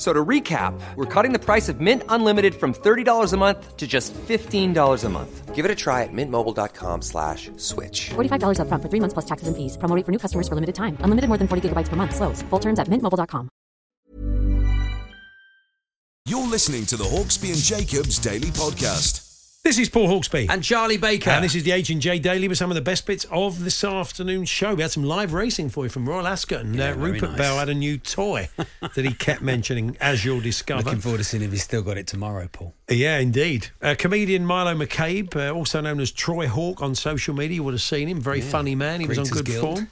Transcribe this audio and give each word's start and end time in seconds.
F- 0.00 0.06
So 0.06 0.14
to 0.14 0.24
recap, 0.24 0.72
we're 0.96 1.04
cutting 1.04 1.32
the 1.34 1.38
price 1.38 1.68
of 1.68 1.78
Mint 1.82 2.02
Unlimited 2.08 2.54
from 2.54 2.72
$30 2.72 3.34
a 3.34 3.36
month 3.36 3.76
to 3.76 3.86
just 3.86 4.14
$15 4.14 5.04
a 5.04 5.08
month. 5.10 5.54
Give 5.54 5.66
it 5.66 5.70
a 5.70 5.74
try 5.74 6.04
at 6.04 6.08
mintmobile.com 6.12 7.02
slash 7.02 7.50
switch. 7.58 8.08
$45 8.14 8.56
upfront 8.60 8.80
for 8.82 8.88
three 8.88 9.00
months 9.00 9.12
plus 9.12 9.26
taxes 9.26 9.48
and 9.48 9.54
fees. 9.54 9.76
Promo 9.76 9.94
rate 9.94 10.06
for 10.06 10.12
new 10.12 10.18
customers 10.18 10.48
for 10.48 10.54
limited 10.54 10.74
time. 10.74 10.96
Unlimited 11.04 11.28
more 11.28 11.36
than 11.36 11.48
40 11.48 11.68
gigabytes 11.68 11.90
per 11.90 11.96
month. 11.96 12.14
Slows. 12.16 12.40
Full 12.48 12.60
terms 12.60 12.78
at 12.78 12.88
mintmobile.com. 12.88 13.50
You're 16.24 16.46
listening 16.48 16.86
to 16.86 16.96
the 16.96 17.04
Hawksby 17.04 17.52
and 17.52 17.58
Jacobs 17.60 18.18
Daily 18.18 18.48
Podcast. 18.48 19.29
This 19.62 19.78
is 19.78 19.90
Paul 19.90 20.08
Hawksby. 20.08 20.46
And 20.48 20.64
Charlie 20.64 20.96
Baker. 20.96 21.28
And 21.28 21.44
this 21.44 21.54
is 21.54 21.64
the 21.64 21.72
H&J 21.72 22.18
Daily 22.20 22.48
with 22.48 22.56
some 22.56 22.70
of 22.70 22.76
the 22.76 22.80
best 22.80 23.04
bits 23.04 23.26
of 23.30 23.62
this 23.62 23.84
afternoon's 23.84 24.48
show. 24.48 24.74
We 24.74 24.80
had 24.80 24.90
some 24.90 25.04
live 25.04 25.34
racing 25.34 25.68
for 25.68 25.84
you 25.84 25.90
from 25.90 26.08
Royal 26.08 26.26
Ascot 26.26 26.60
and 26.62 26.74
Yeah, 26.74 26.92
uh, 26.92 26.94
Rupert 26.94 27.32
nice. 27.32 27.38
Bell 27.38 27.58
had 27.58 27.68
a 27.68 27.74
new 27.74 27.98
toy 27.98 28.48
that 28.80 29.04
he 29.04 29.12
kept 29.12 29.42
mentioning, 29.42 29.98
as 30.00 30.24
you'll 30.24 30.40
discover. 30.40 30.82
Looking 30.84 31.00
forward 31.00 31.18
to 31.18 31.24
seeing 31.24 31.42
if 31.42 31.52
he's 31.52 31.62
still 31.62 31.82
got 31.82 31.98
it 31.98 32.06
tomorrow, 32.06 32.48
Paul. 32.50 32.72
Yeah, 32.88 33.18
indeed. 33.18 33.68
Uh, 33.82 33.94
comedian 33.98 34.46
Milo 34.46 34.74
McCabe, 34.74 35.36
uh, 35.36 35.54
also 35.54 35.82
known 35.82 36.00
as 36.00 36.10
Troy 36.10 36.46
Hawk 36.48 36.80
on 36.80 36.94
social 36.94 37.34
media, 37.34 37.56
you 37.56 37.62
would 37.64 37.74
have 37.74 37.82
seen 37.82 38.08
him. 38.08 38.18
Very 38.18 38.40
funny 38.40 38.74
man. 38.74 39.00
He 39.02 39.06
was 39.06 39.18
on 39.18 39.26
good 39.26 39.44
Guild. 39.44 39.60
form. 39.76 39.90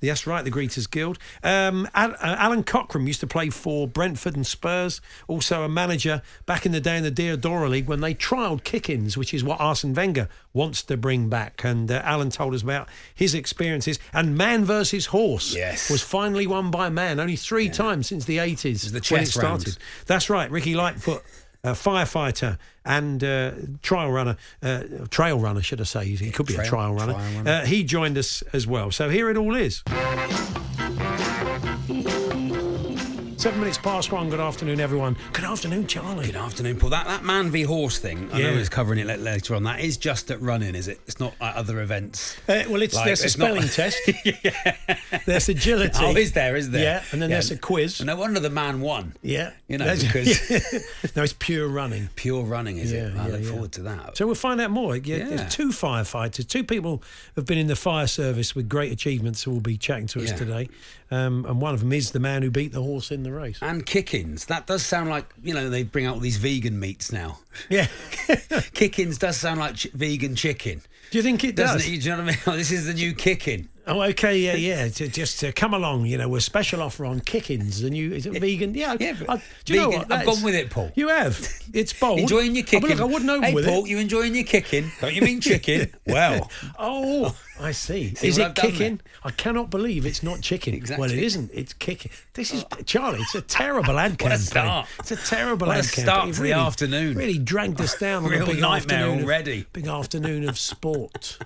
That's 0.00 0.26
right, 0.26 0.44
the 0.44 0.50
Greeters 0.50 0.90
Guild. 0.90 1.18
Um, 1.42 1.86
uh, 1.94 2.14
Alan 2.20 2.64
Cockram 2.64 3.06
used 3.06 3.20
to 3.20 3.26
play 3.26 3.50
for 3.50 3.86
Brentford 3.86 4.34
and 4.36 4.46
Spurs. 4.46 5.00
Also 5.28 5.62
a 5.62 5.68
manager 5.68 6.22
back 6.46 6.64
in 6.66 6.72
the 6.72 6.80
day 6.80 6.96
in 6.96 7.02
the 7.04 7.10
Diadora 7.12 7.68
League 7.68 7.86
when 7.86 8.00
they 8.00 8.14
trialled 8.14 8.64
kick-ins, 8.64 9.16
which 9.16 9.34
is 9.34 9.44
what 9.44 9.60
Arsene 9.60 9.94
Wenger 9.94 10.28
wants 10.52 10.82
to 10.84 10.96
bring 10.96 11.28
back. 11.28 11.62
And 11.64 11.90
uh, 11.90 12.00
Alan 12.04 12.30
told 12.30 12.54
us 12.54 12.62
about 12.62 12.88
his 13.14 13.34
experiences. 13.34 13.98
And 14.12 14.36
Man 14.36 14.64
versus 14.64 15.06
Horse 15.06 15.54
Yes. 15.54 15.90
was 15.90 16.02
finally 16.02 16.46
won 16.46 16.70
by 16.70 16.88
Man 16.88 17.20
only 17.20 17.36
three 17.36 17.68
times 17.68 18.06
since 18.08 18.24
the 18.24 18.38
80s 18.38 18.84
the 18.86 18.92
when 18.94 18.96
it 18.98 19.02
chess 19.02 19.36
round. 19.36 19.62
started. 19.62 19.78
That's 20.06 20.30
right, 20.30 20.50
Ricky 20.50 20.74
Lightfoot. 20.74 21.22
A 21.62 21.72
firefighter 21.72 22.56
and 22.86 23.22
uh, 23.22 23.50
trial 23.82 24.10
runner, 24.10 24.36
uh, 24.62 24.82
trail 25.10 25.38
runner, 25.38 25.60
should 25.62 25.80
I 25.80 25.84
say? 25.84 26.06
He 26.06 26.30
could 26.30 26.46
be 26.46 26.54
a 26.54 26.56
trail- 26.56 26.68
trial 26.68 26.94
runner. 26.94 27.12
trial 27.12 27.34
runner. 27.36 27.50
Uh, 27.50 27.66
he 27.66 27.84
joined 27.84 28.16
us 28.16 28.42
as 28.54 28.66
well. 28.66 28.90
So 28.90 29.10
here 29.10 29.28
it 29.28 29.36
all 29.36 29.54
is. 29.54 29.82
Seven 33.40 33.60
minutes 33.60 33.78
past 33.78 34.12
one. 34.12 34.28
Good 34.28 34.38
afternoon, 34.38 34.80
everyone. 34.80 35.16
Good 35.32 35.46
afternoon, 35.46 35.86
Charlie. 35.86 36.26
Good 36.26 36.36
afternoon, 36.36 36.78
Paul. 36.78 36.90
That 36.90 37.06
that 37.06 37.24
man 37.24 37.50
v 37.50 37.62
horse 37.62 37.98
thing, 37.98 38.28
I 38.34 38.38
know 38.38 38.50
Yeah. 38.50 38.58
he's 38.58 38.68
covering 38.68 38.98
it 38.98 39.18
later 39.18 39.54
on. 39.54 39.62
That 39.62 39.80
is 39.80 39.96
just 39.96 40.30
at 40.30 40.42
running, 40.42 40.74
is 40.74 40.88
it? 40.88 41.00
It's 41.06 41.18
not 41.18 41.32
at 41.40 41.54
other 41.56 41.80
events. 41.80 42.36
Uh, 42.46 42.64
well, 42.68 42.82
it's 42.82 42.94
Like, 42.94 43.06
there's 43.06 43.22
a 43.22 43.24
it's 43.24 43.38
not- 43.38 43.52
spelling 43.52 43.68
test. 43.70 43.98
There's 45.24 45.48
agility. 45.48 45.98
Oh, 46.02 46.14
is 46.14 46.32
there? 46.32 46.54
Is 46.54 46.68
there? 46.68 46.82
Yeah, 46.82 47.02
and 47.12 47.22
then 47.22 47.30
there's 47.30 47.50
a 47.50 47.56
quiz. 47.56 48.02
No 48.04 48.14
wonder 48.16 48.40
the 48.40 48.50
man 48.50 48.82
won. 48.82 49.14
Yeah, 49.22 49.52
You 49.68 49.78
know, 49.78 49.86
That's- 49.86 50.02
because- 50.04 51.16
no, 51.16 51.22
it's 51.22 51.32
pure 51.38 51.66
running. 51.66 52.10
Pure 52.16 52.44
running, 52.44 52.76
is 52.76 52.92
it? 52.92 53.14
Yeah, 53.14 53.22
I 53.22 53.28
look 53.30 53.40
yeah. 53.42 53.48
forward 53.48 53.72
to 53.72 53.82
that. 53.84 54.18
So 54.18 54.26
we'll 54.26 54.34
find 54.34 54.60
out 54.60 54.70
more. 54.70 54.96
Yeah, 54.96 55.16
Yeah. 55.16 55.24
There's 55.36 55.54
two 55.54 55.68
firefighters, 55.70 56.46
two 56.46 56.62
people 56.62 56.98
who 57.34 57.40
have 57.40 57.46
been 57.46 57.56
in 57.58 57.68
the 57.68 57.76
fire 57.76 58.06
service 58.06 58.54
with 58.54 58.68
great 58.68 58.92
achievements 58.92 59.44
who 59.44 59.50
will 59.50 59.60
be 59.60 59.78
chatting 59.78 60.08
to 60.08 60.22
us 60.22 60.28
Yeah. 60.28 60.36
today. 60.36 60.68
Um, 61.12 61.44
and 61.48 61.60
one 61.60 61.74
of 61.74 61.80
them 61.80 61.92
is 61.92 62.12
the 62.12 62.20
man 62.20 62.42
who 62.42 62.50
beat 62.52 62.70
the 62.72 62.82
horse 62.82 63.10
in 63.10 63.24
the 63.24 63.29
race. 63.30 63.58
and 63.62 63.84
kick-ins. 63.86 64.44
That 64.46 64.66
does 64.66 64.84
sound 64.84 65.08
like 65.10 65.26
you 65.42 65.54
know 65.54 65.68
they 65.70 65.82
bring 65.82 66.06
out 66.06 66.14
all 66.14 66.20
these 66.20 66.36
vegan 66.36 66.78
meats 66.78 67.10
now. 67.12 67.38
Yeah. 67.68 67.86
kick-ins 68.74 69.18
does 69.18 69.36
sound 69.36 69.60
like 69.60 69.76
ch- 69.76 69.90
vegan 69.92 70.34
chicken, 70.36 70.82
Do 71.10 71.18
you 71.18 71.22
think 71.22 71.42
it 71.44 71.56
doesn't 71.56 71.78
does? 71.78 71.86
it? 71.86 72.00
Do 72.02 72.10
you 72.10 72.16
know 72.16 72.22
what 72.24 72.34
I 72.46 72.50
mean? 72.50 72.58
this 72.58 72.70
is 72.70 72.86
the 72.86 72.94
new 72.94 73.14
kick-in. 73.14 73.68
Oh, 73.86 74.02
okay, 74.02 74.38
yeah, 74.38 74.54
yeah. 74.54 74.88
To, 74.88 75.08
just 75.08 75.40
to 75.40 75.52
come 75.52 75.74
along, 75.74 76.06
you 76.06 76.18
know, 76.18 76.28
we're 76.28 76.40
special 76.40 76.82
offer 76.82 77.04
on 77.06 77.20
kick-ins. 77.20 77.80
The 77.80 77.90
new 77.90 78.12
is 78.12 78.26
it 78.26 78.38
vegan? 78.38 78.74
Yeah, 78.74 78.96
Yeah, 79.00 79.16
I, 79.28 79.42
do 79.64 79.72
you 79.72 79.80
know 79.80 79.88
what? 79.88 80.12
I've 80.12 80.26
gone 80.26 80.42
with 80.42 80.54
it, 80.54 80.70
Paul. 80.70 80.92
You 80.94 81.08
have. 81.08 81.48
It's 81.72 81.92
bold. 81.92 82.20
Enjoying 82.20 82.54
your 82.54 82.62
Oh, 82.64 82.66
kicking. 82.66 82.80
but 82.82 82.90
look, 82.90 83.00
I 83.00 83.04
wouldn't 83.04 83.24
know 83.24 83.40
Hey, 83.40 83.54
with 83.54 83.64
Paul, 83.66 83.84
it. 83.84 83.90
you 83.90 83.98
enjoying 83.98 84.34
your 84.34 84.44
kicking? 84.44 84.90
Don't 85.00 85.14
you 85.14 85.22
mean 85.22 85.40
chicken? 85.40 85.92
well, 86.06 86.50
Oh, 86.78 87.34
I 87.58 87.72
see. 87.72 88.14
See 88.14 88.28
is 88.28 88.38
it 88.38 88.54
kicking? 88.54 89.00
I 89.24 89.30
cannot 89.30 89.70
believe 89.70 90.04
it's 90.06 90.22
not 90.22 90.40
chicken. 90.40 90.74
Exactly. 90.74 91.00
Well, 91.00 91.10
it 91.10 91.18
isn't. 91.22 91.50
It's 91.52 91.72
kicking. 91.72 92.10
This 92.34 92.52
is 92.52 92.64
oh. 92.72 92.76
Charlie. 92.84 93.20
It's 93.20 93.34
a 93.34 93.40
terrible 93.42 93.98
ad 93.98 94.12
What 94.22 94.32
a 94.32 94.36
campaign. 94.36 94.38
start. 94.38 94.88
It's 94.98 95.10
a 95.10 95.16
terrible 95.16 95.66
What 95.68 95.76
a 95.76 95.80
ad 95.80 95.84
campaign. 95.86 96.04
start 96.04 96.28
It 96.28 96.34
to 96.34 96.42
the 96.42 96.52
afternoon. 96.52 97.16
Really 97.16 97.38
dragged 97.38 97.80
us 97.80 97.98
down 97.98 98.24
on 98.24 98.30
Real 98.30 98.42
a 98.44 98.46
big 98.46 98.60
nightmare 98.60 98.98
afternoon 98.98 99.18
of- 99.20 99.24
already. 99.24 99.66
big 99.72 99.86
afternoon 99.86 100.48
of 100.48 100.58
sport. 100.58 101.38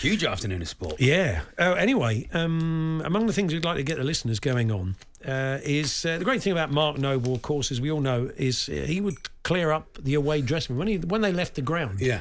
Huge 0.00 0.24
afternoon 0.24 0.62
of 0.62 0.68
sport. 0.68 1.00
Yeah. 1.00 1.42
Oh, 1.58 1.74
anyway, 1.74 2.28
um, 2.32 3.02
among 3.04 3.26
the 3.26 3.32
things 3.32 3.52
we'd 3.52 3.64
like 3.64 3.76
to 3.76 3.82
get 3.82 3.98
the 3.98 4.04
listeners 4.04 4.40
going 4.40 4.70
on 4.70 4.96
uh, 5.26 5.58
is 5.62 6.04
uh, 6.04 6.18
the 6.18 6.24
great 6.24 6.42
thing 6.42 6.52
about 6.52 6.70
Mark 6.70 6.98
Noble, 6.98 7.34
of 7.34 7.42
course, 7.42 7.70
as 7.70 7.80
we 7.80 7.90
all 7.90 8.00
know, 8.00 8.30
is 8.36 8.68
uh, 8.68 8.72
he 8.72 9.00
would 9.00 9.16
clear 9.42 9.72
up 9.72 9.98
the 10.02 10.14
away 10.14 10.42
dressing 10.42 10.74
room 10.74 10.78
when 10.80 10.88
he 10.88 10.98
when 10.98 11.20
they 11.20 11.32
left 11.32 11.54
the 11.54 11.62
ground. 11.62 12.00
Yeah. 12.00 12.20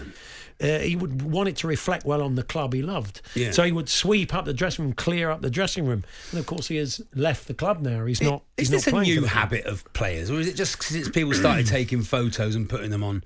Uh, 0.62 0.78
he 0.78 0.96
would 0.96 1.24
want 1.24 1.50
it 1.50 1.56
to 1.56 1.68
reflect 1.68 2.06
well 2.06 2.22
on 2.22 2.36
the 2.36 2.44
club 2.44 2.72
he 2.72 2.84
loved. 2.84 3.22
Yeah. 3.34 3.50
So 3.50 3.64
he 3.64 3.72
would 3.72 3.90
sweep 3.90 4.36
up 4.36 4.46
the 4.46 4.54
dressing 4.54 4.86
room, 4.86 4.94
clear 4.94 5.32
up 5.32 5.42
the 5.42 5.50
dressing 5.50 5.88
room, 5.88 6.04
and 6.30 6.40
of 6.40 6.46
course 6.46 6.68
he 6.68 6.76
has 6.76 7.02
left 7.16 7.48
the 7.48 7.56
club 7.56 7.82
now. 7.82 8.06
He's 8.06 8.22
not. 8.22 8.44
Is 8.58 8.70
he's 8.70 8.84
this 8.86 8.94
not 8.94 9.02
a 9.02 9.06
new 9.06 9.24
habit 9.26 9.66
of 9.66 9.92
players, 9.94 10.30
or 10.30 10.40
is 10.40 10.48
it 10.48 10.56
just 10.56 10.84
since 10.84 11.10
people 11.10 11.34
started 11.34 11.66
taking 11.68 12.04
photos 12.04 12.54
and 12.54 12.70
putting 12.70 12.92
them 12.92 13.04
on? 13.04 13.24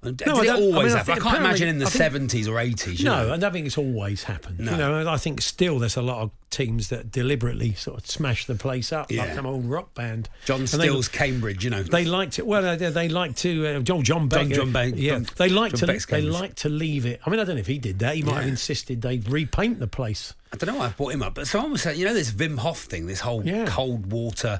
Did 0.00 0.26
No, 0.26 0.36
I 0.36 0.42
it 0.42 0.46
don't- 0.46 0.56
I 0.56 0.60
mean, 0.60 0.74
always 0.76 0.94
I? 0.94 1.00
I, 1.00 1.04
can't 1.18 1.38
imagine 1.38 1.66
in 1.68 1.78
the 1.78 1.86
think- 1.86 1.96
seventies 1.96 2.46
or 2.46 2.60
eighties. 2.60 3.02
No, 3.02 3.32
I 3.32 3.36
don't 3.36 3.52
think 3.52 3.66
it's 3.66 3.76
always 3.78 4.22
happened. 4.22 4.60
No. 4.60 4.70
You 4.70 4.76
know, 4.78 5.08
I 5.10 5.16
think 5.16 5.40
still 5.42 5.80
there's 5.80 5.96
a 5.96 6.02
lot 6.02 6.22
of 6.22 6.30
teams 6.50 6.88
that 6.90 7.10
deliberately 7.10 7.74
sort 7.74 7.98
of 7.98 8.06
smash 8.06 8.46
the 8.46 8.54
place 8.54 8.92
up, 8.92 9.10
yeah. 9.10 9.20
like 9.22 9.28
Yeah. 9.30 9.34
some 9.34 9.46
old 9.46 9.64
rock 9.66 9.94
band. 9.94 10.28
John 10.44 10.60
And 10.60 10.68
they- 10.68 11.00
Cambridge. 11.12 11.64
You 11.64 11.70
know, 11.70 11.82
They 11.82 12.04
liked 12.04 12.38
it. 12.38 12.46
Well, 12.46 12.76
they, 12.76 12.90
they 12.90 13.08
like 13.08 13.34
to. 13.36 13.66
Uh, 13.66 13.80
John 13.80 14.02
John 14.04 14.28
Beck. 14.28 14.46
John- 14.46 14.52
John 14.52 14.72
Beck- 14.72 14.94
Yeah, 14.96 15.14
John- 15.14 15.26
they 15.36 15.48
liked 15.48 15.74
John 15.74 15.80
to. 15.80 15.86
Beck's 15.88 16.06
They 16.06 16.18
Cambridge. 16.20 16.32
like 16.40 16.54
to 16.56 16.68
leave 16.68 17.04
it. 17.04 17.20
I 17.26 17.30
mean, 17.30 17.40
I 17.40 17.44
don't 17.44 17.56
know 17.56 17.60
if 17.60 17.66
he 17.66 17.78
did 17.78 17.98
that. 17.98 18.14
He 18.14 18.22
might 18.22 18.36
have 18.42 18.46
insisted 18.46 19.02
they 19.02 19.18
repaint 19.18 19.80
the 19.80 19.88
place. 19.88 20.32
I 20.52 20.56
don't 20.56 20.72
know 20.74 20.78
why 20.78 20.86
I 20.86 20.90
brought 20.90 21.12
him 21.12 21.22
up, 21.24 21.34
but 21.34 21.48
someone 21.48 21.72
was 21.72 21.82
saying, 21.82 21.98
you 21.98 22.04
know, 22.06 22.14
this 22.14 22.30
Wim 22.30 22.56
Hof 22.58 22.78
thing, 22.84 23.06
this 23.06 23.20
whole 23.20 23.44
Yeah. 23.44 23.64
Mm. 23.64 23.68
cold 23.68 24.12
water 24.12 24.58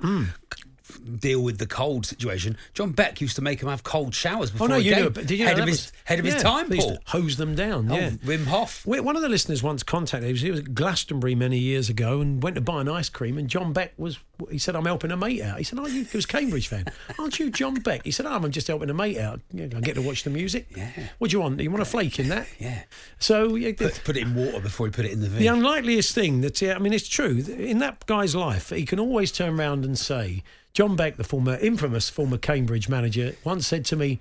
deal 1.21 1.43
with 1.43 1.59
the 1.59 1.67
cold 1.67 2.07
situation. 2.07 2.57
John 2.75 2.93
Beck 2.93 3.21
used 3.21 3.37
to 3.37 3.43
make 3.43 3.63
him 3.63 3.69
have 3.69 3.83
cold 3.85 4.15
showers 4.15 4.51
before 4.51 4.67
oh 4.67 4.71
no, 4.71 4.77
a 4.77 4.79
you 4.81 4.91
game. 4.95 5.01
knew. 5.03 5.07
it, 5.09 5.15
did 5.27 5.31
you 5.33 5.45
head 5.47 5.59
of 5.59 5.67
his 5.67 5.87
was- 5.87 5.93
head 6.05 6.19
of 6.19 6.25
his 6.25 6.35
time, 6.37 6.69
Paul. 6.71 6.99
hose 7.07 7.37
them 7.37 7.55
down. 7.55 7.91
Oh, 7.91 7.95
yeah. 7.97 8.11
Wim 8.11 8.45
Hof. 8.47 8.87
One 8.87 9.17
of 9.17 9.23
the 9.23 9.29
listeners 9.29 9.63
once 9.63 9.83
contacted 9.83 10.35
us. 10.35 10.41
He 10.41 10.51
was 10.51 10.61
at 10.61 10.75
Glastonbury 10.75 11.35
many 11.35 11.59
years 11.59 11.89
ago 11.89 12.21
and 12.21 12.43
went 12.43 12.57
to 12.57 12.61
buy 12.63 12.81
an 12.81 12.89
ice 12.89 13.09
cream. 13.09 13.39
And 13.39 13.49
John 13.49 13.73
Beck 13.73 13.93
was. 13.97 14.19
He 14.53 14.59
said, 14.59 14.77
"I'm 14.77 14.85
helping 14.87 15.11
a 15.11 15.17
mate 15.17 15.43
out." 15.43 15.59
He 15.59 15.65
said, 15.65 15.79
"Aren't 15.81 15.93
you?" 15.93 16.05
He 16.05 16.17
was 16.17 16.25
a 16.25 16.29
Cambridge 16.29 16.69
fan. 16.69 16.85
Aren't 17.19 17.41
you 17.41 17.51
John 17.51 17.75
Beck? 17.75 18.05
He 18.05 18.13
said, 18.13 18.25
oh, 18.25 18.31
"I'm 18.31 18.51
just 18.53 18.69
helping 18.69 18.89
a 18.89 18.95
mate 18.95 19.19
out. 19.19 19.41
I 19.59 19.67
get 19.81 19.95
to 19.97 20.03
watch 20.03 20.23
the 20.23 20.31
music." 20.31 20.69
Yeah. 20.77 20.91
What 21.19 21.31
do 21.31 21.37
you 21.37 21.41
want? 21.41 21.61
You 21.61 21.71
want 21.71 21.83
a 21.83 21.87
flake 21.87 22.19
in 22.21 22.29
that? 22.29 22.47
Yeah. 22.59 22.83
So 23.19 23.57
yeah, 23.57 23.73
Put, 23.77 24.01
put 24.05 24.17
it 24.17 24.23
in 24.23 24.35
water 24.37 24.61
before 24.61 24.87
he 24.87 24.93
put 24.93 25.05
it 25.05 25.13
in 25.13 25.21
the 25.21 25.29
vein. 25.29 25.41
the 25.41 25.47
unlikeliest 25.49 26.15
thing 26.15 26.41
that 26.43 26.63
I 26.63 26.79
mean, 26.79 26.93
it's 26.93 27.09
true 27.09 27.45
in 27.49 27.79
that 27.79 28.07
guy's 28.07 28.37
life. 28.37 28.71
He 28.71 28.85
can 28.85 29.01
always 29.01 29.33
turn 29.33 29.59
around 29.59 29.85
and 29.85 29.99
say, 29.99 30.43
"John 30.73 30.97
Beck, 30.97 31.17
the 31.17 31.25
former 31.25 31.57
infamous 31.57 32.09
former 32.11 32.39
Cambridge 32.39 32.89
manager, 32.89 33.35
once 33.45 33.67
said 33.67 33.85
to 33.87 33.97
me." 33.97 34.21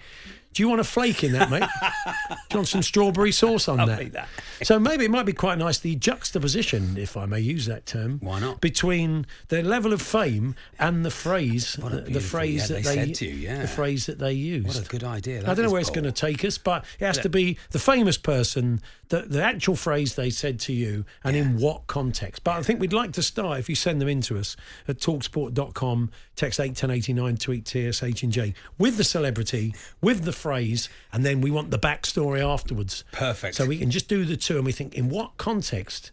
Do 0.54 0.64
you 0.64 0.70
want 0.70 0.82
a 0.82 0.84
flake 0.84 1.24
in 1.24 1.34
that, 1.34 1.50
mate? 1.52 1.62
Do 2.30 2.36
you 2.52 2.58
want 2.58 2.68
some 2.68 2.82
strawberry 2.82 3.32
sauce 3.32 3.68
on 3.68 3.78
that? 3.78 4.14
that. 4.14 4.28
So 4.64 4.80
maybe 4.80 5.06
it 5.06 5.12
might 5.12 5.26
be 5.26 5.34
quite 5.34 5.58
nice 5.58 5.80
the 5.80 5.96
juxtaposition, 5.96 6.98
if 6.98 7.16
I 7.16 7.26
may 7.26 7.40
use 7.40 7.68
that 7.68 7.86
term. 7.86 8.20
Why 8.22 8.40
not? 8.40 8.60
Between 8.60 9.28
the 9.50 9.62
level 9.62 9.94
of 9.94 10.02
fame 10.02 10.56
and 10.80 11.06
the 11.06 11.12
phrase, 11.12 11.74
the, 11.76 12.20
phrase 12.20 12.70
yeah, 12.70 12.78
that 12.78 12.84
they 12.84 12.96
they, 12.96 13.06
said 13.06 13.16
to 13.16 13.26
you, 13.26 13.34
yeah. 13.34 13.62
the 13.62 13.68
phrase 13.68 14.08
that 14.08 14.18
they 14.18 14.34
used. 14.34 14.68
What 14.68 14.80
a 14.80 14.90
good 14.90 15.04
idea. 15.04 15.42
I 15.42 15.54
don't 15.54 15.66
know 15.66 15.72
where 15.72 15.82
it's 15.82 15.90
going 15.90 16.06
to 16.06 16.12
take 16.12 16.44
us, 16.44 16.58
but 16.58 16.86
it 17.00 17.06
has 17.06 17.20
to 17.20 17.30
be 17.30 17.58
the 17.72 17.80
famous 17.80 18.18
person, 18.18 18.82
the, 19.10 19.22
the 19.22 19.44
actual 19.44 19.76
phrase 19.76 20.16
they 20.16 20.30
said 20.30 20.60
to 20.62 20.74
you, 20.74 21.06
and 21.24 21.36
in 21.36 21.60
what 21.60 21.88
context. 21.88 22.44
But 22.44 22.58
I 22.58 22.64
think 22.64 22.80
we'd 22.80 22.94
like 22.94 23.12
to 23.14 23.24
start, 23.24 23.60
if 23.60 23.70
you 23.70 23.76
send 23.76 24.02
them 24.02 24.08
in 24.08 24.22
to 24.22 24.40
us 24.40 24.56
at 24.88 24.98
talksport.com, 24.98 26.12
text 26.36 26.60
81089, 26.60 27.38
tweet 27.38 27.68
TSH 27.68 28.24
and 28.24 28.32
J, 28.32 28.54
with 28.78 28.98
the 28.98 29.04
celebrity, 29.04 29.76
with 30.02 30.24
the 30.24 30.34
phrase, 30.48 30.88
and 31.12 31.26
then 31.26 31.42
we 31.42 31.52
want 31.52 31.72
the 31.72 31.80
backstory 31.80 32.40
afterwards. 32.42 33.04
Perfect. 33.12 33.56
So 33.56 33.66
we 33.66 33.78
can 33.78 33.92
just 33.92 34.08
do 34.08 34.24
the 34.24 34.38
two, 34.38 34.56
and 34.56 34.66
we 34.66 34.72
think, 34.72 34.96
in 34.96 35.10
what 35.10 35.36
context 35.38 36.12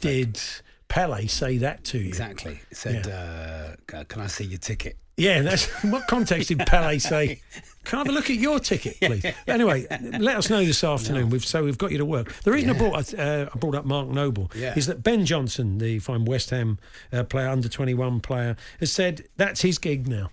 did 0.00 0.40
Pele 0.88 1.26
say 1.28 1.58
that 1.58 1.84
to 1.84 1.98
you? 1.98 2.08
Exactly. 2.08 2.60
It 2.70 2.76
said, 2.76 3.06
uh, 3.06 3.76
"Can 4.04 4.20
I 4.20 4.26
see 4.26 4.44
your 4.44 4.58
ticket?" 4.58 4.96
Yeah, 5.16 5.40
that's 5.42 5.84
in 5.84 5.90
what 5.94 6.08
context 6.08 6.48
did 6.48 6.58
Pele 6.66 6.98
say? 6.98 7.40
Can 7.84 7.98
I 7.98 8.00
have 8.00 8.08
a 8.08 8.12
look 8.12 8.28
at 8.30 8.36
your 8.36 8.58
ticket, 8.58 8.98
please? 9.00 9.24
Anyway, 9.46 9.86
let 10.18 10.36
us 10.36 10.50
know 10.50 10.64
this 10.64 10.82
afternoon. 10.82 11.30
We've 11.30 11.44
so 11.44 11.62
we've 11.62 11.78
got 11.78 11.92
you 11.92 11.98
to 11.98 12.04
work. 12.04 12.32
The 12.42 12.50
reason 12.50 12.70
I 12.70 12.72
brought 12.76 13.14
uh, 13.14 13.48
I 13.54 13.58
brought 13.58 13.76
up 13.76 13.84
Mark 13.84 14.08
Noble 14.08 14.50
Yeah. 14.56 14.74
is 14.76 14.86
that 14.88 15.04
Ben 15.04 15.24
Johnson, 15.24 15.78
the 15.78 16.00
fine 16.00 16.24
West 16.24 16.50
Ham 16.50 16.80
uh, 17.12 17.22
player, 17.22 17.48
under 17.48 17.68
twenty 17.68 17.94
one 17.94 18.18
player, 18.18 18.56
has 18.80 18.90
said 18.90 19.28
that's 19.36 19.62
his 19.62 19.78
gig 19.78 20.08
now. 20.08 20.30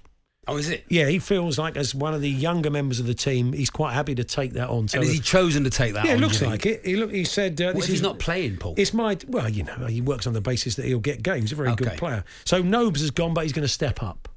Oh, 0.48 0.58
is 0.58 0.70
it? 0.70 0.84
Yeah, 0.90 1.08
he 1.08 1.20
feels 1.20 1.58
like 1.58 1.78
as 1.78 1.96
one 1.96 2.14
of 2.14 2.22
the 2.22 2.30
younger 2.30 2.70
members 2.70 3.00
of 3.00 3.08
the 3.08 3.14
team, 3.14 3.54
he's 3.54 3.70
quite 3.70 3.94
happy 3.94 4.14
to 4.16 4.24
take 4.26 4.54
that 4.54 4.70
on. 4.70 4.90
So 4.90 4.98
And 4.98 5.06
has 5.06 5.14
he 5.14 5.22
chosen 5.22 5.64
to 5.64 5.70
take 5.70 5.94
that? 5.94 6.06
yeah, 6.06 6.12
it 6.12 6.16
on, 6.16 6.20
do 6.20 6.26
looks 6.26 6.42
like 6.42 6.66
it. 6.66 6.86
He 6.86 6.98
look, 6.98 7.12
he 7.12 7.24
said 7.24 7.62
uh, 7.62 7.68
What 7.68 7.76
this 7.76 7.86
if 7.86 7.90
he's 7.92 8.00
is 8.00 8.04
not 8.04 8.20
playing, 8.20 8.58
Paul? 8.58 8.76
It's 8.78 8.94
my 8.94 9.18
well, 9.28 9.48
you 9.48 9.64
know, 9.64 9.86
he 9.86 10.02
works 10.02 10.28
on 10.28 10.34
the 10.34 10.42
basis 10.42 10.76
that 10.76 10.86
he'll 10.86 11.00
get 11.00 11.24
games. 11.24 11.44
He's 11.44 11.52
a 11.54 11.56
very 11.56 11.76
good 11.76 11.98
player. 11.98 12.26
So 12.46 12.62
Nobes 12.62 13.00
has 13.02 13.12
gone, 13.12 13.34
but 13.34 13.44
he's 13.44 13.54
going 13.54 13.64
to 13.64 13.74
step 13.74 14.04
up. 14.04 14.28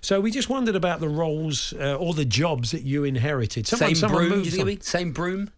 So 0.00 0.20
we 0.20 0.30
just 0.30 0.48
wondered 0.48 0.76
about 0.76 1.00
the 1.00 1.08
roles 1.08 1.72
uh, 1.74 1.94
or 1.96 2.12
the 2.14 2.24
jobs 2.24 2.72
that 2.72 2.82
you 2.82 3.04
inherited. 3.04 3.66
Someone, 3.66 3.90
Same 3.90 3.96
someone 3.96 4.28
broom? 4.28 4.38
Do 4.40 4.44
you 4.44 4.50
think 4.50 4.60
it'll 4.60 4.76
be 4.76 4.80
same 4.80 5.12
broom? 5.12 5.50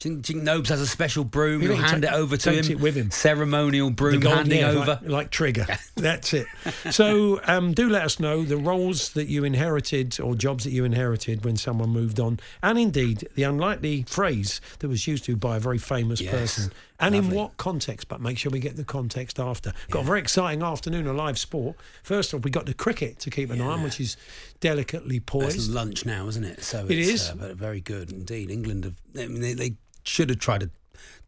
Do 0.00 0.08
you 0.08 0.14
think, 0.14 0.24
do 0.26 0.32
you 0.32 0.38
think 0.38 0.44
Nobes 0.46 0.70
has 0.70 0.80
a 0.80 0.86
special 0.86 1.24
broom? 1.24 1.60
You 1.60 1.72
He'll 1.72 1.76
hand 1.82 2.02
ta- 2.04 2.08
it 2.08 2.14
over 2.14 2.38
to 2.38 2.52
him. 2.52 2.64
it 2.70 2.80
with 2.80 2.94
him? 2.94 3.10
Ceremonial 3.10 3.90
broom 3.90 4.20
gold- 4.20 4.34
handing 4.34 4.60
yeah, 4.60 4.70
over. 4.70 4.86
like, 5.02 5.02
like 5.02 5.30
Trigger. 5.30 5.66
That's 5.96 6.32
it. 6.32 6.46
So 6.90 7.40
um, 7.44 7.72
do 7.74 7.88
let 7.90 8.04
us 8.04 8.18
know 8.18 8.42
the 8.42 8.56
roles 8.56 9.10
that 9.12 9.26
you 9.28 9.44
inherited 9.44 10.18
or 10.18 10.34
jobs 10.34 10.64
that 10.64 10.70
you 10.70 10.84
inherited 10.86 11.44
when 11.44 11.56
someone 11.58 11.90
moved 11.90 12.18
on, 12.18 12.40
and 12.62 12.78
indeed 12.78 13.28
the 13.34 13.42
unlikely 13.42 14.04
phrase 14.08 14.60
that 14.78 14.88
was 14.88 15.06
used 15.06 15.24
to 15.24 15.36
by 15.36 15.56
a 15.58 15.60
very 15.60 15.76
famous 15.78 16.20
Yes. 16.22 16.32
person, 16.32 16.72
and 16.98 17.14
in 17.14 17.30
what 17.30 17.56
context. 17.58 18.08
But 18.08 18.20
make 18.22 18.38
sure 18.38 18.50
we 18.50 18.58
get 18.60 18.76
the 18.76 18.84
context 18.84 19.38
after. 19.38 19.72
Got 19.90 20.00
a 20.02 20.06
very 20.06 20.20
exciting 20.20 20.62
afternoon 20.62 21.06
of 21.06 21.16
live 21.16 21.38
sport. 21.38 21.76
First 22.02 22.32
off, 22.32 22.42
we 22.42 22.50
got 22.50 22.64
the 22.66 22.74
cricket 22.74 23.18
to 23.20 23.30
keep 23.30 23.50
an 23.50 23.60
eye 23.60 23.66
on, 23.66 23.82
which 23.82 24.00
is 24.00 24.16
delicately 24.60 25.16
It's 25.16 25.26
poised. 25.26 25.70
lunch 25.70 26.06
now, 26.06 26.26
isn't 26.28 26.44
it? 26.44 26.62
So 26.62 26.86
It 26.86 26.98
it's, 26.98 27.08
is. 27.10 27.30
Uh, 27.30 27.34
but 27.36 27.56
very 27.56 27.80
good 27.82 28.10
indeed. 28.10 28.50
England 28.50 28.84
have. 28.84 28.94
I 29.18 29.26
mean, 29.26 29.40
they, 29.42 29.52
they 29.54 29.74
should 30.04 30.30
have 30.30 30.38
tried 30.38 30.60
to 30.60 30.70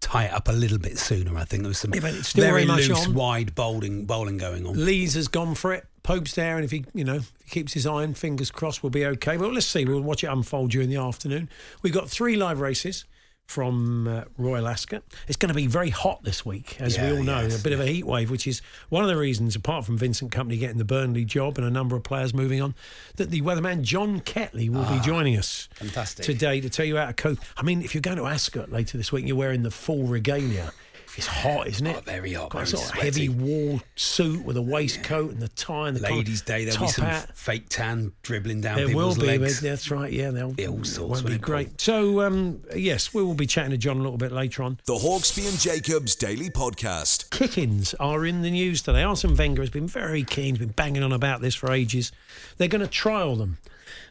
tie 0.01 0.25
it 0.25 0.33
up 0.33 0.49
a 0.49 0.53
little 0.53 0.79
bit 0.79 0.99
sooner. 0.99 1.37
I 1.37 1.45
think 1.45 1.63
there 1.63 1.69
was 1.69 1.79
some 1.79 1.95
Yeah, 1.95 2.01
but 2.01 2.13
very 2.13 2.51
very 2.51 2.65
much 2.65 2.89
loose, 2.89 3.07
on. 3.07 3.15
wide 3.15 3.55
bowling 3.55 4.05
bowling 4.05 4.37
going 4.39 4.67
on. 4.67 4.85
Lees 4.85 5.15
has 5.15 5.29
gone 5.29 5.55
for 5.55 5.73
it. 5.73 5.87
Pope's 6.03 6.35
there, 6.35 6.57
and 6.57 6.65
if 6.65 6.73
he, 6.73 6.85
you 6.93 7.05
know, 7.05 7.15
if 7.17 7.33
he 7.45 7.51
keeps 7.51 7.73
his 7.75 7.87
eye 7.87 8.03
on, 8.03 8.15
fingers 8.15 8.51
crossed, 8.51 8.83
we'll 8.83 8.91
be 8.91 9.07
okay. 9.07 9.37
Well, 9.37 9.53
let's 9.53 9.67
see. 9.67 9.85
We'll 9.85 10.01
watch 10.01 10.25
it 10.25 10.27
unfold 10.27 10.73
during 10.73 10.89
the 10.89 10.97
afternoon. 10.97 11.49
We've 11.83 11.93
got 11.93 12.11
three 12.11 12.35
live 12.35 12.61
races 12.61 13.05
from 13.47 14.09
uh, 14.09 14.25
Royal 14.39 14.67
Ascot. 14.67 15.03
It's 15.29 15.37
going 15.37 15.49
to 15.49 15.55
be 15.55 15.67
very 15.67 15.91
hot 15.91 16.23
this 16.25 16.45
week, 16.47 16.81
as 16.81 16.99
we 16.99 17.05
all 17.11 17.23
know. 17.23 17.43
yes, 17.43 17.61
a 17.61 17.63
bit 17.63 17.73
of 17.73 17.81
a 17.81 17.87
heat 17.87 18.07
wave, 18.07 18.31
which 18.31 18.47
is 18.47 18.63
one 18.89 19.03
of 19.03 19.11
the 19.11 19.17
reasons, 19.17 19.55
apart 19.57 19.85
from 19.85 19.99
Vincent 19.99 20.31
Kompany 20.33 20.59
getting 20.59 20.79
the 20.79 20.85
Burnley 20.85 21.25
job 21.25 21.59
and 21.59 21.67
a 21.67 21.71
number 21.71 21.95
of 21.97 22.03
players 22.03 22.33
moving 22.33 22.63
on, 22.63 22.75
that 23.17 23.31
the 23.31 23.43
weatherman 23.43 23.83
John 23.83 24.21
Ketley 24.21 24.71
will 24.71 24.85
be 24.85 25.01
joining 25.01 25.37
us 25.37 25.69
Ah, 25.73 25.77
fantastic. 25.81 26.25
today 26.25 26.61
to 26.61 26.71
tell 26.71 26.87
you 26.87 26.97
how 26.97 27.07
to 27.07 27.13
cope. 27.13 27.39
I 27.57 27.63
mean, 27.63 27.83
if 27.83 27.95
you're 27.95 28.01
going 28.01 28.17
to 28.19 28.27
Ascot 28.27 28.71
later 28.71 28.97
this 28.97 29.13
week, 29.13 29.23
and 29.23 29.29
you're 29.29 29.37
wearing 29.37 29.63
the 29.63 29.71
full 29.71 30.05
regalia. 30.05 30.73
It's 31.15 31.27
hot, 31.27 31.67
isn't 31.67 31.87
it? 31.87 31.95
Oh, 31.97 32.01
very 32.01 32.33
hot, 32.33 32.51
Got 32.51 32.63
a 32.63 32.65
very 32.65 32.67
sort 32.83 32.95
of 32.97 33.03
heavy 33.03 33.29
wool 33.29 33.81
suit 33.97 34.45
with 34.45 34.57
a 34.57 34.63
waistcoat 34.63 35.31
and 35.33 35.41
the 35.43 35.49
tie 35.49 35.89
and 35.89 35.97
the 35.97 36.01
collar- 36.01 36.17
Ladies' 36.17 36.41
Day, 36.41 36.65
there'll 36.65 36.79
top 36.79 36.89
be 36.89 36.93
some 36.93 37.05
hat. 37.05 37.37
fake 37.37 37.69
tan 37.69 38.13
dribbling 38.23 38.63
down 38.63 38.77
There 38.79 38.97
will 38.97 39.15
be, 39.15 39.27
legs. 39.39 39.61
But, 39.61 39.69
that's 39.69 39.91
right. 39.91 40.11
Yeah, 40.11 40.31
they'll 40.31 40.53
Be 40.53 40.67
all 40.67 40.83
sorts, 40.85 40.99
Won't 40.99 41.11
won't 41.11 41.27
be 41.27 41.33
it, 41.35 41.43
Paul? 41.43 41.47
great. 41.47 41.81
So, 41.81 42.23
um, 42.23 42.63
yes, 42.75 43.13
we 43.13 43.23
will 43.23 43.35
be 43.35 43.47
chatting 43.47 43.73
to 43.73 43.77
John 43.77 43.99
a 43.99 44.03
little 44.03 44.17
bit 44.17 44.33
later 44.33 44.63
on. 44.63 44.79
The 44.87 44.95
Hawksby 44.95 45.47
and 45.49 45.59
Jacobs 45.61 46.15
Daily 46.15 46.49
Podcast. 46.49 47.29
Kick-ins 47.31 47.93
are 48.01 48.25
in 48.25 48.41
the 48.43 48.51
news 48.51 48.81
today. 48.81 49.03
Arsene 49.03 49.37
Wenger 49.37 49.61
has 49.63 49.71
been 49.71 49.89
very 49.89 50.25
keen, 50.25 50.55
he's 50.55 50.59
been 50.61 50.69
banging 50.69 51.03
on 51.03 51.13
about 51.13 51.43
this 51.43 51.55
for 51.55 51.71
ages. 51.73 52.11
They're 52.57 52.69
going 52.69 52.81
to 52.81 52.87
trial 52.87 53.37
them. 53.37 53.59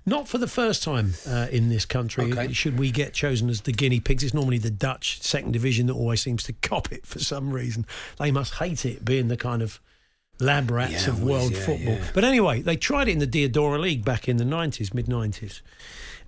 Not 0.06 0.28
for 0.28 0.38
the 0.38 0.48
first 0.48 0.84
time 0.84 1.14
uh, 1.28 1.48
in 1.52 1.70
this 1.70 1.86
country. 1.86 2.32
Okay. 2.32 2.52
Should 2.54 2.80
we 2.80 2.92
get 2.92 3.14
chosen 3.14 3.50
as 3.50 3.62
the 3.62 3.72
guinea 3.72 4.00
pigs? 4.00 4.24
It's 4.24 4.34
normally 4.34 4.58
the 4.58 4.72
Dutch 4.72 5.22
second 5.22 5.52
division 5.52 5.88
that 5.88 5.94
always 5.94 6.22
seems 6.22 6.44
to 6.44 6.54
cop 6.62 6.92
it 6.92 7.06
for 7.06 7.20
some 7.20 7.52
reason. 7.52 7.86
They 8.20 8.32
must 8.32 8.56
hate 8.56 8.86
it 8.86 9.06
being 9.06 9.28
the 9.28 9.38
kind 9.38 9.62
of 9.62 9.80
lab 10.40 10.72
rats 10.72 11.06
Yeah, 11.06 11.10
of 11.14 11.24
world 11.24 11.52
yeah, 11.52 11.66
football. 11.66 11.94
yeah. 11.96 12.08
But 12.14 12.24
anyway, 12.24 12.62
they 12.62 12.76
tried 12.76 13.08
it 13.08 13.12
in 13.12 13.20
the 13.20 13.28
Diadora 13.28 13.80
League 13.80 14.04
back 14.04 14.28
in 14.28 14.38
the 14.38 14.44
90s, 14.44 14.94
mid 14.94 15.06
90s. 15.06 15.62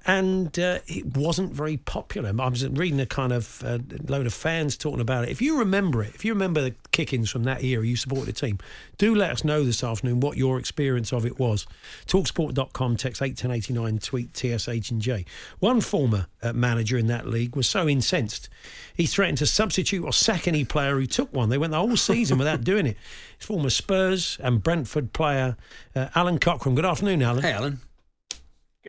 And 0.06 0.60
uh, 0.60 0.80
it 0.86 1.16
wasn't 1.16 1.54
very 1.54 1.78
popular. 1.78 2.34
I 2.38 2.48
was 2.50 2.68
reading 2.68 3.00
a 3.00 3.06
kind 3.06 3.32
of 3.32 3.64
uh, 3.64 3.80
load 4.08 4.26
of 4.26 4.34
fans 4.34 4.76
talking 4.76 5.00
about 5.00 5.24
it. 5.24 5.30
If 5.30 5.42
you 5.42 5.58
remember 5.60 6.04
it, 6.04 6.14
if 6.14 6.26
you 6.26 6.34
remember 6.34 6.62
the 6.62 6.76
kick-ins 6.92 7.30
from 7.30 7.46
that 7.46 7.64
era, 7.64 7.86
you 7.86 7.96
supported 7.96 8.28
the 8.28 8.34
team, 8.34 8.60
do 8.98 9.16
let 9.16 9.32
us 9.32 9.46
know 9.46 9.64
this 9.64 9.82
afternoon 9.82 10.20
what 10.20 10.36
your 10.36 10.60
experience 10.60 11.14
of 11.14 11.26
it 11.26 11.40
was. 11.40 11.66
Talksport.com, 12.06 12.98
text 12.98 13.22
81089, 13.22 14.00
tweet 14.00 14.36
TSH 14.36 14.92
and 14.92 15.02
J. 15.02 15.26
One 15.60 15.80
former 15.80 16.28
uh, 16.42 16.52
manager 16.52 16.98
in 16.98 17.08
that 17.08 17.28
league 17.28 17.56
was 17.56 17.68
so 17.68 17.88
incensed, 17.88 18.50
he 18.96 19.06
threatened 19.06 19.38
to 19.38 19.46
substitute 19.46 20.04
or 20.04 20.12
sack 20.12 20.48
any 20.48 20.66
player 20.66 21.00
who 21.00 21.06
took 21.06 21.34
one. 21.34 21.48
They 21.48 21.58
went 21.58 21.72
the 21.72 21.80
whole 21.80 21.96
season 21.96 22.38
without 22.38 22.62
doing 22.66 22.88
it. 22.88 22.98
It's 23.38 23.46
former 23.46 23.70
Spurs 23.70 24.38
and 24.44 24.62
Brentford 24.62 25.14
player 25.14 25.56
uh, 25.96 26.10
Alan 26.14 26.40
Cockram. 26.40 26.76
Good 26.76 26.86
afternoon, 26.86 27.22
Alan. 27.22 27.42
Hey, 27.42 27.54
Alan. 27.54 27.80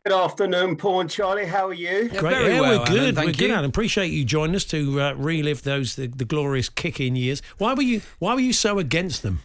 Good 0.03 0.13
afternoon, 0.13 0.75
Paul 0.75 1.01
and 1.01 1.09
Charlie. 1.09 1.45
How 1.45 1.67
are 1.67 1.73
you? 1.73 2.09
Yeah, 2.11 2.19
Great, 2.19 2.33
very 2.33 2.53
yeah, 2.55 2.61
well, 2.61 2.79
we're 2.79 2.85
good. 2.85 2.97
Alan, 2.97 3.15
thank 3.15 3.27
we're 3.27 3.33
good, 3.33 3.49
you. 3.49 3.53
Alan. 3.53 3.69
Appreciate 3.69 4.07
you 4.07 4.25
joining 4.25 4.55
us 4.55 4.65
to 4.65 5.01
uh, 5.01 5.13
relive 5.13 5.63
those 5.63 5.95
the, 5.95 6.07
the 6.07 6.25
glorious 6.25 6.67
kick-in 6.67 7.15
years. 7.15 7.41
Why 7.59 7.73
were 7.73 7.81
you 7.81 8.01
Why 8.19 8.33
were 8.33 8.41
you 8.41 8.51
so 8.51 8.77
against 8.77 9.23
them? 9.23 9.39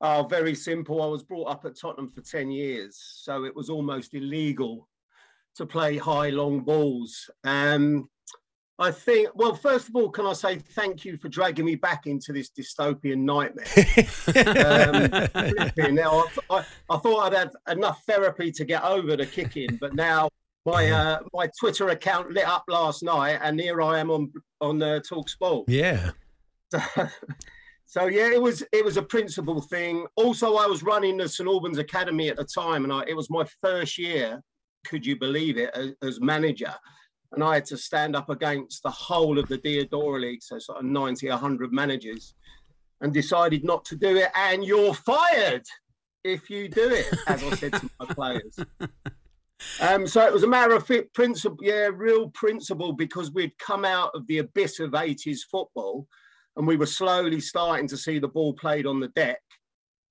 Oh, 0.00 0.26
very 0.28 0.56
simple. 0.56 1.00
I 1.00 1.06
was 1.06 1.22
brought 1.22 1.48
up 1.48 1.64
at 1.64 1.78
Tottenham 1.78 2.10
for 2.10 2.22
10 2.22 2.50
years, 2.50 3.00
so 3.22 3.44
it 3.44 3.54
was 3.54 3.70
almost 3.70 4.14
illegal 4.14 4.88
to 5.54 5.64
play 5.64 5.96
high, 5.96 6.30
long 6.30 6.60
balls. 6.60 7.30
Um, 7.44 8.10
I 8.82 8.90
think, 8.90 9.28
well, 9.34 9.54
first 9.54 9.88
of 9.88 9.94
all, 9.94 10.10
can 10.10 10.26
I 10.26 10.32
say 10.32 10.56
thank 10.56 11.04
you 11.04 11.16
for 11.16 11.28
dragging 11.28 11.64
me 11.64 11.76
back 11.76 12.06
into 12.06 12.32
this 12.32 12.50
dystopian 12.50 13.18
nightmare? 13.18 13.64
um, 15.86 15.94
now, 15.94 16.24
I, 16.50 16.56
I, 16.56 16.64
I 16.90 16.98
thought 16.98 17.26
I'd 17.26 17.32
had 17.32 17.50
enough 17.68 18.02
therapy 18.04 18.50
to 18.50 18.64
get 18.64 18.82
over 18.82 19.16
the 19.16 19.26
kicking, 19.26 19.76
but 19.76 19.94
now 19.94 20.28
my 20.66 20.90
uh, 20.90 21.20
my 21.32 21.48
Twitter 21.58 21.90
account 21.90 22.32
lit 22.32 22.46
up 22.46 22.64
last 22.68 23.04
night, 23.04 23.38
and 23.42 23.60
here 23.60 23.80
I 23.80 24.00
am 24.00 24.10
on 24.10 24.32
on 24.60 24.82
uh, 24.82 24.98
Talk 25.00 25.28
Sport. 25.28 25.68
Yeah, 25.68 26.10
So 27.92 28.06
yeah, 28.06 28.30
it 28.30 28.40
was 28.40 28.64
it 28.72 28.84
was 28.84 28.96
a 28.96 29.02
principal 29.02 29.60
thing. 29.60 30.06
Also, 30.16 30.56
I 30.56 30.66
was 30.66 30.82
running 30.82 31.18
the 31.18 31.28
St 31.28 31.46
Albans 31.46 31.76
Academy 31.76 32.30
at 32.30 32.36
the 32.36 32.44
time, 32.44 32.84
and 32.84 32.92
I, 32.92 33.04
it 33.06 33.14
was 33.14 33.28
my 33.28 33.44
first 33.60 33.98
year. 33.98 34.42
Could 34.86 35.04
you 35.04 35.18
believe 35.18 35.58
it? 35.58 35.70
As, 35.74 35.92
as 36.02 36.20
manager, 36.20 36.74
and 37.32 37.42
I 37.42 37.54
had 37.54 37.64
to 37.66 37.76
stand 37.76 38.14
up 38.14 38.30
against 38.30 38.82
the 38.82 38.90
whole 38.90 39.38
of 39.38 39.48
the 39.48 39.58
Diadora 39.58 40.20
League, 40.20 40.42
so 40.42 40.58
sort 40.58 40.78
of 40.78 40.84
90, 40.84 41.28
100 41.28 41.72
managers, 41.72 42.34
and 43.00 43.12
decided 43.12 43.64
not 43.64 43.84
to 43.86 43.96
do 43.96 44.16
it. 44.16 44.30
And 44.34 44.64
you're 44.64 44.94
fired 44.94 45.64
if 46.24 46.50
you 46.50 46.68
do 46.68 46.90
it, 46.90 47.06
as 47.26 47.42
I 47.42 47.54
said 47.56 47.72
to 47.72 47.90
my 47.98 48.06
players. 48.06 48.58
Um, 49.80 50.06
so 50.06 50.26
it 50.26 50.32
was 50.32 50.42
a 50.42 50.48
matter 50.48 50.74
of 50.74 50.90
principle, 51.14 51.56
yeah, 51.60 51.88
real 51.92 52.30
principle, 52.30 52.92
because 52.92 53.32
we'd 53.32 53.56
come 53.58 53.84
out 53.84 54.10
of 54.14 54.26
the 54.26 54.38
abyss 54.38 54.80
of 54.80 54.90
80s 54.90 55.40
football 55.48 56.06
and 56.56 56.66
we 56.66 56.76
were 56.76 56.86
slowly 56.86 57.40
starting 57.40 57.88
to 57.88 57.96
see 57.96 58.18
the 58.18 58.28
ball 58.28 58.54
played 58.54 58.86
on 58.86 59.00
the 59.00 59.08
deck. 59.08 59.40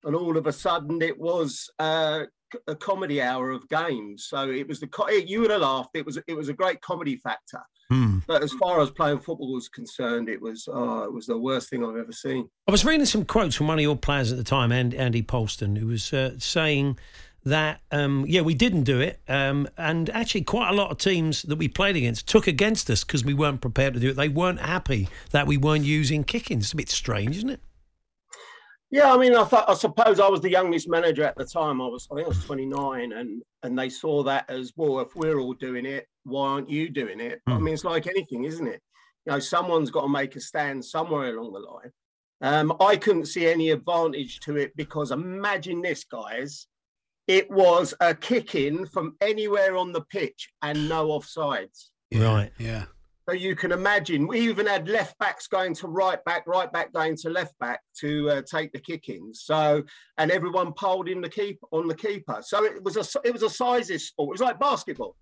And 0.04 0.16
all 0.16 0.36
of 0.36 0.46
a 0.46 0.52
sudden, 0.52 1.00
it 1.02 1.18
was 1.18 1.70
uh, 1.78 2.24
a 2.66 2.74
comedy 2.74 3.20
hour 3.20 3.50
of 3.50 3.68
games. 3.68 4.26
So 4.26 4.50
it 4.50 4.66
was 4.66 4.80
the 4.80 4.86
co- 4.86 5.08
you 5.08 5.40
would 5.40 5.50
have 5.50 5.60
laughed. 5.60 5.90
It 5.94 6.06
was 6.06 6.18
it 6.26 6.34
was 6.34 6.48
a 6.48 6.52
great 6.54 6.80
comedy 6.80 7.16
factor. 7.16 7.60
Hmm. 7.90 8.18
But 8.26 8.42
as 8.42 8.52
far 8.54 8.80
as 8.80 8.90
playing 8.90 9.18
football 9.18 9.52
was 9.52 9.68
concerned, 9.68 10.28
it 10.28 10.40
was 10.40 10.68
oh, 10.72 11.04
it 11.04 11.12
was 11.12 11.26
the 11.26 11.38
worst 11.38 11.70
thing 11.70 11.84
I've 11.84 11.96
ever 11.96 12.12
seen. 12.12 12.48
I 12.66 12.72
was 12.72 12.84
reading 12.84 13.06
some 13.06 13.24
quotes 13.24 13.54
from 13.54 13.68
one 13.68 13.78
of 13.78 13.82
your 13.82 13.96
players 13.96 14.32
at 14.32 14.38
the 14.38 14.44
time, 14.44 14.72
and 14.72 14.94
Andy 14.94 15.22
Polston, 15.22 15.76
who 15.76 15.88
was 15.88 16.12
uh, 16.12 16.38
saying 16.38 16.98
that 17.44 17.80
um, 17.90 18.24
yeah 18.28 18.40
we 18.40 18.54
didn't 18.54 18.84
do 18.84 19.00
it, 19.00 19.20
um, 19.28 19.68
and 19.76 20.08
actually 20.10 20.42
quite 20.42 20.70
a 20.70 20.74
lot 20.74 20.90
of 20.90 20.98
teams 20.98 21.42
that 21.42 21.56
we 21.56 21.68
played 21.68 21.96
against 21.96 22.28
took 22.28 22.46
against 22.46 22.88
us 22.88 23.04
because 23.04 23.24
we 23.24 23.34
weren't 23.34 23.60
prepared 23.60 23.94
to 23.94 24.00
do 24.00 24.10
it. 24.10 24.16
They 24.16 24.28
weren't 24.28 24.60
happy 24.60 25.08
that 25.30 25.46
we 25.46 25.56
weren't 25.56 25.84
using 25.84 26.24
kickings. 26.24 26.64
It's 26.64 26.72
a 26.72 26.76
bit 26.76 26.88
strange, 26.88 27.36
isn't 27.36 27.50
it? 27.50 27.60
Yeah, 28.92 29.12
I 29.12 29.16
mean, 29.16 29.34
I 29.34 29.42
thought 29.44 29.68
I 29.70 29.74
suppose 29.74 30.20
I 30.20 30.28
was 30.28 30.42
the 30.42 30.50
youngest 30.50 30.86
manager 30.88 31.24
at 31.24 31.34
the 31.36 31.46
time. 31.46 31.80
I 31.80 31.86
was, 31.86 32.06
I 32.12 32.16
think, 32.16 32.26
I 32.26 32.28
was 32.28 32.44
29, 32.44 33.12
and 33.12 33.42
and 33.62 33.78
they 33.78 33.88
saw 33.88 34.22
that 34.24 34.44
as 34.50 34.72
well. 34.76 35.00
If 35.00 35.16
we're 35.16 35.38
all 35.38 35.54
doing 35.54 35.86
it, 35.86 36.06
why 36.24 36.50
aren't 36.50 36.68
you 36.70 36.90
doing 36.90 37.18
it? 37.18 37.40
I 37.46 37.54
Hmm. 37.56 37.64
mean, 37.64 37.74
it's 37.74 37.84
like 37.84 38.06
anything, 38.06 38.44
isn't 38.44 38.66
it? 38.66 38.80
You 39.24 39.32
know, 39.32 39.38
someone's 39.38 39.90
got 39.90 40.02
to 40.02 40.08
make 40.08 40.36
a 40.36 40.40
stand 40.40 40.84
somewhere 40.84 41.34
along 41.36 41.52
the 41.54 41.60
line. 41.60 41.90
Um, 42.42 42.76
I 42.80 42.96
couldn't 42.96 43.26
see 43.26 43.46
any 43.46 43.70
advantage 43.70 44.40
to 44.40 44.56
it 44.56 44.76
because 44.76 45.10
imagine 45.10 45.80
this, 45.80 46.04
guys. 46.04 46.66
It 47.28 47.50
was 47.50 47.94
a 48.00 48.14
kick 48.14 48.56
in 48.56 48.84
from 48.84 49.16
anywhere 49.22 49.76
on 49.76 49.92
the 49.92 50.02
pitch 50.02 50.50
and 50.60 50.88
no 50.88 51.08
offsides. 51.08 51.90
Right. 52.12 52.50
Yeah. 52.58 52.86
So 53.28 53.34
you 53.34 53.54
can 53.54 53.70
imagine, 53.70 54.26
we 54.26 54.40
even 54.40 54.66
had 54.66 54.88
left 54.88 55.16
backs 55.18 55.46
going 55.46 55.74
to 55.76 55.86
right 55.86 56.22
back, 56.24 56.44
right 56.46 56.70
back 56.72 56.92
going 56.92 57.16
to 57.18 57.30
left 57.30 57.56
back 57.60 57.80
to 58.00 58.28
uh, 58.30 58.42
take 58.42 58.72
the 58.72 58.80
kickings. 58.80 59.42
So, 59.44 59.84
and 60.18 60.30
everyone 60.32 60.72
poled 60.72 61.08
in 61.08 61.20
the 61.20 61.28
keep 61.28 61.60
on 61.70 61.86
the 61.86 61.94
keeper. 61.94 62.40
So 62.44 62.64
it 62.64 62.82
was 62.82 62.96
a 62.96 63.04
it 63.24 63.32
was 63.32 63.44
a 63.44 63.50
sizes 63.50 64.08
sport. 64.08 64.30
It 64.30 64.32
was 64.32 64.40
like 64.40 64.58
basketball. 64.58 65.14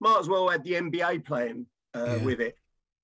Might 0.00 0.18
as 0.20 0.28
well 0.28 0.48
had 0.48 0.62
the 0.62 0.74
NBA 0.74 1.24
playing 1.26 1.66
uh, 1.96 2.04
Yeah. 2.06 2.16
with 2.18 2.40
it. 2.40 2.54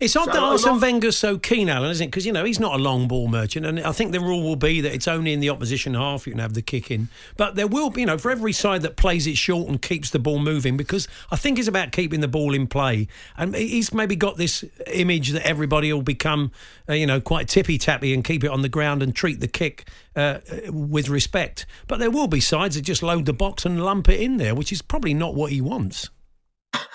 It's 0.01 0.17
odd 0.17 0.27
So 0.27 0.33
that 0.33 0.43
Arsene 0.43 0.81
Wenger's 0.81 1.17
so 1.17 1.39
keen, 1.39 1.69
Alan, 1.69 1.89
isn't 1.91 2.05
it? 2.05 2.09
Because 2.09 2.27
you 2.27 2.33
know 2.33 2.45
he's 2.45 2.59
not 2.59 2.75
a 2.75 2.83
long 2.83 3.07
ball 3.07 3.29
merchant, 3.29 3.65
and 3.65 3.79
I 3.79 3.93
think 3.93 4.11
the 4.11 4.19
rule 4.19 4.43
will 4.43 4.57
be 4.57 4.81
that 4.81 4.93
it's 4.93 5.07
only 5.07 5.33
in 5.33 5.39
the 5.39 5.51
opposition 5.51 5.95
half 5.95 6.27
you 6.27 6.33
can 6.33 6.41
have 6.41 6.55
the 6.55 6.63
kick 6.63 6.91
in. 6.91 7.09
But 7.37 7.55
there 7.55 7.69
will 7.69 7.91
be, 7.91 8.01
you 8.01 8.07
know, 8.09 8.19
for 8.19 8.33
every 8.33 8.53
side 8.53 8.83
that 8.83 8.97
plays 8.97 9.29
it 9.29 9.37
short 9.37 9.69
and 9.69 9.81
keeps 9.81 10.11
the 10.11 10.19
ball 10.19 10.41
moving, 10.41 10.77
because 10.77 11.07
I 11.31 11.37
think 11.37 11.61
it's 11.61 11.69
about 11.69 11.93
keeping 11.93 12.21
the 12.21 12.29
ball 12.29 12.55
in 12.55 12.67
play. 12.67 13.07
And 13.37 13.55
he's 13.55 13.95
maybe 13.95 14.17
got 14.17 14.37
this 14.37 14.65
image 14.89 15.31
that 15.31 15.47
everybody 15.47 15.93
will 15.93 16.03
become, 16.03 16.51
uh, 16.89 16.95
you 16.95 17.07
know, 17.07 17.21
quite 17.21 17.47
tippy 17.47 17.79
tappy 17.79 18.13
and 18.13 18.25
keep 18.25 18.43
it 18.43 18.51
on 18.51 18.63
the 18.63 18.69
ground 18.69 19.01
and 19.01 19.15
treat 19.15 19.39
the 19.39 19.49
kick 19.49 19.89
uh, 20.17 20.41
with 20.71 21.09
respect. 21.09 21.67
But 21.87 22.01
there 22.01 22.11
will 22.11 22.29
be 22.29 22.41
sides 22.41 22.75
that 22.75 22.83
just 22.83 23.05
load 23.05 23.27
the 23.27 23.33
box 23.33 23.65
and 23.65 23.85
lump 23.85 24.09
it 24.09 24.21
in 24.21 24.39
there, 24.39 24.57
which 24.57 24.73
is 24.73 24.83
probably 24.83 25.15
not 25.15 25.37
what 25.37 25.53
he 25.53 25.61
wants. 25.61 26.11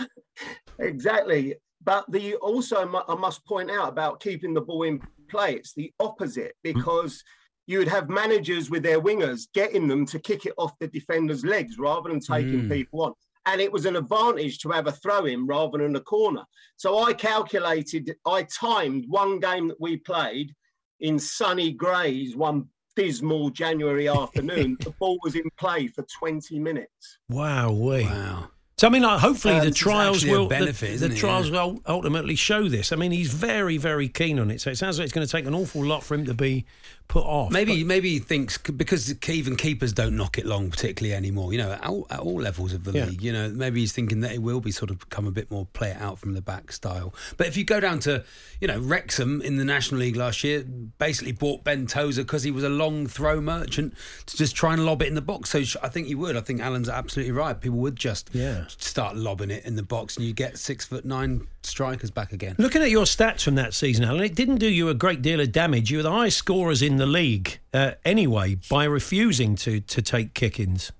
Exactly. 0.82 1.56
But 1.84 2.06
the 2.12 2.36
also 2.36 2.78
I 3.08 3.16
must 3.16 3.46
point 3.46 3.72
out 3.72 3.90
about 3.90 4.20
keeping 4.20 4.54
the 4.54 4.62
ball 4.62 4.84
in 4.84 5.02
play. 5.30 5.54
It's 5.56 5.74
the 5.74 5.94
opposite 6.00 6.56
because 6.64 7.24
you 7.68 7.78
would 7.80 7.88
have 7.88 8.10
managers 8.10 8.70
with 8.70 8.84
their 8.84 9.00
wingers 9.00 9.48
getting 9.54 9.88
them 9.88 10.06
to 10.08 10.20
kick 10.20 10.46
it 10.46 10.54
off 10.58 10.78
the 10.80 10.88
defender's 10.88 11.46
legs 11.46 11.78
rather 11.78 12.10
than 12.10 12.20
taking 12.20 12.64
Mm. 12.64 12.72
people 12.72 13.02
on. 13.04 13.14
And 13.46 13.62
it 13.62 13.72
was 13.72 13.86
an 13.86 13.96
advantage 13.96 14.60
to 14.60 14.70
have 14.70 14.88
a 14.88 14.92
throw 14.92 15.26
in 15.26 15.46
rather 15.48 15.78
than 15.78 15.96
a 15.96 16.02
corner. 16.02 16.44
So 16.78 17.00
I 17.00 17.14
calculated, 17.14 18.16
I 18.26 18.44
timed 18.44 19.06
one 19.08 19.40
game 19.40 19.68
that 19.70 19.80
we 19.80 19.98
played 19.98 20.54
in 21.00 21.18
sunny 21.18 21.72
Grays 21.72 22.36
one 22.36 22.68
dismal 22.96 23.50
January 23.52 24.10
afternoon. 24.24 24.76
the 24.82 24.92
ball 25.00 25.18
was 25.24 25.36
in 25.36 25.50
play 25.58 25.88
for 25.88 26.06
20 26.20 26.60
minutes. 26.60 27.20
Wow, 27.30 27.72
we. 27.72 28.04
Wow. 28.04 28.50
So 28.80 28.88
I 28.88 28.92
mean, 28.92 29.02
like, 29.02 29.20
hopefully 29.20 29.56
Um, 29.56 29.66
the 29.66 29.72
trials 29.72 30.24
will 30.26 30.48
benefit, 30.48 31.02
the, 31.02 31.10
the 31.10 31.16
trials 31.16 31.50
Yeah. 31.50 31.64
will 31.66 31.82
ultimately 31.86 32.36
show 32.36 32.70
this. 32.70 32.94
I 32.94 32.96
mean, 32.96 33.12
he's 33.12 33.28
very, 33.28 33.76
very 33.76 34.08
keen 34.08 34.40
on 34.40 34.50
it. 34.50 34.62
So 34.62 34.70
it 34.72 34.78
sounds 34.78 34.98
like 34.98 35.04
it's 35.04 35.12
going 35.14 35.28
to 35.28 35.30
take 35.30 35.46
an 35.46 35.54
awful 35.54 35.84
lot 35.84 36.02
for 36.02 36.16
him 36.16 36.24
to 36.28 36.34
be 36.34 36.64
put 37.10 37.26
off. 37.26 37.52
Maybe 37.52 37.80
But- 37.84 37.88
maybe 37.88 38.10
he 38.12 38.20
thinks 38.20 38.58
because 38.60 39.14
even 39.28 39.56
keepers 39.58 39.92
don't 39.92 40.16
knock 40.16 40.38
it 40.38 40.46
long 40.46 40.70
particularly 40.70 41.14
anymore. 41.16 41.52
You 41.52 41.58
know, 41.58 41.72
at 41.72 41.84
all, 41.84 42.08
at 42.12 42.20
all 42.20 42.40
levels 42.40 42.72
of 42.72 42.84
the 42.84 42.92
Yeah. 42.92 43.06
league. 43.06 43.22
You 43.24 43.34
know, 43.34 43.50
maybe 43.50 43.80
he's 43.82 43.92
thinking 43.92 44.22
that 44.22 44.32
it 44.32 44.44
will 44.44 44.62
be 44.62 44.72
sort 44.72 44.92
of 44.92 45.00
become 45.00 45.26
a 45.26 45.32
bit 45.32 45.50
more 45.50 45.66
play 45.74 45.90
it 45.90 45.98
out 46.00 46.20
from 46.20 46.34
the 46.34 46.42
back 46.42 46.72
style. 46.72 47.14
But 47.36 47.48
if 47.48 47.58
you 47.58 47.64
go 47.64 47.80
down 47.80 48.00
to, 48.02 48.24
you 48.62 48.68
know, 48.68 48.80
Wrexham 48.80 49.42
in 49.42 49.58
the 49.58 49.66
National 49.66 50.00
League 50.02 50.16
last 50.16 50.44
year, 50.44 50.64
basically 51.00 51.32
bought 51.32 51.64
Ben 51.64 51.88
Tozer 51.88 52.22
because 52.24 52.44
he 52.44 52.52
was 52.52 52.64
a 52.64 52.70
long 52.70 53.08
throw 53.08 53.42
merchant 53.42 53.96
to 54.28 54.38
just 54.38 54.56
try 54.56 54.74
and 54.74 54.86
lob 54.86 55.02
it 55.02 55.08
in 55.08 55.16
the 55.16 55.22
box. 55.22 55.50
So 55.50 55.64
I 55.82 55.90
think 55.90 56.08
he 56.08 56.16
would. 56.16 56.38
I 56.38 56.42
think 56.42 56.62
Alan's 56.62 56.90
absolutely 56.90 57.32
right. 57.32 57.60
People 57.60 57.80
would 57.80 57.96
just 57.96 58.30
Yeah. 58.34 58.66
start 58.78 59.18
lobbing 59.18 59.50
it 59.50 59.66
in 59.66 59.76
the 59.76 59.84
box, 59.84 60.16
and 60.16 60.28
you 60.28 60.34
get 60.34 60.60
six 60.60 60.86
foot 60.86 61.06
nine 61.06 61.48
strikers 61.66 62.12
back 62.12 62.32
again. 62.34 62.56
Looking 62.58 62.82
at 62.82 62.90
your 62.90 63.06
stats 63.06 63.42
from 63.44 63.56
that 63.56 63.74
season, 63.74 64.06
Alan, 64.06 64.24
it 64.24 64.36
didn't 64.36 64.58
do 64.58 64.68
you 64.68 64.90
a 64.90 64.94
great 64.94 65.22
deal 65.22 65.40
of 65.40 65.52
damage. 65.52 65.92
You 65.92 65.98
were 65.98 66.04
the 66.04 66.12
highest 66.12 66.38
scorers 66.38 66.82
in 66.82 66.98
the 66.98 67.06
league 67.06 67.60
uh, 67.74 67.92
anyway 68.06 68.58
by 68.70 68.86
refusing 68.86 69.56
to 69.58 69.80
to 69.80 70.02
take 70.02 70.34
kick-ins. 70.34 70.92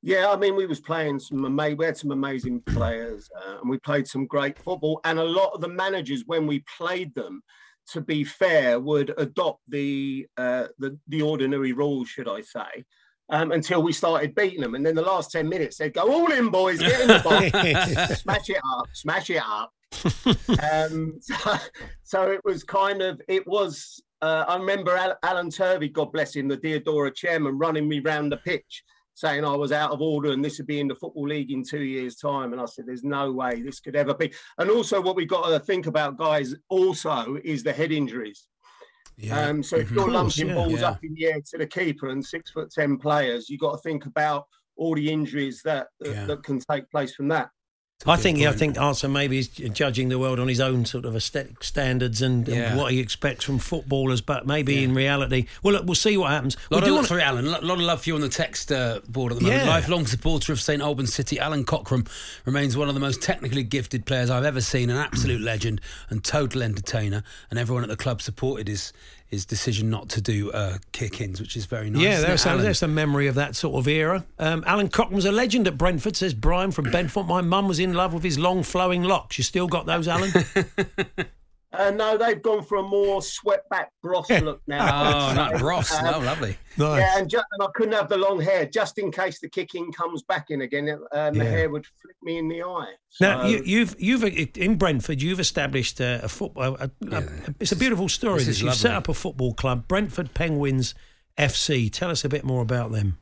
Yeah, 0.00 0.30
I 0.30 0.36
mean, 0.36 0.54
we 0.54 0.66
was 0.66 0.80
playing 0.80 1.18
some 1.18 1.44
ama- 1.44 1.74
we 1.74 1.84
had 1.84 1.96
some 1.96 2.12
amazing 2.12 2.60
players, 2.60 3.28
uh, 3.36 3.58
and 3.60 3.68
we 3.68 3.78
played 3.78 4.06
some 4.06 4.26
great 4.26 4.56
football. 4.56 5.00
And 5.04 5.18
a 5.18 5.24
lot 5.24 5.52
of 5.54 5.60
the 5.60 5.68
managers, 5.68 6.22
when 6.26 6.46
we 6.46 6.64
played 6.78 7.14
them, 7.14 7.42
to 7.88 8.00
be 8.00 8.22
fair, 8.22 8.78
would 8.78 9.12
adopt 9.18 9.62
the 9.68 10.26
uh, 10.36 10.68
the, 10.78 10.96
the 11.08 11.22
ordinary 11.22 11.72
rules, 11.72 12.08
should 12.08 12.28
I 12.28 12.42
say, 12.42 12.84
um, 13.30 13.52
until 13.52 13.82
we 13.82 13.92
started 13.92 14.34
beating 14.34 14.60
them. 14.60 14.74
And 14.74 14.84
then 14.84 14.94
the 14.94 15.02
last 15.02 15.30
ten 15.30 15.48
minutes, 15.48 15.76
they'd 15.76 15.94
go, 15.94 16.10
"All 16.10 16.30
in, 16.32 16.48
boys, 16.50 16.78
get 16.78 17.00
in 17.00 17.08
the 17.08 17.20
box, 17.20 18.20
smash 18.22 18.50
it 18.50 18.60
up, 18.76 18.86
smash 18.92 19.30
it 19.30 19.42
up." 19.44 19.72
um, 20.62 21.18
so, 21.20 21.56
so 22.02 22.30
it 22.30 22.40
was 22.44 22.64
kind 22.64 23.02
of 23.02 23.20
it 23.28 23.46
was. 23.46 24.02
Uh, 24.20 24.44
I 24.48 24.56
remember 24.56 24.96
Al- 24.96 25.18
Alan 25.22 25.48
Turvey, 25.48 25.88
God 25.88 26.12
bless 26.12 26.34
him, 26.34 26.48
the 26.48 26.56
Diadora 26.56 27.14
chairman, 27.14 27.56
running 27.56 27.88
me 27.88 28.00
round 28.00 28.32
the 28.32 28.38
pitch, 28.38 28.82
saying 29.14 29.44
I 29.44 29.54
was 29.54 29.70
out 29.70 29.92
of 29.92 30.00
order 30.00 30.32
and 30.32 30.44
this 30.44 30.58
would 30.58 30.66
be 30.66 30.80
in 30.80 30.88
the 30.88 30.96
football 30.96 31.28
league 31.28 31.52
in 31.52 31.62
two 31.62 31.84
years' 31.84 32.16
time. 32.16 32.52
And 32.52 32.60
I 32.60 32.64
said, 32.64 32.86
"There's 32.86 33.04
no 33.04 33.32
way 33.32 33.62
this 33.62 33.80
could 33.80 33.94
ever 33.94 34.14
be." 34.14 34.32
And 34.58 34.70
also, 34.70 35.00
what 35.00 35.16
we've 35.16 35.28
got 35.28 35.48
to 35.48 35.60
think 35.60 35.86
about, 35.86 36.18
guys, 36.18 36.54
also 36.68 37.38
is 37.44 37.62
the 37.62 37.72
head 37.72 37.92
injuries. 37.92 38.48
Yeah. 39.18 39.48
Um, 39.48 39.62
so 39.64 39.76
if 39.76 39.88
Mhm. 39.88 39.94
you're 39.96 40.04
course, 40.04 40.14
lumping 40.38 40.48
yeah. 40.48 40.54
balls 40.54 40.80
Yeah. 40.80 40.88
up 40.90 41.04
in 41.04 41.14
the 41.14 41.26
air 41.26 41.40
to 41.50 41.58
the 41.58 41.66
keeper 41.66 42.08
and 42.08 42.24
six 42.24 42.50
foot 42.52 42.70
ten 42.70 42.96
players, 42.98 43.50
you've 43.50 43.60
got 43.60 43.72
to 43.72 43.78
think 43.78 44.06
about 44.06 44.46
all 44.76 44.94
the 44.94 45.10
injuries 45.10 45.60
that 45.64 45.88
that, 46.00 46.26
that 46.28 46.42
can 46.44 46.60
take 46.60 46.88
place 46.90 47.14
from 47.14 47.26
that. 47.28 47.50
I 48.06 48.16
think, 48.16 48.38
yeah, 48.38 48.50
I 48.50 48.52
think 48.52 48.78
Arsene 48.78 49.12
maybe 49.12 49.38
is 49.38 49.48
judging 49.48 50.08
the 50.08 50.20
world 50.20 50.38
on 50.38 50.46
his 50.46 50.60
own 50.60 50.84
sort 50.84 51.04
of 51.04 51.16
aesthetic 51.16 51.64
standards 51.64 52.22
and, 52.22 52.48
and 52.48 52.78
what 52.78 52.92
he 52.92 53.00
expects 53.00 53.44
from 53.44 53.58
footballers, 53.58 54.20
but 54.20 54.46
maybe 54.46 54.74
Yeah. 54.76 54.80
in 54.82 54.94
reality, 54.94 55.46
well, 55.64 55.74
look, 55.74 55.84
we'll 55.84 55.96
see 55.96 56.16
what 56.16 56.30
happens. 56.30 56.56
A 56.70 56.74
lot 56.74 56.84
We 56.84 56.90
of 56.90 56.94
love 56.94 57.06
for 57.08 57.18
Alan. 57.18 57.46
A 57.48 57.50
lot 57.60 57.64
of 57.64 57.80
love 57.80 58.02
for 58.02 58.10
you 58.10 58.14
on 58.14 58.20
the 58.20 58.28
text 58.28 58.70
uh, 58.70 59.00
board 59.08 59.32
at 59.32 59.38
the 59.38 59.44
moment. 59.44 59.64
Yeah. 59.64 59.68
Lifelong 59.68 60.06
supporter 60.06 60.52
of 60.52 60.60
St 60.60 60.80
Albans 60.80 61.12
City, 61.12 61.40
Alan 61.40 61.64
Cockram 61.64 62.06
remains 62.44 62.76
one 62.76 62.88
of 62.88 62.94
the 62.94 63.00
most 63.00 63.20
technically 63.20 63.64
gifted 63.64 64.06
players 64.06 64.30
I've 64.30 64.44
ever 64.44 64.60
seen, 64.60 64.90
an 64.90 64.96
absolute 64.96 65.40
legend 65.40 65.80
and 66.08 66.22
total 66.22 66.62
entertainer. 66.62 67.24
And 67.50 67.58
everyone 67.58 67.82
at 67.82 67.88
the 67.88 67.96
club 67.96 68.22
supported 68.22 68.68
his 68.68 68.92
his 69.28 69.44
decision 69.44 69.90
not 69.90 70.08
to 70.08 70.20
do 70.20 70.50
uh, 70.52 70.78
kick-ins, 70.92 71.40
which 71.40 71.56
is 71.56 71.66
very 71.66 71.90
nice. 71.90 72.02
Yeah, 72.02 72.20
there's 72.20 72.46
a, 72.46 72.56
there's 72.56 72.82
memory 72.82 73.26
of 73.26 73.34
that 73.36 73.54
sort 73.54 73.76
of 73.76 73.86
era. 73.86 74.24
Um, 74.38 74.64
Alan 74.66 74.88
Cockram's 74.88 75.26
a 75.26 75.32
legend 75.32 75.68
at 75.68 75.76
Brentford, 75.76 76.16
says 76.16 76.32
Brian 76.32 76.70
from 76.70 76.90
Bedford. 76.90 77.26
My 77.26 77.42
mum 77.42 77.68
was 77.68 77.78
in 77.78 77.92
love 77.92 78.14
with 78.14 78.24
his 78.24 78.38
long 78.38 78.62
flowing 78.62 79.02
locks. 79.02 79.36
You 79.36 79.44
still 79.44 79.68
got 79.68 79.84
those, 79.86 80.08
Alan? 80.08 80.32
Uh, 81.70 81.90
no, 81.90 82.16
they've 82.16 82.40
gone 82.42 82.62
for 82.64 82.78
a 82.78 82.82
more 82.82 83.20
swept 83.20 83.68
back 83.68 83.92
Bros 84.02 84.28
look 84.42 84.62
now. 84.66 84.78
Oh, 85.30 85.34
not 85.36 85.60
Ross. 85.60 85.92
Um, 85.94 86.14
oh, 86.14 86.18
lovely. 86.20 86.56
nice. 86.78 87.00
Yeah, 87.00 87.18
and, 87.18 87.28
ju- 87.28 87.36
and 87.52 87.62
I 87.62 87.66
couldn't 87.74 87.92
have 87.92 88.08
the 88.08 88.16
long 88.16 88.40
hair 88.40 88.64
just 88.64 88.96
in 88.98 89.12
case 89.12 89.38
the 89.40 89.50
kicking 89.50 89.92
comes 89.92 90.22
back 90.22 90.46
in 90.48 90.62
again. 90.62 90.88
Um, 91.12 91.34
The 91.34 91.44
hair 91.44 91.68
would 91.68 91.84
flick 92.00 92.16
me 92.22 92.38
in 92.38 92.48
the 92.48 92.62
eye. 92.62 92.92
Now 93.20 93.42
So- 93.42 93.48
you, 93.48 93.62
you've 93.66 93.96
you've 93.98 94.24
in 94.56 94.76
Brentford 94.76 95.20
you've 95.20 95.40
established 95.40 96.00
a, 96.00 96.20
a 96.24 96.28
football. 96.28 96.76
A, 96.80 96.84
a, 96.84 96.90
Yeah, 97.06 97.28
it's 97.60 97.72
a 97.72 97.76
beautiful 97.76 98.08
story. 98.08 98.38
this 98.38 98.46
That 98.46 98.50
is 98.52 98.62
you've 98.62 98.74
set 98.74 98.94
up 98.94 99.08
a 99.08 99.14
football 99.14 99.52
club, 99.52 99.86
Brentford 99.88 100.32
Penguins 100.32 100.94
FC. 101.36 101.92
Tell 101.92 102.10
us 102.10 102.24
a 102.24 102.28
bit 102.30 102.44
more 102.44 102.62
about 102.62 102.92
them. 102.92 103.18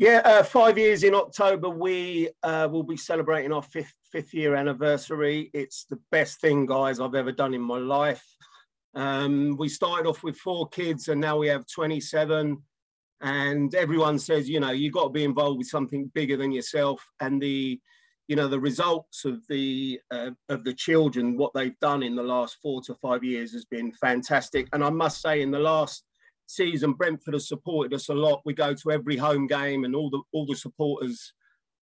Yeah, 0.00 0.22
uh, 0.24 0.44
five 0.44 0.78
years 0.78 1.02
in 1.02 1.12
October, 1.12 1.68
we 1.68 2.28
uh, 2.44 2.68
will 2.70 2.84
be 2.84 2.96
celebrating 2.96 3.52
our 3.52 3.64
fifth 3.64 3.92
fifth 4.12 4.32
year 4.32 4.54
anniversary. 4.54 5.50
It's 5.52 5.86
the 5.90 5.98
best 6.12 6.40
thing, 6.40 6.66
guys, 6.66 7.00
I've 7.00 7.16
ever 7.16 7.32
done 7.32 7.52
in 7.52 7.60
my 7.60 7.78
life. 7.78 8.24
Um, 8.94 9.56
we 9.58 9.68
started 9.68 10.08
off 10.08 10.22
with 10.22 10.36
four 10.36 10.68
kids, 10.68 11.08
and 11.08 11.20
now 11.20 11.36
we 11.36 11.48
have 11.48 11.64
twenty 11.66 12.00
seven. 12.00 12.62
And 13.22 13.74
everyone 13.74 14.20
says, 14.20 14.48
you 14.48 14.60
know, 14.60 14.70
you've 14.70 14.94
got 14.94 15.02
to 15.02 15.10
be 15.10 15.24
involved 15.24 15.58
with 15.58 15.66
something 15.66 16.12
bigger 16.14 16.36
than 16.36 16.52
yourself. 16.52 17.04
And 17.18 17.42
the, 17.42 17.80
you 18.28 18.36
know, 18.36 18.46
the 18.46 18.60
results 18.60 19.24
of 19.24 19.44
the 19.48 19.98
uh, 20.12 20.30
of 20.48 20.62
the 20.62 20.74
children, 20.74 21.36
what 21.36 21.50
they've 21.54 21.80
done 21.80 22.04
in 22.04 22.14
the 22.14 22.22
last 22.22 22.58
four 22.62 22.82
to 22.82 22.94
five 23.02 23.24
years, 23.24 23.50
has 23.50 23.64
been 23.64 23.90
fantastic. 23.90 24.68
And 24.72 24.84
I 24.84 24.90
must 24.90 25.20
say, 25.20 25.42
in 25.42 25.50
the 25.50 25.58
last 25.58 26.04
season, 26.48 26.92
Brentford 26.92 27.34
has 27.34 27.48
supported 27.48 27.94
us 27.94 28.08
a 28.08 28.14
lot. 28.14 28.42
We 28.44 28.54
go 28.54 28.74
to 28.74 28.90
every 28.90 29.16
home 29.16 29.46
game, 29.46 29.84
and 29.84 29.94
all 29.94 30.10
the 30.10 30.20
all 30.32 30.46
the 30.46 30.56
supporters 30.56 31.32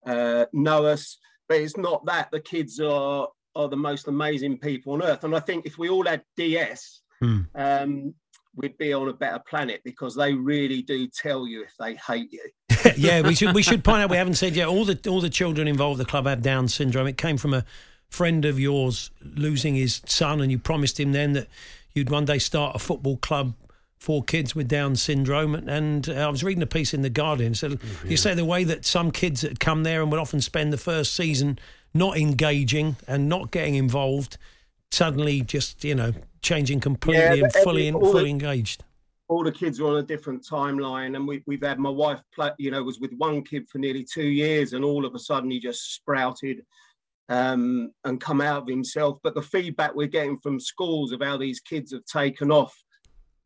uh, 0.07 0.47
know 0.53 0.85
us. 0.85 1.19
But 1.49 1.59
it's 1.59 1.77
not 1.77 2.05
that 2.07 2.31
the 2.31 2.41
kids 2.41 2.81
are 2.81 3.29
are 3.55 3.69
the 3.69 3.77
most 3.77 4.09
amazing 4.09 4.59
people 4.59 4.93
on 4.93 5.03
earth. 5.03 5.25
And 5.25 5.35
I 5.35 5.41
think 5.41 5.65
if 5.65 5.79
we 5.79 5.89
all 5.89 6.05
had 6.05 6.23
DS, 6.37 7.01
Hmm. 7.21 7.41
um, 7.55 8.15
we'd 8.55 8.77
be 8.77 8.93
on 8.93 9.09
a 9.09 9.13
better 9.13 9.41
planet 9.49 9.81
because 9.85 10.15
they 10.15 10.35
really 10.35 10.83
do 10.83 11.09
tell 11.09 11.47
you 11.47 11.63
if 11.63 11.73
they 11.79 11.95
hate 11.95 12.31
you. 12.33 12.43
yeah, 12.97 13.23
we 13.23 13.35
should 13.35 13.55
we 13.55 13.63
should 13.63 13.85
point 13.85 14.03
out 14.03 14.11
we 14.11 14.17
haven't 14.17 14.35
said 14.35 14.55
yet. 14.55 14.69
All 14.69 14.85
the 14.85 14.99
all 15.09 15.21
the 15.21 15.31
children 15.31 15.69
involved 15.69 15.99
the 16.01 16.05
club 16.05 16.27
have 16.27 16.43
Down 16.43 16.69
syndrome. 16.69 17.07
It 17.07 17.17
came 17.17 17.37
from 17.37 17.55
a 17.55 17.65
friend 18.09 18.45
of 18.45 18.61
yours 18.61 19.11
losing 19.23 19.75
his 19.75 20.03
son, 20.07 20.41
and 20.41 20.51
you 20.51 20.59
promised 20.59 21.01
him 21.01 21.13
then 21.13 21.33
that 21.33 21.49
you'd 21.95 22.11
one 22.11 22.25
day 22.25 22.39
start 22.39 22.77
a 22.77 22.79
football 22.79 23.17
club 23.17 23.55
for 23.99 24.23
kids 24.23 24.55
with 24.55 24.69
Down 24.69 24.97
syndrome. 24.97 25.55
And 25.55 26.09
uh, 26.09 26.13
I 26.15 26.29
was 26.29 26.45
reading 26.45 26.63
a 26.63 26.67
piece 26.67 26.93
in 26.95 27.03
the 27.03 27.11
Guardian. 27.11 27.55
So 27.55 27.71
Mm-hmm. 27.71 28.09
you 28.11 28.17
say 28.17 28.35
the 28.35 28.45
way 28.45 28.65
that 28.65 28.85
some 28.85 29.11
kids 29.11 29.41
that 29.41 29.59
come 29.61 29.83
there 29.83 30.03
and 30.03 30.11
would 30.11 30.21
often 30.21 30.41
spend 30.41 30.73
the 30.73 30.79
first 30.79 31.15
season 31.15 31.59
not 31.95 32.17
engaging 32.19 32.97
and 33.09 33.29
not 33.29 33.51
getting 33.51 33.75
involved, 33.75 34.37
suddenly 34.91 35.41
just 35.41 35.83
you 35.83 35.95
know 35.95 36.13
changing 36.43 36.81
completely 36.81 37.23
Yeah, 37.25 37.33
and 37.33 37.43
every- 37.47 37.63
fully 37.63 37.91
fully 37.91 38.25
the- 38.25 38.31
engaged. 38.31 38.85
all 39.29 39.43
the 39.43 39.51
kids 39.51 39.81
are 39.81 39.87
on 39.89 39.97
a 39.97 40.03
different 40.03 40.45
timeline 40.45 41.17
and 41.17 41.27
we, 41.27 41.43
we've 41.47 41.63
had 41.65 41.79
my 41.81 41.91
wife 41.91 42.21
play, 42.35 42.51
you 42.59 42.71
know 42.71 42.83
was 42.85 43.01
with 43.01 43.13
one 43.17 43.43
kid 43.43 43.69
for 43.69 43.79
nearly 43.79 44.05
two 44.05 44.27
years 44.29 44.73
and 44.75 44.85
all 44.85 45.05
of 45.05 45.15
a 45.15 45.19
sudden 45.19 45.51
he 45.51 45.59
just 45.59 45.95
sprouted 45.97 46.65
um, 47.29 47.91
and 48.05 48.21
come 48.21 48.41
out 48.41 48.63
of 48.63 48.69
himself 48.69 49.19
but 49.25 49.35
the 49.35 49.43
feedback 49.43 49.93
we're 49.95 50.07
getting 50.07 50.37
from 50.39 50.61
schools 50.61 51.11
of 51.11 51.21
how 51.21 51.37
these 51.37 51.59
kids 51.61 51.93
have 51.93 52.05
taken 52.05 52.53
off 52.53 52.75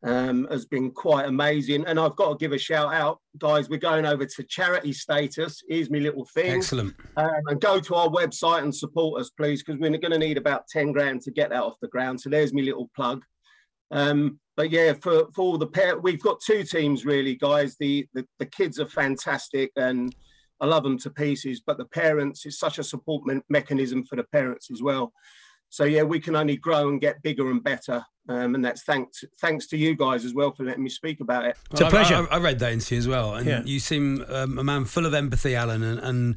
um, 0.03 0.47
has 0.49 0.65
been 0.65 0.89
quite 0.91 1.27
amazing 1.27 1.85
and 1.85 1.99
i've 1.99 2.15
got 2.15 2.29
to 2.31 2.37
give 2.43 2.53
a 2.53 2.57
shout 2.57 2.91
out 2.93 3.19
guys 3.37 3.69
we're 3.69 3.77
going 3.77 4.05
over 4.05 4.25
to 4.25 4.43
charity 4.43 4.91
status 4.91 5.61
here's 5.69 5.91
my 5.91 5.99
little 5.99 6.25
thing 6.33 6.51
Excellent. 6.51 6.95
um, 7.17 7.29
and 7.47 7.61
go 7.61 7.79
to 7.79 7.95
our 7.95 8.07
website 8.07 8.63
and 8.63 8.73
support 8.73 9.21
us, 9.21 9.29
please, 9.29 9.63
because 9.63 9.79
we're 9.79 9.95
going 9.97 10.11
to 10.11 10.17
need 10.17 10.37
about 10.37 10.67
10 10.67 10.91
grand 10.91 11.21
to 11.21 11.31
get 11.31 11.49
that 11.49 11.61
off 11.61 11.75
the 11.81 11.87
ground. 11.87 12.19
So 12.19 12.29
there's 12.29 12.53
my 12.53 12.61
little 12.61 12.89
plug. 12.95 13.23
Um, 13.91 14.39
but 14.57 14.71
yeah, 14.71 14.93
for, 14.93 15.27
for 15.33 15.41
all 15.41 15.57
the 15.57 15.67
pair, 15.67 15.99
we've 15.99 16.21
got 16.21 16.41
two 16.41 16.63
teams 16.63 17.05
really, 17.05 17.35
guys. 17.35 17.75
The, 17.79 18.07
the 18.13 18.25
the 18.39 18.45
kids 18.45 18.79
are 18.79 18.87
fantastic 18.87 19.71
and 19.75 20.13
I 20.59 20.65
love 20.65 20.83
them 20.83 20.97
to 20.99 21.09
pieces. 21.09 21.61
But 21.65 21.77
the 21.77 21.85
parents 21.85 22.45
is 22.45 22.59
such 22.59 22.79
a 22.79 22.83
support 22.83 23.25
me- 23.25 23.41
mechanism 23.49 24.03
for 24.05 24.15
the 24.15 24.25
parents 24.25 24.69
as 24.71 24.81
well. 24.81 25.11
So 25.71 25.85
yeah, 25.85 26.03
we 26.03 26.19
can 26.19 26.35
only 26.35 26.57
grow 26.57 26.89
and 26.89 26.99
get 27.01 27.23
bigger 27.23 27.49
and 27.49 27.63
better, 27.63 28.05
um, 28.29 28.55
and 28.55 28.63
that's 28.63 28.83
thanks 28.83 29.23
thanks 29.39 29.67
to 29.67 29.77
you 29.77 29.95
guys 29.95 30.25
as 30.25 30.33
well 30.33 30.51
for 30.51 30.63
letting 30.65 30.83
me 30.83 30.89
speak 30.89 31.21
about 31.21 31.45
it. 31.45 31.55
It's 31.71 31.79
a 31.81 31.89
pleasure. 31.89 32.27
I, 32.29 32.35
I 32.35 32.39
read 32.39 32.59
that 32.59 32.73
into 32.73 32.93
you 32.95 32.99
as 32.99 33.07
well, 33.07 33.35
and 33.35 33.47
Yeah. 33.47 33.63
you 33.65 33.79
seem 33.79 34.23
um, 34.27 34.59
a 34.59 34.63
man 34.65 34.83
full 34.85 35.05
of 35.05 35.13
empathy, 35.13 35.55
Alan, 35.55 35.81
and, 35.81 35.99
and 35.99 36.35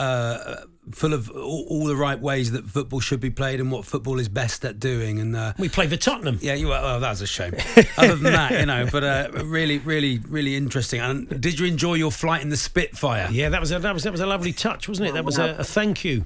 uh, 0.00 0.56
full 0.90 1.12
of 1.12 1.30
all, 1.30 1.64
all 1.70 1.84
the 1.86 1.94
right 1.94 2.18
ways 2.18 2.50
that 2.50 2.66
football 2.66 2.98
should 2.98 3.20
be 3.20 3.30
played 3.30 3.60
and 3.60 3.70
what 3.70 3.84
football 3.84 4.18
is 4.18 4.28
best 4.28 4.64
at 4.64 4.80
doing. 4.80 5.20
And 5.20 5.36
uh, 5.36 5.52
We 5.58 5.68
play 5.68 5.86
for 5.86 5.96
Tottenham. 5.96 6.40
yeah, 6.42 6.54
you. 6.54 6.68
Well, 6.68 6.98
that 6.98 7.10
was 7.10 7.20
a 7.22 7.26
shame. 7.28 7.54
Other 7.96 8.16
than 8.16 8.32
that, 8.32 8.50
you 8.58 8.66
know, 8.66 8.88
but 8.90 9.04
uh, 9.04 9.28
really, 9.44 9.78
really, 9.78 10.18
really 10.28 10.56
interesting. 10.56 10.98
And 11.00 11.40
did 11.40 11.60
you 11.60 11.66
enjoy 11.66 11.94
your 11.94 12.10
flight 12.10 12.42
in 12.42 12.48
the 12.48 12.56
Spitfire? 12.56 13.28
Yeah, 13.30 13.48
that 13.50 13.60
was 13.60 13.70
a, 13.70 13.78
that 13.78 13.94
was 13.94 14.02
that 14.02 14.10
was 14.10 14.20
a 14.20 14.26
lovely 14.26 14.52
touch, 14.52 14.88
wasn't 14.88 15.08
it? 15.10 15.12
That 15.14 15.24
was 15.24 15.38
a, 15.38 15.54
a 15.58 15.64
thank 15.64 16.04
you. 16.04 16.24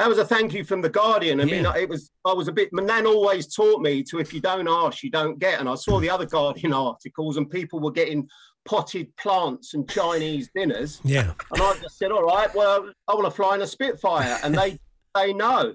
That 0.00 0.08
was 0.08 0.16
a 0.16 0.24
thank 0.24 0.54
you 0.54 0.64
from 0.64 0.80
the 0.80 0.88
Guardian. 0.88 1.42
I 1.42 1.44
mean, 1.44 1.64
Yeah. 1.64 1.76
it 1.76 1.86
was 1.86 2.10
I 2.24 2.32
was 2.32 2.48
a 2.48 2.52
bit. 2.52 2.70
My 2.72 2.82
nan 2.82 3.04
always 3.06 3.54
taught 3.54 3.82
me 3.82 4.02
to 4.04 4.18
if 4.18 4.32
you 4.32 4.40
don't 4.40 4.66
ask, 4.66 5.02
you 5.02 5.10
don't 5.10 5.38
get. 5.38 5.60
And 5.60 5.68
I 5.68 5.74
saw 5.74 6.00
the 6.00 6.08
other 6.08 6.24
Guardian 6.24 6.72
articles, 6.72 7.36
and 7.36 7.50
people 7.50 7.80
were 7.80 7.90
getting 7.90 8.26
potted 8.64 9.14
plants 9.18 9.74
and 9.74 9.86
Chinese 9.90 10.48
dinners. 10.54 11.02
Yeah. 11.04 11.34
And 11.52 11.62
I 11.62 11.74
just 11.82 11.98
said, 11.98 12.12
all 12.12 12.22
right, 12.24 12.48
well, 12.54 12.90
I 13.08 13.14
want 13.14 13.26
to 13.26 13.30
fly 13.30 13.56
in 13.56 13.60
a 13.60 13.66
Spitfire, 13.66 14.38
and 14.42 14.56
they 14.56 14.78
they 15.14 15.34
know. 15.34 15.74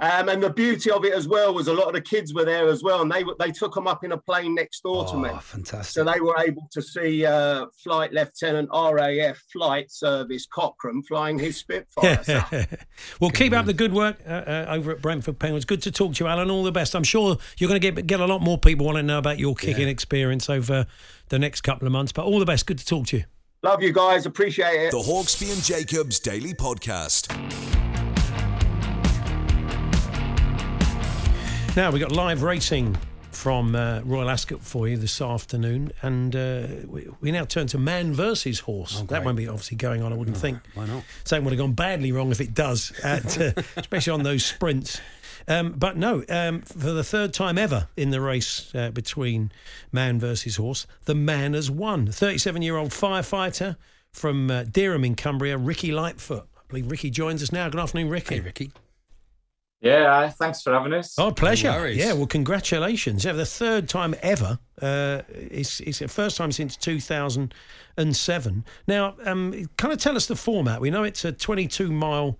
Um, 0.00 0.28
and 0.28 0.42
the 0.42 0.50
beauty 0.50 0.90
of 0.90 1.04
it 1.04 1.12
as 1.14 1.28
well 1.28 1.54
was 1.54 1.68
a 1.68 1.72
lot 1.72 1.86
of 1.86 1.92
the 1.92 2.00
kids 2.00 2.34
were 2.34 2.44
there 2.44 2.66
as 2.66 2.82
well, 2.82 3.02
and 3.02 3.10
they 3.10 3.24
they 3.38 3.52
took 3.52 3.74
them 3.74 3.86
up 3.86 4.02
in 4.02 4.10
a 4.10 4.18
plane 4.18 4.52
next 4.52 4.82
door 4.82 5.06
to 5.06 5.16
me. 5.16 5.28
Oh, 5.32 5.38
fantastic. 5.38 5.92
So 5.94 6.02
they 6.04 6.18
were 6.20 6.34
able 6.40 6.68
to 6.72 6.82
see 6.82 7.24
uh, 7.24 7.66
Flight 7.82 8.12
Lieutenant 8.12 8.68
RAF 8.72 9.38
Flight 9.52 9.92
Service 9.92 10.48
Cockram 10.48 11.06
flying 11.06 11.38
his 11.38 11.56
Spitfire. 11.58 12.24
So- 12.24 12.42
well, 13.20 13.30
keep 13.30 13.52
up 13.52 13.66
the 13.66 13.72
good 13.72 13.92
work 13.94 14.16
uh, 14.26 14.30
uh, 14.30 14.66
over 14.68 14.90
at 14.90 15.00
Brentford 15.00 15.38
Penguins. 15.38 15.64
Good 15.64 15.82
to 15.82 15.92
talk 15.92 16.14
to 16.14 16.24
you, 16.24 16.28
Alan. 16.28 16.50
All 16.50 16.64
the 16.64 16.72
best. 16.72 16.96
I'm 16.96 17.04
sure 17.04 17.36
you're 17.58 17.68
going 17.68 17.80
to 17.80 17.92
get 17.92 18.04
get 18.06 18.18
a 18.18 18.26
lot 18.26 18.42
more 18.42 18.58
people 18.58 18.86
want 18.86 18.96
to 18.98 19.02
know 19.04 19.18
about 19.18 19.38
your 19.38 19.54
kicking 19.54 19.88
experience 19.88 20.50
over 20.50 20.86
the 21.28 21.38
next 21.38 21.60
couple 21.60 21.86
of 21.86 21.92
months. 21.92 22.10
But 22.10 22.24
all 22.24 22.40
the 22.40 22.46
best. 22.46 22.66
Good 22.66 22.78
to 22.78 22.84
talk 22.86 23.06
to 23.06 23.18
you. 23.18 23.24
Love 23.62 23.80
you 23.80 23.92
guys. 23.92 24.26
Appreciate 24.26 24.86
it. 24.86 24.90
The 24.90 24.98
Hawksby 24.98 25.52
and 25.52 25.62
Jacobs 25.62 26.18
Daily 26.18 26.52
Podcast. 26.52 27.73
Now 31.76 31.90
we've 31.90 32.00
got 32.00 32.12
live 32.12 32.44
racing 32.44 32.96
from 33.32 33.74
uh, 33.74 34.00
Royal 34.04 34.30
Ascot 34.30 34.62
for 34.62 34.86
you 34.86 34.96
this 34.96 35.20
afternoon, 35.20 35.90
and 36.02 36.36
uh, 36.36 36.68
we, 36.86 37.08
we 37.20 37.32
now 37.32 37.44
turn 37.44 37.66
to 37.66 37.78
man 37.78 38.12
versus 38.12 38.60
horse. 38.60 39.00
that 39.00 39.08
great. 39.08 39.24
won't 39.24 39.36
be 39.36 39.48
obviously 39.48 39.76
going 39.76 40.00
on, 40.00 40.12
I 40.12 40.16
wouldn't 40.16 40.36
think. 40.36 40.60
why 40.74 40.86
not? 40.86 41.02
Something 41.24 41.44
would 41.46 41.50
have 41.50 41.58
gone 41.58 41.72
badly 41.72 42.12
wrong 42.12 42.30
if 42.30 42.40
it 42.40 42.54
does, 42.54 42.92
at, 43.02 43.40
uh, 43.40 43.60
especially 43.76 44.12
on 44.12 44.22
those 44.22 44.44
sprints. 44.44 45.00
Um, 45.48 45.72
but 45.72 45.96
no, 45.96 46.22
um, 46.28 46.62
for 46.62 46.92
the 46.92 47.02
third 47.02 47.34
time 47.34 47.58
ever 47.58 47.88
in 47.96 48.10
the 48.10 48.20
race 48.20 48.72
uh, 48.72 48.90
between 48.90 49.50
man 49.90 50.20
versus 50.20 50.54
horse, 50.54 50.86
the 51.06 51.16
man 51.16 51.54
has 51.54 51.72
won. 51.72 52.06
37 52.06 52.62
year 52.62 52.76
old 52.76 52.90
firefighter 52.90 53.76
from 54.12 54.48
uh, 54.48 54.62
Dearham 54.62 55.04
in 55.04 55.16
Cumbria, 55.16 55.58
Ricky 55.58 55.90
Lightfoot. 55.90 56.46
I 56.56 56.60
believe 56.68 56.88
Ricky 56.88 57.10
joins 57.10 57.42
us 57.42 57.50
now. 57.50 57.68
Good 57.68 57.80
afternoon, 57.80 58.10
Ricky. 58.10 58.36
Hey, 58.36 58.40
Ricky. 58.40 58.70
Yeah, 59.84 60.30
thanks 60.30 60.62
for 60.62 60.72
having 60.72 60.94
us. 60.94 61.14
Oh, 61.18 61.30
pleasure. 61.30 61.70
worries. 61.70 61.98
yeah, 61.98 62.14
well, 62.14 62.26
congratulations. 62.26 63.22
Yeah, 63.22 63.32
the 63.32 63.44
third 63.44 63.86
time 63.86 64.14
ever. 64.22 64.58
Uh, 64.80 65.20
it's, 65.28 65.80
it's 65.80 65.98
the 65.98 66.08
first 66.08 66.38
time 66.38 66.52
since 66.52 66.74
2007. 66.76 68.64
Now, 68.88 69.14
um, 69.26 69.68
kind 69.76 69.92
of 69.92 69.98
tell 69.98 70.16
us 70.16 70.24
the 70.24 70.36
format. 70.36 70.80
We 70.80 70.88
know 70.88 71.04
it's 71.04 71.26
a 71.26 71.32
22 71.32 71.92
mile 71.92 72.38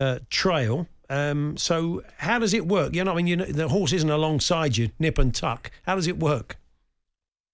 uh, 0.00 0.18
trail. 0.28 0.86
Um, 1.08 1.56
so, 1.56 2.02
how 2.18 2.38
does 2.38 2.52
it 2.52 2.66
work? 2.66 2.94
You 2.94 3.04
know, 3.04 3.12
I 3.12 3.14
mean, 3.16 3.26
you 3.26 3.36
know, 3.36 3.46
the 3.46 3.68
horse 3.68 3.94
isn't 3.94 4.10
alongside 4.10 4.76
you, 4.76 4.90
nip 4.98 5.16
and 5.16 5.34
tuck. 5.34 5.70
How 5.86 5.94
does 5.94 6.06
it 6.06 6.18
work? 6.18 6.58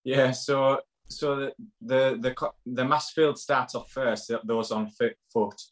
Yeah, 0.03 0.33
so 0.33 0.81
so 1.09 1.37
the 1.37 1.53
the 1.81 2.19
the, 2.21 2.35
co- 2.35 2.55
the 2.67 2.85
mass 2.85 3.13
field 3.13 3.39
starts 3.39 3.77
off 3.77 3.89
first, 3.91 4.33
those 4.45 4.73
on 4.73 4.89
foot, 4.89 5.15
foot, 5.33 5.63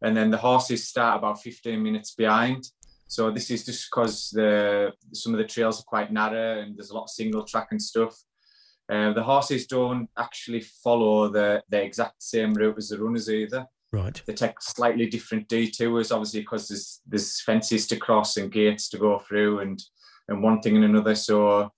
and 0.00 0.16
then 0.16 0.30
the 0.30 0.38
horses 0.38 0.88
start 0.88 1.18
about 1.18 1.42
15 1.42 1.82
minutes 1.82 2.14
behind. 2.14 2.70
So 3.14 3.30
this 3.30 3.48
is 3.52 3.64
just 3.64 3.88
because 3.88 4.30
the 4.30 4.92
some 5.12 5.34
of 5.34 5.38
the 5.38 5.44
trails 5.44 5.80
are 5.80 5.84
quite 5.84 6.12
narrow 6.12 6.58
and 6.58 6.76
there's 6.76 6.90
a 6.90 6.94
lot 6.94 7.04
of 7.04 7.10
single 7.10 7.44
track 7.44 7.68
and 7.70 7.80
stuff. 7.80 8.20
Uh, 8.90 9.12
the 9.12 9.22
horses 9.22 9.68
don't 9.68 10.08
actually 10.18 10.62
follow 10.82 11.28
the 11.28 11.62
the 11.68 11.80
exact 11.80 12.20
same 12.20 12.52
route 12.54 12.76
as 12.76 12.88
the 12.88 12.98
runners 12.98 13.30
either. 13.30 13.66
Right. 13.92 14.20
They 14.26 14.32
take 14.32 14.60
slightly 14.60 15.06
different 15.06 15.46
detours, 15.46 16.10
obviously, 16.10 16.40
because 16.40 16.66
there's 16.66 17.02
there's 17.06 17.40
fences 17.42 17.86
to 17.86 17.96
cross 17.96 18.36
and 18.36 18.50
gates 18.50 18.88
to 18.88 18.98
go 18.98 19.20
through, 19.20 19.60
and 19.60 19.80
and 20.26 20.42
one 20.42 20.60
thing 20.60 20.74
and 20.74 20.84
another. 20.84 21.14
So 21.14 21.70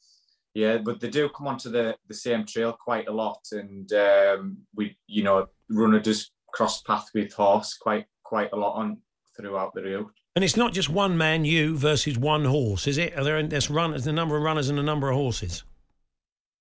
yeah, 0.54 0.78
but 0.78 1.00
they 1.00 1.10
do 1.10 1.28
come 1.28 1.48
onto 1.48 1.68
the 1.68 1.96
the 2.08 2.14
same 2.14 2.46
trail 2.46 2.72
quite 2.72 3.08
a 3.08 3.12
lot, 3.12 3.42
and 3.52 3.92
um, 3.92 4.56
we 4.74 4.96
you 5.06 5.22
know 5.22 5.48
runner 5.68 6.00
does 6.00 6.30
cross 6.54 6.80
path 6.80 7.10
with 7.14 7.34
horse 7.34 7.74
quite 7.74 8.06
quite 8.24 8.54
a 8.54 8.56
lot 8.56 8.76
on 8.76 9.02
throughout 9.36 9.74
the 9.74 9.82
route. 9.82 10.14
And 10.36 10.44
it's 10.44 10.56
not 10.56 10.74
just 10.74 10.90
one 10.90 11.16
man, 11.16 11.46
you 11.46 11.78
versus 11.78 12.18
one 12.18 12.44
horse, 12.44 12.86
is 12.86 12.98
it? 12.98 13.16
Are 13.18 13.24
there 13.24 13.42
there's 13.42 13.70
runners, 13.70 14.06
a 14.06 14.12
number 14.12 14.36
of 14.36 14.42
runners 14.42 14.68
and 14.68 14.78
a 14.78 14.82
number 14.82 15.08
of 15.08 15.16
horses? 15.16 15.64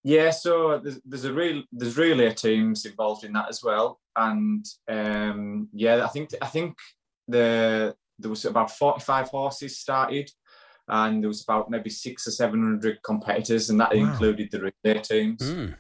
Yeah, 0.05 0.29
so 0.29 0.79
there's, 0.79 1.01
there's 1.03 1.25
a 1.25 1.33
real 1.33 1.61
there's 1.73 1.97
relay 1.97 2.33
teams 2.33 2.85
involved 2.85 3.25
in 3.25 3.33
that 3.33 3.49
as 3.49 3.61
well, 3.61 3.99
and 4.15 4.65
um, 4.87 5.67
yeah, 5.73 6.05
I 6.05 6.07
think 6.07 6.29
I 6.41 6.47
think 6.47 6.77
the 7.27 7.93
there 8.17 8.29
was 8.29 8.45
about 8.45 8.71
45 8.71 9.27
horses 9.27 9.77
started, 9.77 10.31
and 10.87 11.21
there 11.21 11.27
was 11.27 11.43
about 11.43 11.69
maybe 11.69 11.89
six 11.89 12.25
or 12.27 12.31
seven 12.31 12.63
hundred 12.63 13.03
competitors, 13.03 13.69
and 13.69 13.79
that 13.81 13.93
Wow. 13.93 13.99
included 14.03 14.51
the 14.51 14.71
relay 14.85 15.01
teams. 15.01 15.41
Mm. 15.41 15.75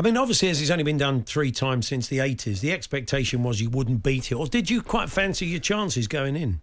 I 0.00 0.02
mean, 0.02 0.16
obviously, 0.16 0.48
as 0.48 0.62
it's 0.62 0.70
only 0.70 0.82
been 0.82 0.96
done 0.96 1.24
three 1.24 1.52
times 1.52 1.86
since 1.86 2.08
the 2.08 2.16
80s, 2.18 2.60
the 2.60 2.72
expectation 2.72 3.42
was 3.42 3.60
you 3.60 3.68
wouldn't 3.68 4.02
beat 4.02 4.32
it. 4.32 4.34
Or 4.34 4.46
did 4.46 4.70
you 4.70 4.80
quite 4.80 5.10
fancy 5.10 5.44
your 5.44 5.60
chances 5.60 6.08
going 6.08 6.36
in? 6.36 6.62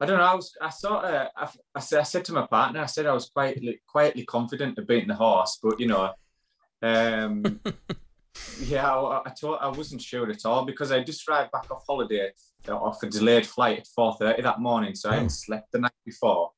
I 0.00 0.06
don't 0.06 0.18
know. 0.18 0.24
I 0.24 0.34
was 0.36 0.56
I 0.62 0.70
sort 0.70 1.04
of 1.04 1.28
I, 1.36 1.48
I, 1.74 1.80
said, 1.80 1.98
I 1.98 2.02
said 2.04 2.24
to 2.26 2.32
my 2.34 2.46
partner, 2.46 2.78
I 2.78 2.86
said 2.86 3.06
I 3.06 3.12
was 3.12 3.28
quietly 3.28 3.80
quietly 3.88 4.24
confident 4.24 4.78
of 4.78 4.86
beating 4.86 5.08
the 5.08 5.16
horse, 5.16 5.58
but 5.60 5.80
you 5.80 5.88
know, 5.88 6.12
um, 6.82 7.58
yeah, 8.60 8.94
I, 8.94 9.22
I 9.26 9.30
thought 9.30 9.60
I 9.60 9.66
wasn't 9.66 10.02
sure 10.02 10.30
at 10.30 10.46
all 10.46 10.64
because 10.64 10.92
I 10.92 11.02
just 11.02 11.28
arrived 11.28 11.50
back 11.50 11.68
off 11.68 11.82
holiday 11.88 12.30
off 12.68 13.02
a 13.02 13.08
delayed 13.10 13.44
flight 13.44 13.80
at 13.80 13.88
four 13.88 14.14
thirty 14.20 14.42
that 14.42 14.60
morning, 14.60 14.94
so 14.94 15.08
I 15.08 15.12
Oh. 15.12 15.14
hadn't 15.16 15.30
slept 15.30 15.72
the 15.72 15.80
night 15.80 15.92
before, 16.04 16.52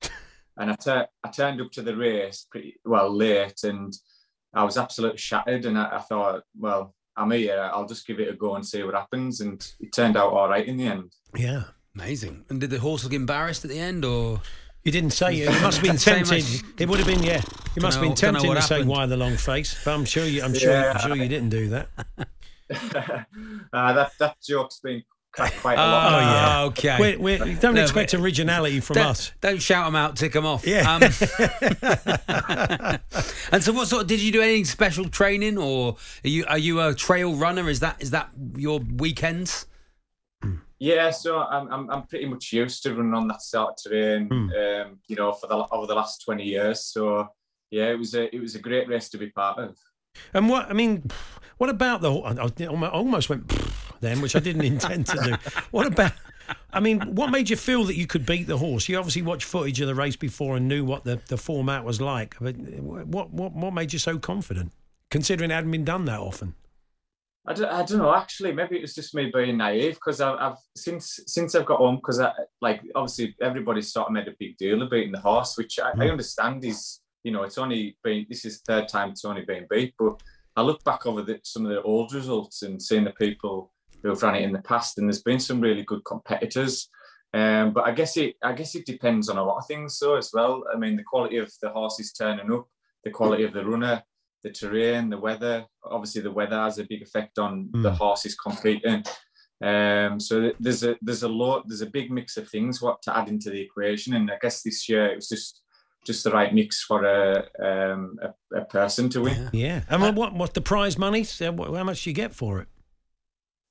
and 0.58 0.70
I 0.70 0.74
tur- 0.74 1.08
I 1.24 1.30
turned 1.30 1.62
up 1.62 1.72
to 1.72 1.82
the 1.82 1.96
race 1.96 2.46
pretty 2.50 2.76
well 2.84 3.10
late, 3.10 3.64
and 3.64 3.96
I 4.56 4.64
was 4.64 4.76
absolutely 4.76 5.18
shattered, 5.18 5.66
and 5.66 5.78
I, 5.78 5.96
I 5.96 6.00
thought, 6.00 6.42
well, 6.58 6.94
I'm 7.16 7.30
here, 7.30 7.70
I'll 7.72 7.86
just 7.86 8.06
give 8.06 8.18
it 8.18 8.28
a 8.28 8.32
go 8.32 8.56
and 8.56 8.66
see 8.66 8.82
what 8.82 8.94
happens, 8.94 9.40
and 9.40 9.64
it 9.78 9.92
turned 9.92 10.16
out 10.16 10.32
all 10.32 10.48
right 10.48 10.66
in 10.66 10.76
the 10.76 10.86
end. 10.86 11.14
Yeah. 11.36 11.64
Amazing. 11.96 12.44
And 12.50 12.60
did 12.60 12.68
the 12.68 12.78
horse 12.78 13.04
look 13.04 13.14
embarrassed 13.14 13.64
at 13.64 13.70
the 13.70 13.78
end, 13.78 14.04
or 14.04 14.42
You 14.84 14.92
didn't 14.92 15.12
say 15.12 15.40
it. 15.40 15.50
You 15.54 15.60
must 15.62 15.78
have 15.78 15.86
been 15.86 15.98
Say 15.98 16.22
tempted. 16.22 16.62
It 16.78 16.88
would 16.88 16.98
have 16.98 17.08
been 17.08 17.22
yeah. 17.22 17.40
You 17.74 17.80
must 17.80 17.98
have 17.98 18.02
been 18.02 18.14
don't 18.14 18.34
know 18.34 18.40
tempted 18.40 18.60
to 18.60 18.62
say 18.62 18.84
why 18.84 19.06
the 19.06 19.16
long 19.16 19.36
face, 19.36 19.82
but 19.82 19.94
I'm 19.94 20.04
sure 20.04 20.26
you. 20.26 20.42
I'm 20.42 20.52
sure. 20.52 20.72
Yeah. 20.72 20.92
I'm 20.92 21.00
sure 21.00 21.16
you 21.16 21.28
didn't 21.28 21.48
do 21.48 21.68
that. 21.70 21.88
uh, 23.72 23.92
that 23.94 24.12
that 24.18 24.36
joke's 24.42 24.80
been 24.80 25.02
cracked 25.08 25.15
quite 25.36 25.74
a 25.74 25.80
Oh, 25.80 26.18
yeah. 26.20 26.62
Okay. 26.64 26.96
We're, 26.98 27.18
we're, 27.18 27.38
don't 27.56 27.74
No, 27.74 27.82
expect 27.82 28.14
originality 28.14 28.80
from 28.80 28.94
don't, 28.94 29.06
us. 29.06 29.32
Don't 29.40 29.60
shout 29.60 29.86
them 29.86 29.94
out, 29.96 30.16
tick 30.16 30.32
them 30.32 30.46
off. 30.46 30.66
Yeah. 30.66 30.90
Um, 30.90 31.02
and 33.52 33.62
so, 33.62 33.72
what 33.72 33.88
sort? 33.88 34.02
Of, 34.02 34.08
did 34.08 34.20
you 34.20 34.32
do 34.32 34.42
any 34.42 34.64
special 34.64 35.08
training, 35.08 35.58
or 35.58 35.96
are 36.24 36.28
you 36.28 36.44
are 36.46 36.58
you 36.58 36.80
a 36.80 36.94
trail 36.94 37.34
runner? 37.34 37.68
Is 37.68 37.80
that 37.80 38.00
is 38.02 38.10
that 38.10 38.30
your 38.56 38.80
weekends? 38.80 39.66
Yeah, 40.78 41.10
so 41.10 41.38
I'm, 41.38 41.72
I'm 41.72 41.90
I'm 41.90 42.02
pretty 42.06 42.26
much 42.26 42.52
used 42.52 42.82
to 42.82 42.94
running 42.94 43.14
on 43.14 43.28
that 43.28 43.40
sort 43.42 43.70
of 43.70 43.76
terrain, 43.82 44.28
Hmm. 44.28 44.50
um, 44.50 44.98
you 45.08 45.16
know, 45.16 45.32
for 45.32 45.46
the 45.46 45.66
over 45.70 45.86
the 45.86 45.94
last 45.94 46.22
twenty 46.22 46.44
years. 46.44 46.84
So 46.84 47.28
yeah, 47.70 47.86
it 47.86 47.98
was 47.98 48.14
a 48.14 48.34
it 48.34 48.40
was 48.40 48.54
a 48.54 48.58
great 48.58 48.88
race 48.88 49.08
to 49.10 49.18
be 49.18 49.30
part 49.30 49.58
of. 49.58 49.76
And 50.34 50.48
what 50.48 50.68
I 50.68 50.72
mean, 50.74 51.10
what 51.58 51.70
about 51.70 52.00
the? 52.02 52.12
I 52.12 52.32
I 52.32 52.88
almost 52.88 53.28
went 53.28 53.50
then, 54.00 54.20
which 54.20 54.36
I 54.36 54.40
didn't 54.40 54.62
intend 54.72 55.06
to 55.06 55.18
do. 55.22 55.60
What 55.70 55.86
about? 55.86 56.12
I 56.72 56.80
mean, 56.80 57.00
what 57.14 57.30
made 57.30 57.50
you 57.50 57.56
feel 57.56 57.84
that 57.84 57.96
you 57.96 58.06
could 58.06 58.24
beat 58.24 58.46
the 58.46 58.58
horse? 58.58 58.88
You 58.88 58.98
obviously 58.98 59.22
watched 59.22 59.44
footage 59.44 59.80
of 59.80 59.88
the 59.88 59.94
race 59.94 60.16
before 60.16 60.56
and 60.56 60.68
knew 60.68 60.84
what 60.84 61.04
the, 61.04 61.20
the 61.28 61.36
format 61.36 61.84
was 61.84 62.00
like. 62.00 62.36
But 62.40 62.56
what 62.56 63.30
what 63.30 63.52
what 63.52 63.74
made 63.74 63.92
you 63.92 63.98
so 63.98 64.18
confident, 64.18 64.72
considering 65.10 65.50
it 65.50 65.54
hadn't 65.54 65.70
been 65.70 65.84
done 65.84 66.04
that 66.04 66.20
often? 66.20 66.54
I 67.48 67.52
don't, 67.52 67.72
I 67.72 67.84
don't 67.84 67.98
know. 67.98 68.14
Actually, 68.14 68.52
maybe 68.52 68.76
it 68.76 68.82
was 68.82 68.94
just 68.94 69.14
me 69.14 69.30
being 69.32 69.56
naive 69.56 69.94
because 69.94 70.20
I've, 70.20 70.36
I've 70.38 70.58
since 70.76 71.20
since 71.26 71.54
I've 71.54 71.66
got 71.66 71.78
home 71.78 71.96
because 71.96 72.18
I 72.20 72.32
like 72.60 72.82
obviously 72.94 73.36
everybody's 73.40 73.92
sort 73.92 74.08
of 74.08 74.12
made 74.12 74.26
a 74.26 74.34
big 74.38 74.56
deal 74.56 74.82
of 74.82 74.90
beating 74.90 75.12
the 75.12 75.20
horse, 75.20 75.56
which 75.56 75.78
I, 75.78 75.90
I 75.90 75.94
mm. 75.94 76.10
understand 76.10 76.64
is 76.64 77.00
you 77.22 77.30
know 77.30 77.44
it's 77.44 77.58
only 77.58 77.96
been 78.02 78.26
this 78.28 78.44
is 78.44 78.60
the 78.60 78.72
third 78.72 78.88
time 78.88 79.10
it's 79.10 79.24
only 79.24 79.44
been 79.44 79.66
beat, 79.70 79.94
but 79.98 80.20
I 80.56 80.62
look 80.62 80.82
back 80.84 81.06
over 81.06 81.22
the, 81.22 81.38
some 81.44 81.66
of 81.66 81.70
the 81.70 81.82
old 81.82 82.12
results 82.14 82.62
and 82.62 82.82
seeing 82.82 83.04
the 83.04 83.10
people 83.12 83.72
who 84.06 84.10
have 84.10 84.22
ran 84.22 84.36
it 84.36 84.42
in 84.42 84.52
the 84.52 84.62
past, 84.62 84.98
and 84.98 85.08
there's 85.08 85.22
been 85.22 85.40
some 85.40 85.60
really 85.60 85.82
good 85.82 86.04
competitors. 86.04 86.88
Um, 87.34 87.72
but 87.72 87.84
I 87.84 87.90
guess 87.90 88.16
it 88.16 88.36
I 88.42 88.52
guess 88.52 88.74
it 88.74 88.86
depends 88.86 89.28
on 89.28 89.36
a 89.36 89.44
lot 89.44 89.58
of 89.58 89.66
things 89.66 89.98
so 89.98 90.16
as 90.16 90.30
well. 90.32 90.64
I 90.72 90.78
mean, 90.78 90.96
the 90.96 91.02
quality 91.02 91.38
of 91.38 91.52
the 91.60 91.70
horses 91.70 92.12
turning 92.12 92.52
up, 92.52 92.66
the 93.04 93.10
quality 93.10 93.42
of 93.42 93.52
the 93.52 93.64
runner, 93.64 94.02
the 94.44 94.50
terrain, 94.50 95.10
the 95.10 95.18
weather. 95.18 95.66
Obviously, 95.84 96.22
the 96.22 96.30
weather 96.30 96.56
has 96.56 96.78
a 96.78 96.84
big 96.84 97.02
effect 97.02 97.38
on 97.38 97.68
the 97.72 97.92
horses 97.92 98.36
competing. 98.36 99.04
Um, 99.62 100.20
so 100.20 100.52
there's 100.60 100.84
a 100.84 100.96
there's 101.02 101.24
a 101.24 101.28
lot 101.28 101.64
there's 101.66 101.80
a 101.80 101.90
big 101.90 102.10
mix 102.10 102.36
of 102.36 102.48
things 102.48 102.80
what 102.80 103.02
to 103.02 103.16
add 103.16 103.28
into 103.28 103.50
the 103.50 103.60
equation, 103.60 104.14
and 104.14 104.30
I 104.30 104.36
guess 104.40 104.62
this 104.62 104.88
year 104.88 105.06
it 105.06 105.16
was 105.16 105.28
just 105.28 105.62
just 106.06 106.22
the 106.22 106.30
right 106.30 106.54
mix 106.54 106.84
for 106.84 107.04
a 107.04 107.48
um, 107.60 108.18
a, 108.22 108.60
a 108.60 108.64
person 108.66 109.08
to 109.10 109.22
win. 109.22 109.50
Yeah. 109.52 109.82
And 109.88 110.00
what 110.00 110.14
what, 110.14 110.34
what 110.34 110.54
the 110.54 110.60
prize 110.60 110.96
money? 110.96 111.24
So 111.24 111.56
How 111.56 111.84
much 111.84 112.04
do 112.04 112.10
you 112.10 112.14
get 112.14 112.34
for 112.34 112.60
it? 112.60 112.68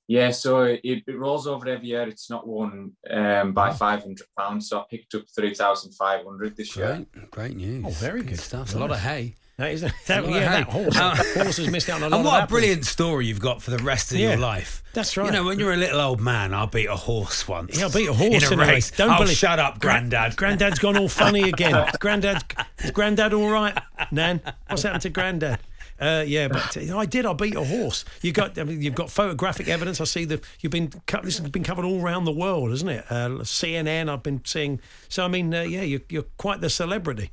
Yeah, 0.08 0.30
so 0.30 0.62
it, 0.62 0.80
it 0.84 1.04
rolls 1.18 1.46
over 1.48 1.68
every 1.68 1.88
year. 1.88 2.02
It's 2.02 2.30
not 2.30 2.46
won 2.46 2.92
um, 3.10 3.52
by 3.52 3.72
five 3.72 4.02
hundred 4.02 4.26
pounds. 4.38 4.68
So 4.68 4.78
I 4.80 4.84
picked 4.88 5.14
up 5.16 5.22
three 5.34 5.54
thousand 5.54 5.92
five 5.92 6.24
hundred 6.24 6.56
this 6.56 6.76
year. 6.76 7.04
Great, 7.12 7.30
great 7.30 7.56
news. 7.56 7.84
Oh, 7.86 7.90
very 7.90 8.22
good. 8.22 8.38
stuff. 8.38 8.74
A 8.74 8.78
lot 8.78 8.90
of 8.92 9.00
hay. 9.00 9.34
That 9.58 9.70
is 9.72 9.80
that, 10.06 10.22
A 10.22 10.26
lot 10.26 10.30
yeah, 10.34 10.52
that 10.60 10.68
horse. 10.68 10.96
Uh, 10.96 11.14
horse 11.16 11.56
has 11.56 11.70
missed 11.70 11.88
out 11.88 12.02
on 12.02 12.02
a 12.02 12.08
lot 12.10 12.16
And 12.18 12.24
what 12.26 12.34
of 12.34 12.38
a 12.40 12.42
apples. 12.42 12.50
brilliant 12.60 12.84
story 12.84 13.24
you've 13.26 13.40
got 13.40 13.62
for 13.62 13.70
the 13.70 13.78
rest 13.78 14.12
of 14.12 14.18
Yeah, 14.18 14.32
your 14.32 14.36
life. 14.38 14.82
that's 14.92 15.16
right. 15.16 15.24
You 15.26 15.32
know, 15.32 15.44
when 15.44 15.58
you're 15.58 15.72
a 15.72 15.76
little 15.78 15.98
old 16.00 16.20
man, 16.20 16.52
I'll 16.52 16.66
beat 16.66 16.86
a 16.90 16.94
horse 16.94 17.48
once. 17.48 17.76
Yeah, 17.76 17.86
I'll 17.86 17.90
beat 17.90 18.06
a 18.08 18.12
horse 18.12 18.50
in 18.50 18.60
a 18.60 18.66
race. 18.66 18.90
Don't 18.90 19.10
oh, 19.10 19.18
believe. 19.20 19.34
shut 19.36 19.58
up, 19.58 19.80
Gran- 19.80 20.10
Grandad. 20.10 20.36
Granddad's 20.36 20.78
gone 20.78 20.98
all 20.98 21.08
funny 21.08 21.48
again. 21.48 21.88
Granddad, 22.00 22.44
is 22.84 22.90
Granddad 22.90 23.32
all 23.32 23.50
right? 23.50 23.76
Nan, 24.12 24.42
what's 24.68 24.82
happened 24.82 25.02
to 25.02 25.08
Granddad? 25.08 25.58
Uh, 25.98 26.24
yeah, 26.26 26.48
but 26.48 26.76
uh, 26.76 26.96
I 26.98 27.06
did. 27.06 27.24
I 27.26 27.32
beat 27.32 27.54
a 27.54 27.64
horse. 27.64 28.04
You 28.22 28.32
got, 28.32 28.58
I 28.58 28.64
mean, 28.64 28.82
you've 28.82 28.94
got 28.94 29.10
photographic 29.10 29.68
evidence. 29.68 30.00
I 30.00 30.04
see 30.04 30.24
that 30.26 30.44
you've 30.60 30.72
been. 30.72 30.90
co- 31.06 31.22
This 31.22 31.38
has 31.38 31.48
been 31.50 31.64
covered 31.64 31.84
all 31.84 32.02
around 32.02 32.24
the 32.24 32.32
world, 32.32 32.70
isn't 32.72 32.88
it? 32.88 33.04
Uh, 33.10 33.28
CNN. 33.42 34.08
I've 34.10 34.22
been 34.22 34.42
seeing. 34.44 34.80
So 35.08 35.24
I 35.24 35.28
mean, 35.28 35.54
uh, 35.54 35.62
yeah, 35.62 35.82
you're, 35.82 36.02
you're 36.10 36.24
quite 36.36 36.60
the 36.60 36.68
celebrity. 36.70 37.30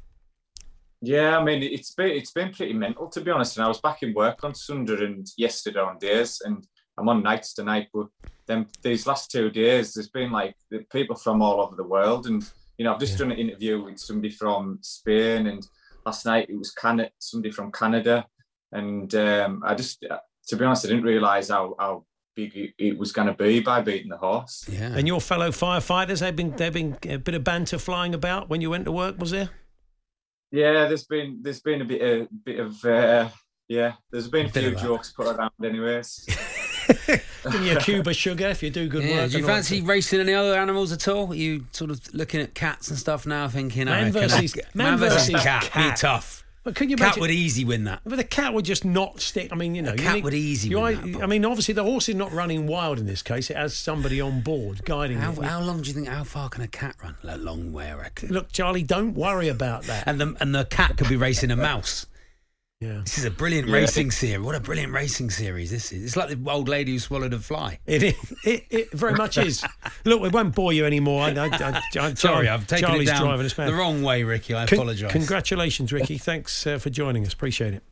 Yeah, 1.05 1.37
I 1.37 1.43
mean 1.43 1.61
it's 1.61 1.93
been 1.93 2.11
it's 2.11 2.31
been 2.31 2.53
pretty 2.53 2.71
mental 2.71 3.09
to 3.09 3.19
be 3.19 3.29
honest. 3.29 3.57
And 3.57 3.65
I 3.65 3.67
was 3.67 3.81
back 3.81 4.03
in 4.03 4.13
work 4.13 4.45
on 4.45 4.55
Sunday 4.55 5.03
and 5.03 5.27
yesterday 5.37 5.81
on 5.81 5.97
days, 5.97 6.41
and 6.45 6.65
I'm 6.97 7.09
on 7.09 7.21
nights 7.21 7.53
tonight. 7.53 7.89
But 7.93 8.07
then 8.47 8.67
these 8.81 9.05
last 9.05 9.29
two 9.29 9.49
days, 9.49 9.93
there's 9.93 10.07
been 10.09 10.31
like 10.31 10.55
the 10.71 10.79
people 10.93 11.17
from 11.17 11.41
all 11.41 11.59
over 11.59 11.75
the 11.75 11.83
world, 11.83 12.27
and 12.27 12.49
you 12.77 12.85
know 12.85 12.93
I've 12.93 13.01
just 13.01 13.17
done 13.17 13.33
an 13.33 13.37
interview 13.37 13.83
with 13.83 13.99
somebody 13.99 14.29
from 14.33 14.79
Spain, 14.81 15.47
and 15.47 15.67
last 16.05 16.25
night 16.25 16.49
it 16.49 16.57
was 16.57 16.71
Canada, 16.71 17.09
somebody 17.19 17.51
from 17.51 17.69
Canada, 17.73 18.25
and 18.73 19.13
um, 19.15 19.61
I 19.65 19.75
just 19.75 20.01
to 20.47 20.55
be 20.57 20.65
honest, 20.65 20.85
I 20.85 20.89
didn't 20.89 21.03
realise 21.03 21.49
how 21.49 21.75
how 21.79 22.05
big 22.35 22.55
it, 22.57 22.73
it 22.79 22.97
was 22.97 23.11
going 23.11 23.27
to 23.27 23.33
be 23.33 23.59
by 23.59 23.79
beating 23.81 24.09
the 24.09 24.17
horse. 24.17 24.65
Yeah. 24.67 24.93
And 24.95 25.07
your 25.07 25.21
fellow 25.21 25.51
firefighters, 25.51 26.19
they've 26.19 26.35
been 26.35 26.51
they've 26.55 26.73
been 26.73 26.97
a 27.09 27.17
bit 27.19 27.35
of 27.35 27.43
banter 27.43 27.77
flying 27.77 28.13
about 28.13 28.49
when 28.49 28.59
you 28.61 28.69
went 28.69 28.85
to 28.85 28.91
work. 28.91 29.19
Was 29.19 29.31
there? 29.31 29.49
Yeah, 30.51 30.87
there's 30.87 31.05
been 31.05 31.39
there's 31.41 31.61
been 31.61 31.81
a 31.81 31.85
bit 31.85 32.01
a 32.01 32.27
bit 32.45 32.59
of 32.59 32.83
uh, 32.85 33.29
yeah, 33.67 33.93
there's 34.11 34.27
been 34.27 34.47
a 34.47 34.49
Bit 34.49 34.63
few 34.63 34.75
jokes 34.75 35.11
put 35.13 35.27
around, 35.27 35.51
anyways. 35.63 36.25
Give 37.07 37.61
me 37.61 37.69
a 37.71 37.79
cube 37.79 38.07
of 38.07 38.15
sugar 38.15 38.47
if 38.47 38.61
you 38.63 38.69
do 38.69 38.87
good 38.87 39.03
Yeah, 39.03 39.21
work. 39.23 39.31
do 39.31 39.37
you 39.39 39.45
fancy 39.45 39.79
that. 39.79 39.87
racing 39.87 40.19
any 40.19 40.33
other 40.33 40.55
animals 40.55 40.91
at 40.91 41.07
all? 41.07 41.31
Are 41.31 41.35
you 41.35 41.65
sort 41.71 41.91
of 41.91 42.01
looking 42.13 42.39
at 42.41 42.53
cats 42.53 42.89
and 42.89 42.97
stuff 42.99 43.25
now, 43.25 43.47
thinking, 43.47 43.85
Man 43.85 43.93
I 43.93 43.97
reckon 44.07 44.13
versus- 44.29 44.53
that- 44.53 44.75
man 44.75 44.97
versus 44.97 45.41
cat, 45.41 45.63
cat. 45.63 45.95
be 45.95 45.97
tough. 45.99 46.45
But 46.63 46.75
can 46.75 46.89
you 46.89 46.95
Cat 46.95 47.07
imagine? 47.07 47.21
would 47.21 47.31
easy 47.31 47.65
win 47.65 47.83
that. 47.83 47.99
But 48.05 48.15
the 48.15 48.23
cat 48.23 48.53
would 48.53 48.63
just 48.63 48.85
not 48.85 49.19
stick. 49.19 49.49
I 49.51 49.55
mean, 49.55 49.75
you 49.75 49.81
know, 49.81 49.91
you 49.91 49.97
cat 49.97 50.15
need- 50.15 50.23
would 50.23 50.33
easy 50.33 50.69
You, 50.69 50.79
win 50.79 50.97
I, 50.97 51.11
that, 51.11 51.23
I 51.23 51.25
mean, 51.25 51.43
obviously 51.43 51.73
the 51.73 51.83
horse 51.83 52.07
is 52.07 52.15
not 52.15 52.31
running 52.31 52.67
wild 52.67 52.99
in 52.99 53.05
this 53.05 53.21
case. 53.21 53.49
It 53.49 53.57
has 53.57 53.75
somebody 53.75 54.21
on 54.21 54.41
board 54.41 54.85
guiding 54.85 55.17
How, 55.17 55.33
it. 55.33 55.43
how 55.43 55.59
long 55.61 55.81
do 55.81 55.87
you 55.89 55.93
think? 55.93 56.07
How 56.07 56.23
far 56.23 56.47
can 56.49 56.61
a 56.61 56.67
cat 56.67 56.95
run? 57.03 57.15
A 57.23 57.37
long 57.37 57.73
way, 57.73 57.91
I 57.91 57.95
reckon. 57.95 58.29
Look, 58.29 58.51
Charlie, 58.53 58.83
don't 58.83 59.13
worry 59.13 59.49
about 59.49 59.83
that. 59.83 60.05
And 60.07 60.21
the 60.21 60.35
and 60.39 60.55
the 60.55 60.63
cat 60.65 60.95
could 60.97 61.09
be 61.09 61.17
racing 61.17 61.51
a 61.51 61.55
mouse. 61.57 62.05
Yeah. 62.83 63.01
This 63.03 63.17
is 63.17 63.25
a 63.25 63.31
brilliant 63.31 63.69
Yeah. 63.69 63.75
racing 63.75 64.11
series. 64.11 64.45
What 64.45 64.55
a 64.55 64.59
brilliant 64.59 64.91
racing 64.91 65.29
series 65.29 65.71
this 65.71 65.91
is. 65.93 66.03
It's 66.03 66.15
like 66.17 66.29
the 66.29 66.51
old 66.51 66.67
lady 66.67 66.93
who 66.93 66.99
swallowed 66.99 67.33
a 67.33 67.39
fly. 67.39 67.79
It, 67.85 68.03
is, 68.03 68.33
it 68.43 68.65
it 68.69 68.91
very 68.91 69.13
much 69.13 69.37
is. 69.37 69.63
Look, 70.05 70.21
we 70.21 70.29
won't 70.29 70.53
bore 70.53 70.73
you 70.73 70.85
anymore. 70.85 71.23
I, 71.23 71.29
I, 71.29 71.81
I, 71.99 72.13
Sorry, 72.15 72.49
I've 72.49 72.67
taken 72.67 72.89
Charlie's 72.89 73.07
it 73.09 73.13
down 73.13 73.23
driving 73.23 73.45
us 73.45 73.53
the 73.53 73.73
wrong 73.73 74.03
way, 74.03 74.23
Ricky. 74.23 74.53
I 74.53 74.65
Con- 74.65 74.79
apologise. 74.79 75.11
Congratulations, 75.11 75.93
Ricky. 75.93 76.17
Thanks 76.17 76.67
uh, 76.67 76.77
for 76.77 76.89
joining 76.89 77.25
us. 77.25 77.33
Appreciate 77.33 77.73
it. 77.73 77.83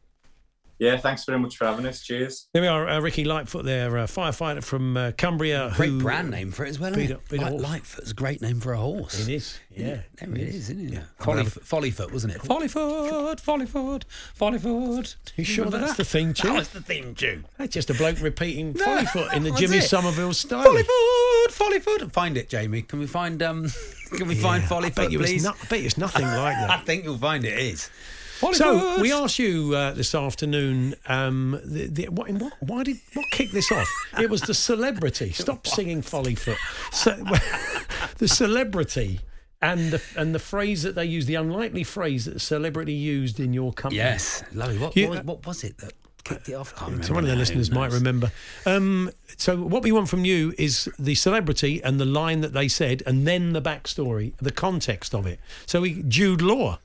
Yeah, 0.81 0.97
thanks 0.97 1.25
very 1.25 1.37
much 1.37 1.57
for 1.57 1.65
having 1.67 1.85
us. 1.85 2.01
Cheers. 2.01 2.47
There 2.53 2.63
we 2.63 2.67
are, 2.67 2.89
uh, 2.89 2.99
Ricky 3.01 3.23
Lightfoot, 3.23 3.65
there, 3.65 3.99
uh, 3.99 4.07
firefighter 4.07 4.63
from 4.63 4.97
uh, 4.97 5.11
Cumbria. 5.15 5.71
Great 5.75 5.89
who, 5.91 5.99
brand 6.01 6.31
name 6.31 6.49
for 6.51 6.65
it 6.65 6.69
as 6.69 6.79
well, 6.79 6.91
beat 6.95 7.03
isn't 7.03 7.15
up- 7.17 7.21
it? 7.21 7.29
beat 7.29 7.37
a 7.39 7.43
Light, 7.43 7.51
horse. 7.51 7.61
Lightfoot's 7.63 8.09
a 8.09 8.13
great 8.15 8.41
name 8.41 8.59
for 8.59 8.73
a 8.73 8.77
horse. 8.77 9.19
It 9.27 9.31
is, 9.31 9.59
yeah. 9.69 9.99
There 10.19 10.31
it 10.31 10.37
is, 10.39 10.71
isn't 10.71 10.87
it? 10.87 10.93
Yeah. 10.93 11.03
Follyfoot, 11.19 11.65
Follyfoot, 11.67 12.11
wasn't 12.11 12.33
it? 12.33 12.41
Follyfoot, 12.41 13.39
Follyfoot, 13.39 14.03
Follyfoot. 14.35 15.15
You 15.35 15.43
sure 15.43 15.65
Remember 15.65 15.85
that's 15.85 15.97
that? 15.97 16.03
the 16.03 16.09
theme 16.09 16.33
tune? 16.33 16.55
That's 16.55 16.69
the 16.69 16.81
theme 16.81 17.13
tune. 17.13 17.45
That's 17.59 17.73
just 17.75 17.91
a 17.91 17.93
bloke 17.93 18.19
repeating 18.19 18.73
No, 18.75 18.83
Follyfoot 18.83 19.33
in 19.35 19.43
the 19.43 19.51
Jimmy 19.51 19.77
it. 19.77 19.83
Somerville 19.83 20.33
style. 20.33 20.65
Follyfoot, 20.65 21.49
Follyfoot. 21.49 22.11
Find 22.11 22.37
it, 22.37 22.49
Jamie. 22.49 22.81
Can 22.81 22.97
we 22.97 23.05
find 23.05 23.43
um? 23.43 23.67
Can 24.17 24.27
we 24.27 24.33
find 24.33 24.63
Follyfoot? 24.63 24.85
I 24.85 24.89
bet, 24.89 25.11
you 25.11 25.21
it's 25.21 25.29
please? 25.31 25.43
not, 25.43 25.57
I 25.61 25.67
bet 25.67 25.81
it's 25.81 25.97
nothing 25.99 26.25
like 26.25 26.55
that. 26.57 26.69
I 26.71 26.77
think 26.79 27.03
you'll 27.03 27.19
find 27.19 27.45
it 27.45 27.57
is. 27.59 27.91
So 28.53 28.99
we 29.01 29.11
asked 29.13 29.39
you 29.39 29.75
uh, 29.75 29.91
this 29.93 30.13
afternoon. 30.15 30.95
Um, 31.07 31.59
the, 31.63 31.87
the, 31.87 32.05
what, 32.09 32.29
what, 32.31 32.53
why 32.59 32.83
did 32.83 32.97
what 33.13 33.25
kicked 33.31 33.53
this 33.53 33.71
off? 33.71 33.87
It 34.19 34.29
was 34.29 34.41
the 34.41 34.53
celebrity. 34.53 35.31
Stop 35.31 35.67
singing 35.67 36.01
Follyfoot. 36.01 36.57
So, 36.91 37.11
the 38.17 38.27
celebrity 38.27 39.19
and 39.61 39.91
the 39.91 40.01
and 40.17 40.33
the 40.33 40.39
phrase 40.39 40.83
that 40.83 40.95
they 40.95 41.05
used, 41.05 41.27
the 41.27 41.35
unlikely 41.35 41.83
phrase 41.83 42.25
that 42.25 42.33
the 42.33 42.39
celebrity 42.39 42.93
used 42.93 43.39
in 43.39 43.53
your 43.53 43.71
company. 43.73 43.97
Yes, 43.97 44.43
lovely. 44.53 44.77
What, 44.77 44.95
You- 44.95 45.09
what, 45.09 45.17
was, 45.17 45.25
what 45.25 45.45
was 45.47 45.63
it 45.63 45.77
that 45.77 45.93
kicked 46.23 46.49
it 46.49 46.53
off? 46.53 46.75
Can't. 46.75 47.03
So 47.05 47.13
one 47.13 47.23
of 47.23 47.27
the 47.29 47.33
now, 47.33 47.35
who 47.35 47.39
listeners 47.39 47.71
might 47.71 47.91
remember. 47.91 48.31
Um, 48.65 49.11
so 49.37 49.57
what 49.57 49.83
we 49.83 49.91
want 49.91 50.09
from 50.09 50.25
you 50.25 50.53
is 50.57 50.89
the 50.97 51.15
celebrity 51.15 51.81
and 51.83 51.99
the 51.99 52.05
line 52.05 52.41
that 52.41 52.53
they 52.53 52.67
said, 52.67 53.03
and 53.05 53.27
then 53.27 53.53
the 53.53 53.61
backstory, 53.61 54.33
the 54.37 54.51
context 54.51 55.13
of 55.13 55.25
it. 55.27 55.39
So 55.65 55.81
we 55.81 56.03
Jude 56.07 56.41
Law. 56.41 56.79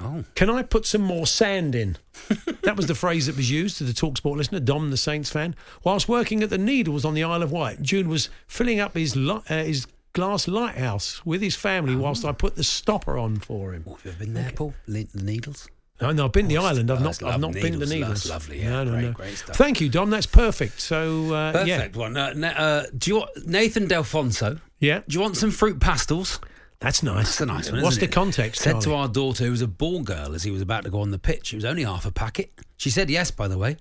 Oh. 0.00 0.24
Can 0.34 0.48
I 0.50 0.62
put 0.62 0.86
some 0.86 1.02
more 1.02 1.26
sand 1.26 1.74
in? 1.74 1.96
that 2.62 2.76
was 2.76 2.86
the 2.86 2.94
phrase 2.94 3.26
that 3.26 3.36
was 3.36 3.50
used 3.50 3.78
to 3.78 3.84
the 3.84 3.92
Talksport 3.92 4.36
listener, 4.36 4.60
Dom, 4.60 4.90
the 4.90 4.96
Saints 4.96 5.30
fan. 5.30 5.54
Whilst 5.84 6.08
working 6.08 6.42
at 6.42 6.50
the 6.50 6.58
Needles 6.58 7.04
on 7.04 7.14
the 7.14 7.24
Isle 7.24 7.42
of 7.42 7.50
Wight, 7.52 7.82
Jude 7.82 8.06
was 8.08 8.30
filling 8.46 8.80
up 8.80 8.94
his 8.94 9.16
li- 9.16 9.40
uh, 9.50 9.64
his 9.64 9.86
glass 10.14 10.48
lighthouse 10.48 11.24
with 11.26 11.40
his 11.42 11.54
family 11.54 11.94
whilst 11.94 12.24
I 12.24 12.32
put 12.32 12.56
the 12.56 12.64
stopper 12.64 13.18
on 13.18 13.36
for 13.36 13.72
him. 13.72 13.84
Oh, 13.86 13.94
have 13.94 14.04
you 14.04 14.10
ever 14.12 14.18
been 14.24 14.34
there, 14.34 14.52
Paul? 14.54 14.74
Lin- 14.86 15.08
The 15.14 15.22
Needles? 15.22 15.68
No, 16.00 16.12
no, 16.12 16.26
I've 16.26 16.32
been 16.32 16.44
to 16.48 16.54
the 16.54 16.58
Oh, 16.58 16.64
island. 16.64 16.90
I've 16.92 17.00
oh, 17.00 17.04
not. 17.04 17.22
I've 17.24 17.40
not 17.40 17.48
lovely. 17.54 17.60
been 17.62 17.72
the 17.80 17.86
Needles, 17.86 17.90
Needles. 17.90 18.22
that's 18.24 18.28
lovely, 18.28 18.60
yeah. 18.62 18.70
No, 18.70 18.84
no, 18.84 18.90
Great, 18.92 19.02
no. 19.04 19.12
great 19.12 19.36
stuff. 19.36 19.56
Thank 19.56 19.80
you, 19.80 19.88
Dom. 19.88 20.10
That's 20.10 20.26
perfect. 20.26 20.80
So 20.80 21.34
uh, 21.34 21.52
Perfect 21.52 21.96
one. 21.96 22.16
Uh, 22.16 22.32
Na- 22.34 22.48
uh, 22.48 22.84
do 22.96 23.10
you 23.10 23.16
want 23.18 23.46
Nathan 23.48 23.88
Delfouneso? 23.88 24.60
yeah, 24.78 25.00
Do 25.08 25.14
you 25.14 25.20
want 25.20 25.36
some 25.36 25.50
Fruit 25.50 25.80
Pastilles? 25.80 26.38
That's 26.80 27.02
nice. 27.02 27.24
That's 27.36 27.40
a 27.40 27.46
nice 27.46 27.72
one. 27.72 27.82
What's 27.82 27.96
isn't 27.96 28.08
the 28.08 28.12
it? 28.12 28.14
context? 28.14 28.62
Said 28.62 28.70
Charlie? 28.72 28.84
to 28.84 28.94
our 28.94 29.08
daughter, 29.08 29.44
who 29.44 29.50
was 29.50 29.62
a 29.62 29.66
ball 29.66 30.02
girl, 30.02 30.34
as 30.34 30.44
he 30.44 30.50
was 30.52 30.62
about 30.62 30.84
to 30.84 30.90
go 30.90 31.00
on 31.00 31.10
the 31.10 31.18
pitch, 31.18 31.52
it 31.52 31.56
was 31.56 31.64
only 31.64 31.82
half 31.84 32.06
a 32.06 32.12
packet. 32.12 32.52
She 32.76 32.90
said 32.90 33.10
yes, 33.10 33.30
by 33.32 33.48
the 33.48 33.58
way. 33.58 33.76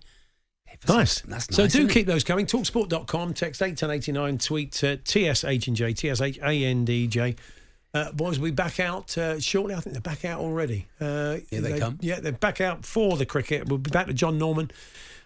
Nice. 0.88 1.22
some- 1.22 1.30
That's 1.32 1.50
nice. 1.50 1.56
so 1.56 1.64
do 1.64 1.68
isn't 1.68 1.90
it? 1.92 1.94
keep 1.94 2.08
those 2.08 2.24
coming. 2.24 2.46
Talksport.com, 2.46 3.34
text 3.34 3.62
81089, 3.62 4.38
tweet 4.40 4.84
uh, 4.84 4.98
TSH 5.06 5.68
and 5.68 5.76
J, 5.76 5.94
TSH-A-N-D-J. 5.94 7.36
Uh, 7.94 8.12
boys, 8.12 8.38
we 8.40 8.52
back 8.52 8.80
out 8.80 9.18
uh, 9.18 9.40
shortly. 9.40 9.74
I 9.74 9.80
think 9.80 9.94
they're 9.94 10.02
back 10.02 10.26
out 10.26 10.40
already. 10.40 10.88
Uh, 11.00 11.38
Here 11.50 11.62
they 11.62 11.80
come. 11.80 11.98
Yeah, 12.02 12.20
they're 12.20 12.32
back 12.32 12.62
out 12.62 12.86
for 12.86 13.16
the 13.18 13.26
cricket. 13.26 13.68
We'll 13.70 13.78
be 13.80 13.90
back 13.90 14.08
to 14.08 14.14
John 14.14 14.38
Norman. 14.38 14.70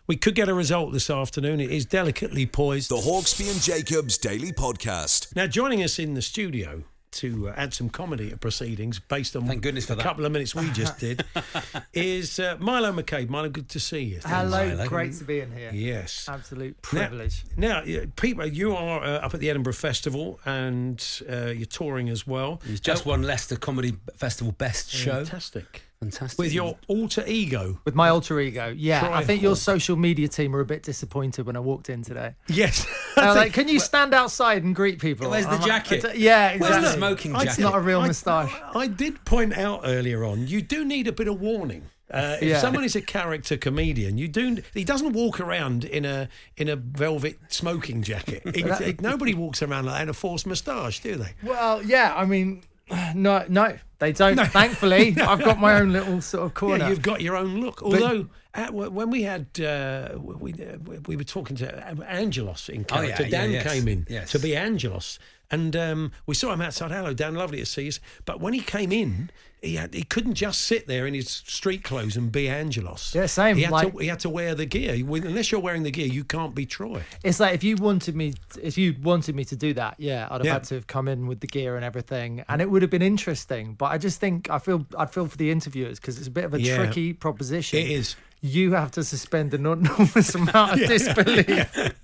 We 0.07 0.15
could 0.15 0.35
get 0.35 0.47
a 0.47 0.53
result 0.53 0.93
this 0.93 1.09
afternoon. 1.09 1.59
It 1.59 1.71
is 1.71 1.85
delicately 1.85 2.45
poised. 2.45 2.89
The 2.89 2.97
Hawksby 2.97 3.51
and 3.51 3.61
Jacobs 3.61 4.17
Daily 4.17 4.51
Podcast. 4.51 5.35
Now, 5.35 5.47
joining 5.47 5.83
us 5.83 5.99
in 5.99 6.13
the 6.13 6.21
studio 6.21 6.83
to 7.11 7.49
uh, 7.49 7.53
add 7.57 7.73
some 7.73 7.89
comedy 7.89 8.29
to 8.29 8.37
proceedings 8.37 8.99
based 8.99 9.35
on 9.35 9.45
Thank 9.45 9.61
goodness 9.61 9.85
for 9.85 9.93
a 9.93 9.95
that. 9.97 10.03
couple 10.03 10.25
of 10.25 10.31
minutes 10.31 10.55
we 10.55 10.69
just 10.71 10.97
did 10.99 11.23
is 11.93 12.39
uh, 12.39 12.55
Milo 12.59 12.91
McCabe. 12.91 13.29
Milo, 13.29 13.49
good 13.49 13.69
to 13.69 13.79
see 13.79 14.01
you. 14.01 14.19
Hello, 14.25 14.67
Milo. 14.69 14.87
great 14.87 15.13
to 15.13 15.23
be 15.23 15.39
in 15.39 15.51
here. 15.51 15.71
Yes. 15.73 16.27
Absolute 16.29 16.81
privilege. 16.81 17.43
Now, 17.57 17.79
now 17.79 17.83
yeah, 17.85 18.05
people, 18.15 18.45
you 18.45 18.75
are 18.75 19.03
uh, 19.03 19.07
up 19.19 19.33
at 19.33 19.39
the 19.39 19.49
Edinburgh 19.49 19.73
Festival 19.73 20.39
and 20.45 21.05
uh, 21.29 21.47
you're 21.47 21.65
touring 21.65 22.09
as 22.09 22.25
well. 22.25 22.61
It 22.65 22.71
was 22.71 22.79
just 22.79 23.05
one 23.05 23.23
Leicester 23.23 23.55
Comedy 23.57 23.95
Festival 24.15 24.53
best 24.53 24.89
show. 24.89 25.25
Fantastic. 25.25 25.81
Fantastic. 26.01 26.39
With 26.39 26.51
your 26.51 26.77
alter 26.87 27.23
ego. 27.27 27.79
With 27.85 27.93
my 27.93 28.09
alter 28.09 28.39
ego, 28.39 28.73
yeah. 28.75 29.01
Try 29.01 29.19
I 29.19 29.23
think 29.23 29.43
your 29.43 29.55
social 29.55 29.95
media 29.95 30.27
team 30.27 30.51
were 30.51 30.59
a 30.61 30.65
bit 30.65 30.81
disappointed 30.81 31.45
when 31.45 31.55
I 31.55 31.59
walked 31.59 31.91
in 31.91 32.01
today. 32.01 32.33
Yes. 32.47 32.87
They 33.15 33.21
were 33.27 33.35
like, 33.35 33.53
can 33.53 33.67
you 33.67 33.79
stand 33.79 34.11
outside 34.15 34.63
and 34.63 34.73
greet 34.75 34.99
people? 34.99 35.29
Where's 35.29 35.45
the 35.45 35.51
I'm 35.51 35.61
jacket? 35.67 36.03
"I 36.03 36.13
d- 36.13 36.19
yeah, 36.19 36.57
Where's 36.57 36.83
the 36.83 36.93
smoking 36.93 37.35
I- 37.35 37.43
It's 37.43 37.51
jacket? 37.57 37.61
not 37.61 37.75
a 37.75 37.81
real 37.81 38.01
I- 38.01 38.07
moustache. 38.07 38.51
I 38.75 38.87
did 38.87 39.23
point 39.25 39.53
out 39.55 39.81
earlier 39.83 40.23
on, 40.25 40.47
you 40.47 40.63
do 40.63 40.83
need 40.83 41.07
a 41.07 41.11
bit 41.11 41.27
of 41.27 41.39
warning. 41.39 41.83
Uh, 42.11 42.35
if 42.41 42.49
Yeah. 42.49 42.59
someone 42.59 42.83
is 42.83 42.95
a 42.95 43.01
character 43.01 43.55
comedian, 43.55 44.17
you 44.17 44.27
do. 44.27 44.57
He 44.73 44.83
doesn't 44.83 45.13
walk 45.13 45.39
around 45.39 45.85
in 45.85 46.03
a 46.03 46.29
in 46.57 46.67
a 46.67 46.75
velvet 46.75 47.37
smoking 47.49 48.01
jacket. 48.01 48.41
He- 48.55 48.63
he- 48.63 48.95
nobody 48.99 49.35
walks 49.35 49.61
around 49.61 49.85
like 49.85 49.95
that 49.97 50.01
in 50.01 50.09
a 50.09 50.13
forced 50.13 50.47
moustache, 50.47 50.99
do 50.99 51.15
they? 51.15 51.33
Well, 51.43 51.83
yeah, 51.83 52.13
I 52.17 52.25
mean, 52.25 52.63
no, 53.15 53.45
no, 53.47 53.77
they 53.99 54.11
don't. 54.11 54.35
No. 54.35 54.45
Thankfully, 54.45 55.15
I've 55.21 55.43
got 55.43 55.59
my 55.59 55.79
own 55.79 55.91
little 55.93 56.21
sort 56.21 56.45
of 56.45 56.53
corner. 56.53 56.83
Yeah, 56.85 56.89
you've 56.89 57.01
got 57.01 57.21
your 57.21 57.35
own 57.35 57.61
look. 57.61 57.81
Although 57.83 58.27
at, 58.53 58.73
when 58.73 59.09
we 59.09 59.23
had 59.23 59.47
uh, 59.59 60.17
we 60.17 60.53
uh, 60.53 60.77
we 61.07 61.15
were 61.15 61.23
talking 61.23 61.55
to 61.57 61.87
Angelos 62.07 62.69
in 62.69 62.85
Oh, 62.91 63.01
yeah, 63.01 63.15
character. 63.15 63.23
yeah, 63.23 63.29
Dan 63.29 63.51
yes, 63.51 63.71
came 63.71 63.87
in 63.87 64.05
yes. 64.09 64.31
to 64.31 64.39
be 64.39 64.55
Angelos, 64.55 65.19
and 65.51 65.75
um, 65.75 66.11
we 66.25 66.33
saw 66.35 66.53
him 66.53 66.61
outside. 66.61 66.91
Hello, 66.91 67.13
Dan. 67.13 67.35
Lovely 67.35 67.59
to 67.59 67.65
see 67.65 67.83
you. 67.83 67.91
But 68.25 68.39
when 68.39 68.53
he 68.53 68.61
came 68.61 68.91
in. 68.91 69.29
He, 69.63 69.75
had, 69.75 69.93
he 69.93 70.01
couldn't 70.01 70.33
just 70.33 70.63
sit 70.63 70.87
there 70.87 71.05
in 71.05 71.13
his 71.13 71.29
street 71.29 71.83
clothes 71.83 72.17
and 72.17 72.31
be 72.31 72.49
Angelos. 72.49 73.13
Yeah, 73.13 73.27
same, 73.27 73.57
He 73.57 73.61
had, 73.61 73.71
like- 73.71 73.91
to, 73.93 73.97
he 73.99 74.07
had 74.07 74.19
to 74.21 74.29
wear 74.29 74.55
the 74.55 74.65
gear. 74.65 74.95
Unless 74.95 75.51
you're 75.51 75.61
wearing 75.61 75.83
the 75.83 75.91
gear, 75.91 76.07
you 76.07 76.23
can't 76.23 76.55
be 76.55 76.65
Troy. 76.65 77.03
It's 77.23 77.39
like 77.39 77.53
if 77.53 77.63
you 77.63 77.75
wanted 77.75 78.15
me, 78.15 78.33
if 78.59 78.75
you 78.75 78.95
wanted 79.03 79.35
me 79.35 79.45
to 79.45 79.55
do 79.55 79.71
that, 79.75 79.97
yeah, 79.99 80.27
I'd 80.31 80.37
have 80.39 80.45
Yeah. 80.47 80.53
had 80.53 80.63
to 80.63 80.73
have 80.73 80.87
come 80.87 81.07
in 81.07 81.27
with 81.27 81.41
the 81.41 81.45
gear 81.47 81.75
and 81.75 81.85
everything, 81.85 82.43
and 82.49 82.59
it 82.59 82.71
would 82.71 82.81
have 82.81 82.89
been 82.89 83.03
interesting. 83.03 83.75
But 83.75 83.91
I 83.91 83.99
just 83.99 84.19
think 84.19 84.49
I 84.49 84.57
feel 84.57 84.83
I'd 84.97 85.13
feel 85.13 85.27
for 85.27 85.37
the 85.37 85.51
interviewers 85.51 85.99
because 85.99 86.17
it's 86.17 86.27
a 86.27 86.31
bit 86.31 86.45
of 86.45 86.55
a 86.55 86.59
Yeah. 86.59 86.77
tricky 86.77 87.13
proposition. 87.13 87.77
It 87.77 87.91
is. 87.91 88.15
You 88.43 88.71
have 88.73 88.89
to 88.91 89.03
suspend 89.03 89.53
an 89.53 89.67
enormous 89.67 90.33
amount 90.41 90.81
of 90.81 90.87
disbelief. 90.87 91.47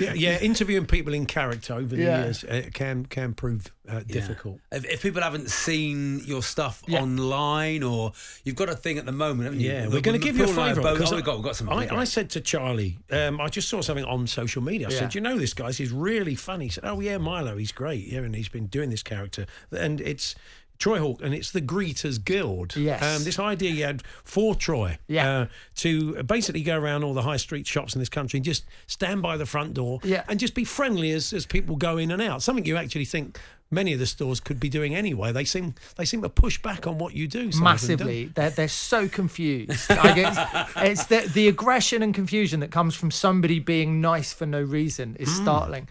Yeah, 0.00 0.12
yeah. 0.14 0.38
Interviewing 0.40 0.86
people 0.86 1.14
in 1.14 1.24
character 1.26 1.74
over 1.74 1.94
the 1.96 2.02
Yeah. 2.02 2.24
years 2.24 2.44
uh, 2.44 2.62
can 2.74 3.06
can 3.06 3.32
prove 3.34 3.72
uh, 3.88 3.94
Yeah. 3.96 4.02
difficult. 4.12 4.60
If, 4.72 4.84
if 4.84 5.02
people 5.02 5.22
haven't 5.22 5.50
seen 5.50 6.20
your 6.24 6.42
stuff 6.42 6.82
Yeah. 6.88 7.02
online, 7.02 7.82
or 7.84 8.12
you've 8.44 8.56
got 8.56 8.68
a 8.68 8.74
thing 8.76 8.98
at 8.98 9.06
the 9.06 9.12
moment, 9.12 9.44
haven't 9.44 9.60
you? 9.60 9.70
Yeah, 9.70 9.84
The- 9.84 9.90
we're 9.90 10.00
going 10.00 10.18
to 10.20 10.24
give 10.24 10.36
you 10.36 10.44
a 10.44 10.46
Paul 10.46 10.54
and 10.58 10.62
I 10.62 10.70
are 10.70 10.74
flavour. 10.74 10.88
both- 10.88 10.98
because 10.98 11.12
Oh, 11.12 11.16
we've 11.16 11.24
got, 11.24 11.36
we've 11.36 11.44
got 11.44 11.56
some. 11.56 11.68
I, 11.70 11.88
I 11.96 12.04
said 12.04 12.30
to 12.30 12.40
Charlie, 12.40 12.98
um, 13.10 13.40
I 13.40 13.48
just 13.48 13.68
saw 13.68 13.80
something 13.80 14.04
on 14.04 14.26
social 14.26 14.62
media. 14.62 14.88
I 14.88 14.92
Yeah. 14.92 14.98
said, 14.98 15.14
"You 15.14 15.20
know 15.20 15.38
this 15.38 15.54
guy? 15.54 15.70
He's 15.72 15.92
really 15.92 16.34
funny." 16.34 16.66
He 16.66 16.70
said, 16.70 16.84
"Oh 16.84 16.98
yeah, 17.00 17.18
Milo, 17.18 17.56
he's 17.56 17.72
great. 17.72 18.06
Yeah, 18.06 18.20
and 18.20 18.34
he's 18.34 18.48
been 18.48 18.66
doing 18.66 18.90
this 18.90 19.02
character, 19.04 19.46
and 19.70 20.00
it's." 20.00 20.34
Troy 20.78 20.98
Hawk, 21.00 21.20
and 21.22 21.34
it's 21.34 21.50
the 21.50 21.60
Greeters 21.60 22.24
Guild. 22.24 22.76
Yes. 22.76 23.02
Um, 23.02 23.24
this 23.24 23.38
idea 23.38 23.70
you 23.72 23.84
had 23.84 24.02
for 24.24 24.54
Troy 24.54 24.98
Yeah. 25.08 25.28
uh, 25.30 25.46
to 25.76 26.22
basically 26.22 26.62
go 26.62 26.78
around 26.78 27.02
all 27.04 27.14
the 27.14 27.22
high 27.22 27.36
street 27.36 27.66
shops 27.66 27.94
in 27.94 27.98
this 28.00 28.08
country 28.08 28.38
and 28.38 28.44
just 28.44 28.64
stand 28.86 29.20
by 29.22 29.36
the 29.36 29.46
front 29.46 29.74
door 29.74 29.98
Yeah. 30.04 30.22
and 30.28 30.38
just 30.38 30.54
be 30.54 30.64
friendly 30.64 31.10
as, 31.10 31.32
as 31.32 31.46
people 31.46 31.76
go 31.76 31.98
in 31.98 32.10
and 32.10 32.22
out. 32.22 32.42
Something 32.42 32.64
you 32.64 32.76
actually 32.76 33.06
think 33.06 33.40
many 33.70 33.92
of 33.92 33.98
the 33.98 34.06
stores 34.06 34.40
could 34.40 34.58
be 34.60 34.68
doing 34.68 34.94
anyway. 34.94 35.30
They 35.32 35.44
seem 35.44 35.74
they 35.96 36.04
seem 36.06 36.22
to 36.22 36.28
push 36.30 36.62
back 36.62 36.86
on 36.86 36.96
what 36.96 37.12
you 37.14 37.26
do 37.28 37.50
massively. 37.60 38.26
They're 38.34 38.48
they're 38.50 38.68
so 38.68 39.08
confused. 39.08 39.90
I 39.90 40.12
guess 40.14 40.38
it's 40.76 41.04
the 41.06 41.28
the 41.34 41.48
aggression 41.48 42.02
and 42.02 42.14
confusion 42.14 42.60
that 42.60 42.70
comes 42.70 42.94
from 42.94 43.10
somebody 43.10 43.58
being 43.58 44.00
nice 44.00 44.32
for 44.32 44.46
no 44.46 44.62
reason 44.62 45.16
is 45.18 45.28
Hmm. 45.36 45.42
startling. 45.42 45.88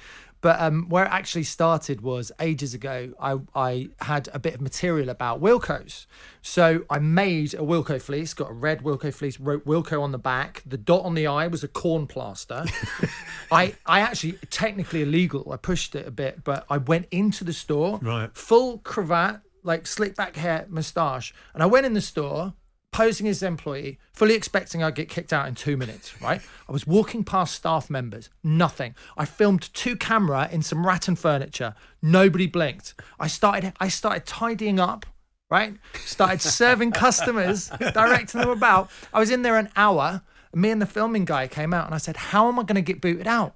But 0.48 0.62
um, 0.62 0.88
where 0.88 1.04
it 1.04 1.12
actually 1.12 1.44
started 1.44 2.00
was 2.00 2.32
ages 2.40 2.74
ago. 2.74 3.12
I 3.20 3.36
I 3.54 3.90
had 4.00 4.30
a 4.34 4.40
bit 4.40 4.54
of 4.56 4.62
material 4.62 5.10
about 5.10 5.42
Wilko's, 5.42 6.08
so 6.42 6.86
I 6.90 7.00
made 7.00 7.54
a 7.54 7.58
Wilko 7.58 8.02
fleece. 8.02 8.34
Got 8.34 8.52
a 8.52 8.54
red 8.54 8.82
Wilko 8.82 9.14
fleece. 9.14 9.42
Wrote 9.42 9.66
Wilko 9.66 10.02
on 10.02 10.14
the 10.14 10.18
back. 10.18 10.64
The 10.66 10.78
dot 10.78 11.04
on 11.04 11.16
the 11.16 11.28
eye 11.28 11.48
was 11.48 11.66
a 11.66 11.68
corn 11.68 12.08
plaster. 12.08 12.64
I 13.52 13.76
I 13.86 14.00
actually 14.00 14.40
technically 14.50 15.02
illegal. 15.02 15.52
I 15.52 15.58
pushed 15.58 15.96
it 15.96 16.08
a 16.08 16.12
bit, 16.12 16.46
but 16.46 16.66
I 16.70 16.78
went 16.78 17.08
into 17.12 17.44
the 17.44 17.52
store, 17.52 18.00
Right. 18.02 18.34
full 18.34 18.78
cravat, 18.78 19.42
like 19.64 19.86
slick 19.86 20.16
back 20.16 20.38
hair, 20.38 20.66
moustache, 20.70 21.34
and 21.54 21.62
I 21.62 21.66
went 21.66 21.86
in 21.86 21.94
the 21.94 22.00
store 22.00 22.54
posing 22.98 23.28
as 23.28 23.44
an 23.44 23.50
employee, 23.50 24.00
fully 24.12 24.34
expecting 24.34 24.82
I'd 24.82 24.96
get 24.96 25.08
kicked 25.08 25.32
out 25.32 25.48
in 25.48 25.54
two 25.54 25.78
minutes, 25.78 26.20
right? 26.20 26.42
I 26.68 26.72
was 26.72 26.88
walking 26.88 27.24
past 27.24 27.54
staff 27.54 27.92
members, 27.92 28.32
nothing. 28.44 28.96
I 29.16 29.26
filmed 29.26 29.72
two 29.76 29.96
camera 29.96 30.50
in 30.52 30.64
some 30.64 30.84
rattan 30.84 31.16
furniture, 31.16 31.76
nobody 32.02 32.48
blinked. 32.48 32.96
I 33.20 33.28
started 33.28 33.74
I 33.80 33.88
started 33.88 34.26
tidying 34.26 34.80
up, 34.80 35.06
right? 35.52 35.76
Started 35.94 36.42
serving 36.42 36.92
customers, 37.06 37.70
directing 37.94 38.42
them 38.42 38.50
about. 38.50 38.90
I 39.14 39.20
was 39.20 39.30
in 39.30 39.44
there 39.44 39.60
an 39.60 39.70
hour. 39.76 40.24
Me 40.56 40.72
and 40.72 40.82
the 40.82 40.88
filming 40.88 41.26
guy 41.26 41.48
came 41.48 41.76
out 41.76 41.86
and 41.86 41.94
I 41.94 42.00
said, 42.00 42.18
How 42.18 42.48
am 42.48 42.58
I 42.58 42.64
gonna 42.64 42.82
get 42.82 43.00
booted 43.00 43.28
out? 43.28 43.54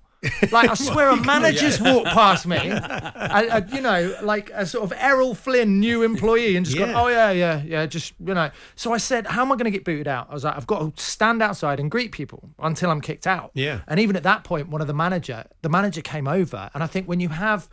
Like 0.52 0.70
I 0.70 0.74
swear, 0.76 1.10
a 1.10 1.16
manager 1.16 1.60
just 1.62 1.82
walked 1.82 2.10
past 2.10 2.46
me, 2.46 2.58
I, 2.72 3.48
I- 3.58 3.66
you 3.74 3.82
know, 3.82 4.16
like 4.22 4.52
a 4.54 4.66
sort 4.66 4.84
of 4.84 4.94
Errol 4.98 5.34
Flynn 5.34 5.80
new 5.80 6.04
employee, 6.04 6.56
and 6.56 6.66
just 6.66 6.78
Yeah. 6.78 6.88
gone, 6.88 6.96
oh 6.96 7.08
yeah, 7.08 7.32
yeah, 7.32 7.62
yeah, 7.64 7.86
just 7.88 8.14
you 8.24 8.34
know. 8.34 8.52
So 8.76 8.94
I 8.94 8.98
said, 8.98 9.26
how 9.26 9.42
am 9.42 9.52
I 9.52 9.56
going 9.56 9.66
to 9.66 9.72
get 9.72 9.84
booted 9.84 10.08
out? 10.08 10.28
I 10.30 10.34
was 10.34 10.44
like, 10.44 10.56
I've 10.56 10.68
got 10.68 10.96
to 10.96 11.04
stand 11.04 11.42
outside 11.42 11.80
and 11.80 11.90
greet 11.90 12.12
people 12.12 12.50
until 12.60 12.92
I'm 12.92 13.02
kicked 13.02 13.26
out. 13.26 13.52
Yeah. 13.56 13.82
And 13.88 14.00
even 14.00 14.16
at 14.16 14.24
that 14.24 14.44
point, 14.44 14.70
one 14.70 14.82
of 14.82 14.88
the 14.88 14.94
manager, 14.94 15.46
the 15.64 15.70
manager 15.70 16.02
came 16.02 16.28
over, 16.28 16.70
and 16.74 16.84
I 16.84 16.88
think 16.88 17.08
when 17.08 17.20
you 17.20 17.30
have 17.30 17.68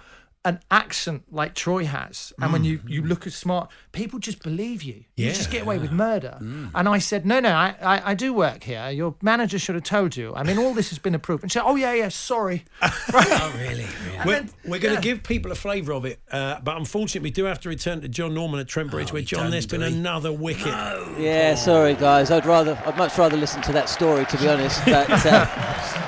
an 0.49 0.61
accent 0.71 1.23
like 1.31 1.55
Troy 1.55 1.85
has, 1.85 2.33
and 2.41 2.53
when 2.53 2.65
you 2.65 2.81
you 2.87 3.03
look 3.03 3.27
as 3.27 3.35
smart, 3.35 3.71
people 3.93 4.19
just 4.19 4.43
believe 4.43 4.83
you. 4.83 5.05
You 5.17 5.27
just 5.33 5.51
get 5.51 5.63
away 5.63 5.79
with 5.79 5.93
murder. 5.93 6.39
And 6.75 6.89
I 6.89 6.99
said, 6.99 7.27
no, 7.27 7.41
no, 7.41 7.51
I, 7.51 7.75
I 7.83 8.11
I 8.11 8.15
do 8.15 8.33
work 8.33 8.63
here. 8.65 8.89
Your 8.91 9.15
manager 9.23 9.59
should 9.59 9.75
have 9.75 9.85
told 9.85 10.17
you. 10.17 10.35
I 10.35 10.43
mean, 10.43 10.59
all 10.59 10.75
this 10.75 10.89
has 10.91 10.99
been 10.99 11.15
approved. 11.15 11.43
And 11.43 11.53
she 11.53 11.59
said, 11.59 11.65
oh 11.67 11.77
yeah, 11.77 11.93
yeah, 11.95 12.09
sorry. 12.09 12.65
Oh, 13.41 13.55
really? 13.59 13.87
We're, 14.27 14.47
we're 14.65 14.79
going 14.81 14.97
to 14.97 15.01
give 15.01 15.23
people 15.23 15.51
a 15.53 15.55
flavour 15.55 15.93
of 15.93 16.05
it, 16.05 16.19
uh, 16.31 16.61
but 16.61 16.77
unfortunately, 16.77 17.27
we 17.29 17.31
do 17.33 17.45
have 17.45 17.61
to 17.61 17.69
return 17.69 18.01
to 18.01 18.09
John 18.09 18.35
Norman 18.35 18.61
at 18.61 18.69
Trent 18.69 18.91
Bridge, 18.91 19.11
Oh, 19.11 19.15
where 19.15 19.23
John, 19.23 19.51
there's 19.51 19.67
been 19.67 19.81
do 19.81 19.87
another 19.87 20.33
wicket. 20.33 20.67
Yeah, 21.19 21.55
sorry 21.55 21.95
guys. 21.95 22.31
I'd 22.31 22.47
rather, 22.47 22.81
I'd 22.87 22.97
much 22.97 23.17
rather 23.19 23.37
listen 23.37 23.61
to 23.63 23.73
that 23.73 23.89
story 23.89 24.25
to 24.27 24.37
be 24.39 24.49
honest. 24.49 24.85
But 24.85 25.09
uh, 25.27 25.47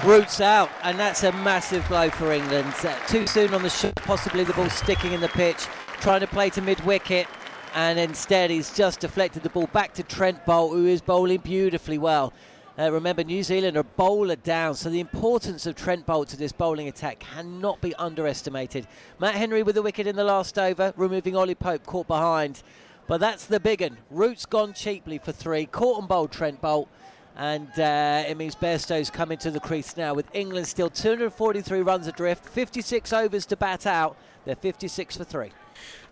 Root's 0.05 0.40
out, 0.40 0.70
and 0.83 0.98
that's 0.98 1.22
a 1.24 1.33
massive 1.33 1.87
blow 1.88 2.11
for 2.11 2.33
England. 2.33 2.72
Uh, 2.83 2.94
too 3.07 3.26
soon 3.26 3.53
on 3.55 3.62
the 3.62 3.70
shot, 3.70 3.94
possibly 3.96 4.30
the 4.38 4.53
ball 4.53 4.71
sticking 4.71 5.12
in 5.12 5.21
the 5.21 5.29
pitch, 5.29 5.66
trying 6.01 6.21
to 6.21 6.27
play 6.27 6.51
to 6.51 6.62
mid 6.62 6.81
wicket, 6.85 7.27
and 7.75 7.99
instead 7.99 8.49
he's 8.49 8.73
just 8.75 9.01
deflected 9.01 9.43
the 9.43 9.51
ball 9.51 9.66
back 9.66 9.93
to 9.95 10.05
Trent 10.05 10.47
Boult, 10.47 10.71
who 10.71 10.87
is 10.87 11.01
bowling 11.01 11.40
beautifully 11.40 11.99
well. 11.99 12.33
Uh, 12.79 12.93
remember, 12.93 13.25
New 13.25 13.43
Zealand 13.43 13.77
are 13.77 13.83
bowler 13.83 14.37
down, 14.37 14.77
so 14.77 14.88
the 14.88 15.01
importance 15.01 15.66
of 15.66 15.75
Trent 15.75 16.07
Boult 16.07 16.29
to 16.29 16.37
this 16.37 16.53
bowling 16.53 16.87
attack 16.87 17.19
cannot 17.19 17.81
be 17.81 17.93
underestimated. 17.97 18.87
Matt 19.19 19.35
Henry 19.35 19.64
with 19.64 19.75
the 19.75 19.83
wicket 19.83 20.07
in 20.07 20.14
the 20.14 20.25
last 20.25 20.59
over, 20.59 20.95
removing 20.97 21.37
Ollie 21.37 21.57
Pope 21.57 21.85
caught 21.85 22.07
behind. 22.07 22.62
But 23.09 23.19
that's 23.19 23.45
the 23.45 23.59
big 23.59 23.81
one. 23.81 23.99
Root's 24.11 24.47
gone 24.47 24.73
cheaply 24.73 25.19
for 25.19 25.33
three. 25.33 25.66
Caught 25.66 25.99
and 25.99 26.09
bowled 26.09 26.31
Trent 26.31 26.62
Boult. 26.62 26.87
And 27.40 27.70
uh, 27.81 28.24
it 28.29 28.37
means 28.37 28.55
Bairstow's 28.55 29.09
coming 29.09 29.38
to 29.38 29.50
the 29.50 29.61
crease 29.61 29.96
now 29.96 30.12
with 30.12 30.26
England 30.35 30.66
still 30.66 30.90
243 30.90 31.81
runs 31.81 32.07
adrift, 32.07 32.44
56 32.44 33.14
overs 33.14 33.46
to 33.46 33.57
bat 33.57 33.87
out. 33.87 34.18
They're 34.44 34.55
56 34.55 35.16
for 35.16 35.24
three. 35.24 35.50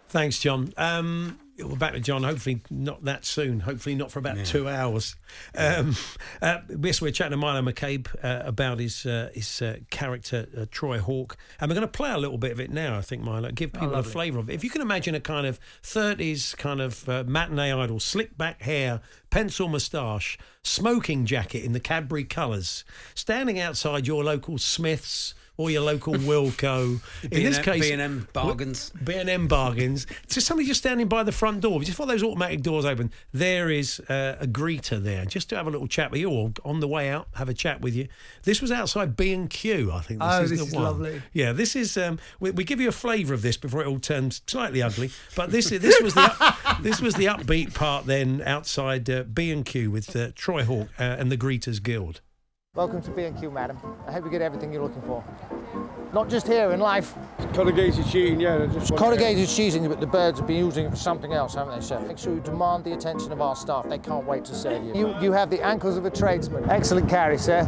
Thanks, 0.08 0.38
John. 0.38 0.72
Um, 0.78 1.38
We're 1.58 1.74
back 1.74 1.94
to 1.94 2.00
John. 2.00 2.22
Hopefully 2.22 2.62
not 2.70 3.04
that 3.04 3.24
soon. 3.24 3.60
Hopefully 3.60 3.96
not 3.96 4.12
for 4.12 4.20
about 4.20 4.44
two 4.44 4.68
hours. 4.68 5.16
Um, 5.56 5.96
uh, 6.40 6.58
yes, 6.80 7.02
we're 7.02 7.10
chatting 7.10 7.32
to 7.32 7.36
Milo 7.36 7.62
McCabe 7.62 8.06
uh, 8.22 8.46
about 8.46 8.78
his 8.78 9.04
uh, 9.04 9.30
his 9.34 9.60
uh, 9.60 9.78
character 9.90 10.46
uh, 10.56 10.66
Troy 10.70 10.98
Hawk, 10.98 11.36
and 11.60 11.68
we're 11.68 11.74
going 11.74 11.86
to 11.86 11.88
play 11.88 12.12
a 12.12 12.18
little 12.18 12.38
bit 12.38 12.52
of 12.52 12.60
it 12.60 12.70
now. 12.70 12.96
I 12.96 13.00
think 13.00 13.22
Milo 13.22 13.50
give 13.50 13.72
people 13.72 13.94
a 13.94 14.04
flavour 14.04 14.38
of 14.38 14.48
it. 14.48 14.54
If 14.54 14.62
you 14.62 14.70
can 14.70 14.82
imagine 14.82 15.16
a 15.16 15.20
kind 15.20 15.46
of 15.46 15.58
thirties 15.82 16.54
kind 16.54 16.80
of 16.80 17.08
uh, 17.08 17.24
matinee 17.26 17.72
idol, 17.72 17.98
slick 17.98 18.38
back 18.38 18.62
hair, 18.62 19.00
pencil 19.30 19.66
moustache, 19.66 20.38
smoking 20.62 21.26
jacket 21.26 21.64
in 21.64 21.72
the 21.72 21.80
Cadbury 21.80 22.24
colours, 22.24 22.84
standing 23.14 23.58
outside 23.58 24.06
your 24.06 24.22
local 24.22 24.58
Smiths. 24.58 25.34
Or 25.58 25.70
your 25.70 25.82
local 25.82 26.14
Wilko. 26.28 27.00
In 27.24 27.42
this 27.42 27.58
B&M 27.58 27.64
case, 27.64 27.88
B&M 27.90 28.28
bargains. 28.32 28.90
B 29.02 29.14
and 29.14 29.28
M 29.28 29.48
bargains. 29.48 30.06
So 30.28 30.40
somebody 30.40 30.68
just 30.68 30.78
standing 30.80 31.08
by 31.08 31.24
the 31.24 31.32
front 31.32 31.60
door, 31.62 31.80
just 31.80 31.90
before 31.92 32.06
those 32.06 32.22
automatic 32.22 32.62
doors 32.62 32.84
open, 32.84 33.10
there 33.32 33.68
is 33.68 33.98
uh, 34.08 34.36
a 34.40 34.46
greeter 34.46 35.02
there, 35.02 35.24
just 35.24 35.48
to 35.50 35.56
have 35.56 35.66
a 35.66 35.70
little 35.70 35.88
chat 35.88 36.12
with 36.12 36.20
you, 36.20 36.30
or 36.30 36.52
on 36.64 36.78
the 36.78 36.86
way 36.86 37.08
out, 37.10 37.26
have 37.34 37.48
a 37.48 37.54
chat 37.54 37.80
with 37.80 37.94
you. 37.96 38.06
This 38.44 38.62
was 38.62 38.70
outside 38.70 39.16
B 39.16 39.32
and 39.32 39.50
Q, 39.50 39.90
I 39.90 40.00
think. 40.00 40.20
This 40.20 40.28
Oh, 40.32 40.42
is 40.44 40.50
this 40.50 40.60
the 40.60 40.66
is 40.66 40.72
one. 40.74 40.84
lovely. 40.84 41.22
Yeah, 41.32 41.52
this 41.52 41.74
is. 41.74 41.96
Um, 41.98 42.20
we, 42.38 42.52
we 42.52 42.62
give 42.62 42.80
you 42.80 42.88
a 42.88 42.92
flavour 42.92 43.34
of 43.34 43.42
this 43.42 43.56
before 43.56 43.82
it 43.82 43.88
all 43.88 43.98
turns 43.98 44.40
slightly 44.46 44.80
ugly. 44.80 45.10
But 45.34 45.50
this 45.50 45.70
this 45.70 46.00
was 46.00 46.14
the 46.14 46.20
up, 46.40 46.80
this 46.82 47.00
was 47.00 47.14
the 47.16 47.26
upbeat 47.26 47.74
part 47.74 48.06
then 48.06 48.42
outside 48.46 49.10
uh, 49.10 49.24
B 49.24 49.50
and 49.50 49.64
Q 49.64 49.90
with 49.90 50.14
uh, 50.14 50.28
Troy 50.36 50.62
Hawk 50.62 50.88
uh, 51.00 51.02
and 51.02 51.32
the 51.32 51.36
Greeters 51.36 51.82
Guild. 51.82 52.20
Welcome 52.78 53.02
to 53.02 53.10
B&Q, 53.10 53.50
madam. 53.50 53.76
I 54.06 54.12
hope 54.12 54.24
you 54.24 54.30
get 54.30 54.40
everything 54.40 54.72
you're 54.72 54.84
looking 54.84 55.02
for. 55.02 55.24
Not 56.12 56.30
just 56.30 56.46
here 56.46 56.70
in 56.70 56.78
life. 56.78 57.12
Corrugated 57.52 58.06
sheeting, 58.06 58.38
yeah. 58.38 58.66
Just 58.66 58.92
It's 58.92 59.00
corrugated 59.00 59.48
sheeting, 59.48 59.88
but 59.88 59.98
the 59.98 60.06
birds 60.06 60.38
have 60.38 60.46
been 60.46 60.58
using 60.58 60.86
it 60.86 60.90
for 60.90 60.96
something 60.96 61.32
else, 61.32 61.56
haven't 61.56 61.74
they, 61.74 61.84
sir? 61.84 61.98
Make 61.98 62.18
sure 62.18 62.32
you 62.32 62.40
demand 62.40 62.84
the 62.84 62.92
attention 62.92 63.32
of 63.32 63.40
our 63.40 63.56
staff. 63.56 63.88
They 63.88 63.98
can't 63.98 64.24
wait 64.26 64.44
to 64.44 64.54
serve 64.54 64.84
you. 64.84 64.94
You, 64.94 65.20
you 65.20 65.32
have 65.32 65.50
the 65.50 65.60
ankles 65.60 65.96
of 65.96 66.04
a 66.04 66.10
tradesman. 66.10 66.70
Excellent 66.70 67.08
carry, 67.08 67.36
sir. 67.36 67.64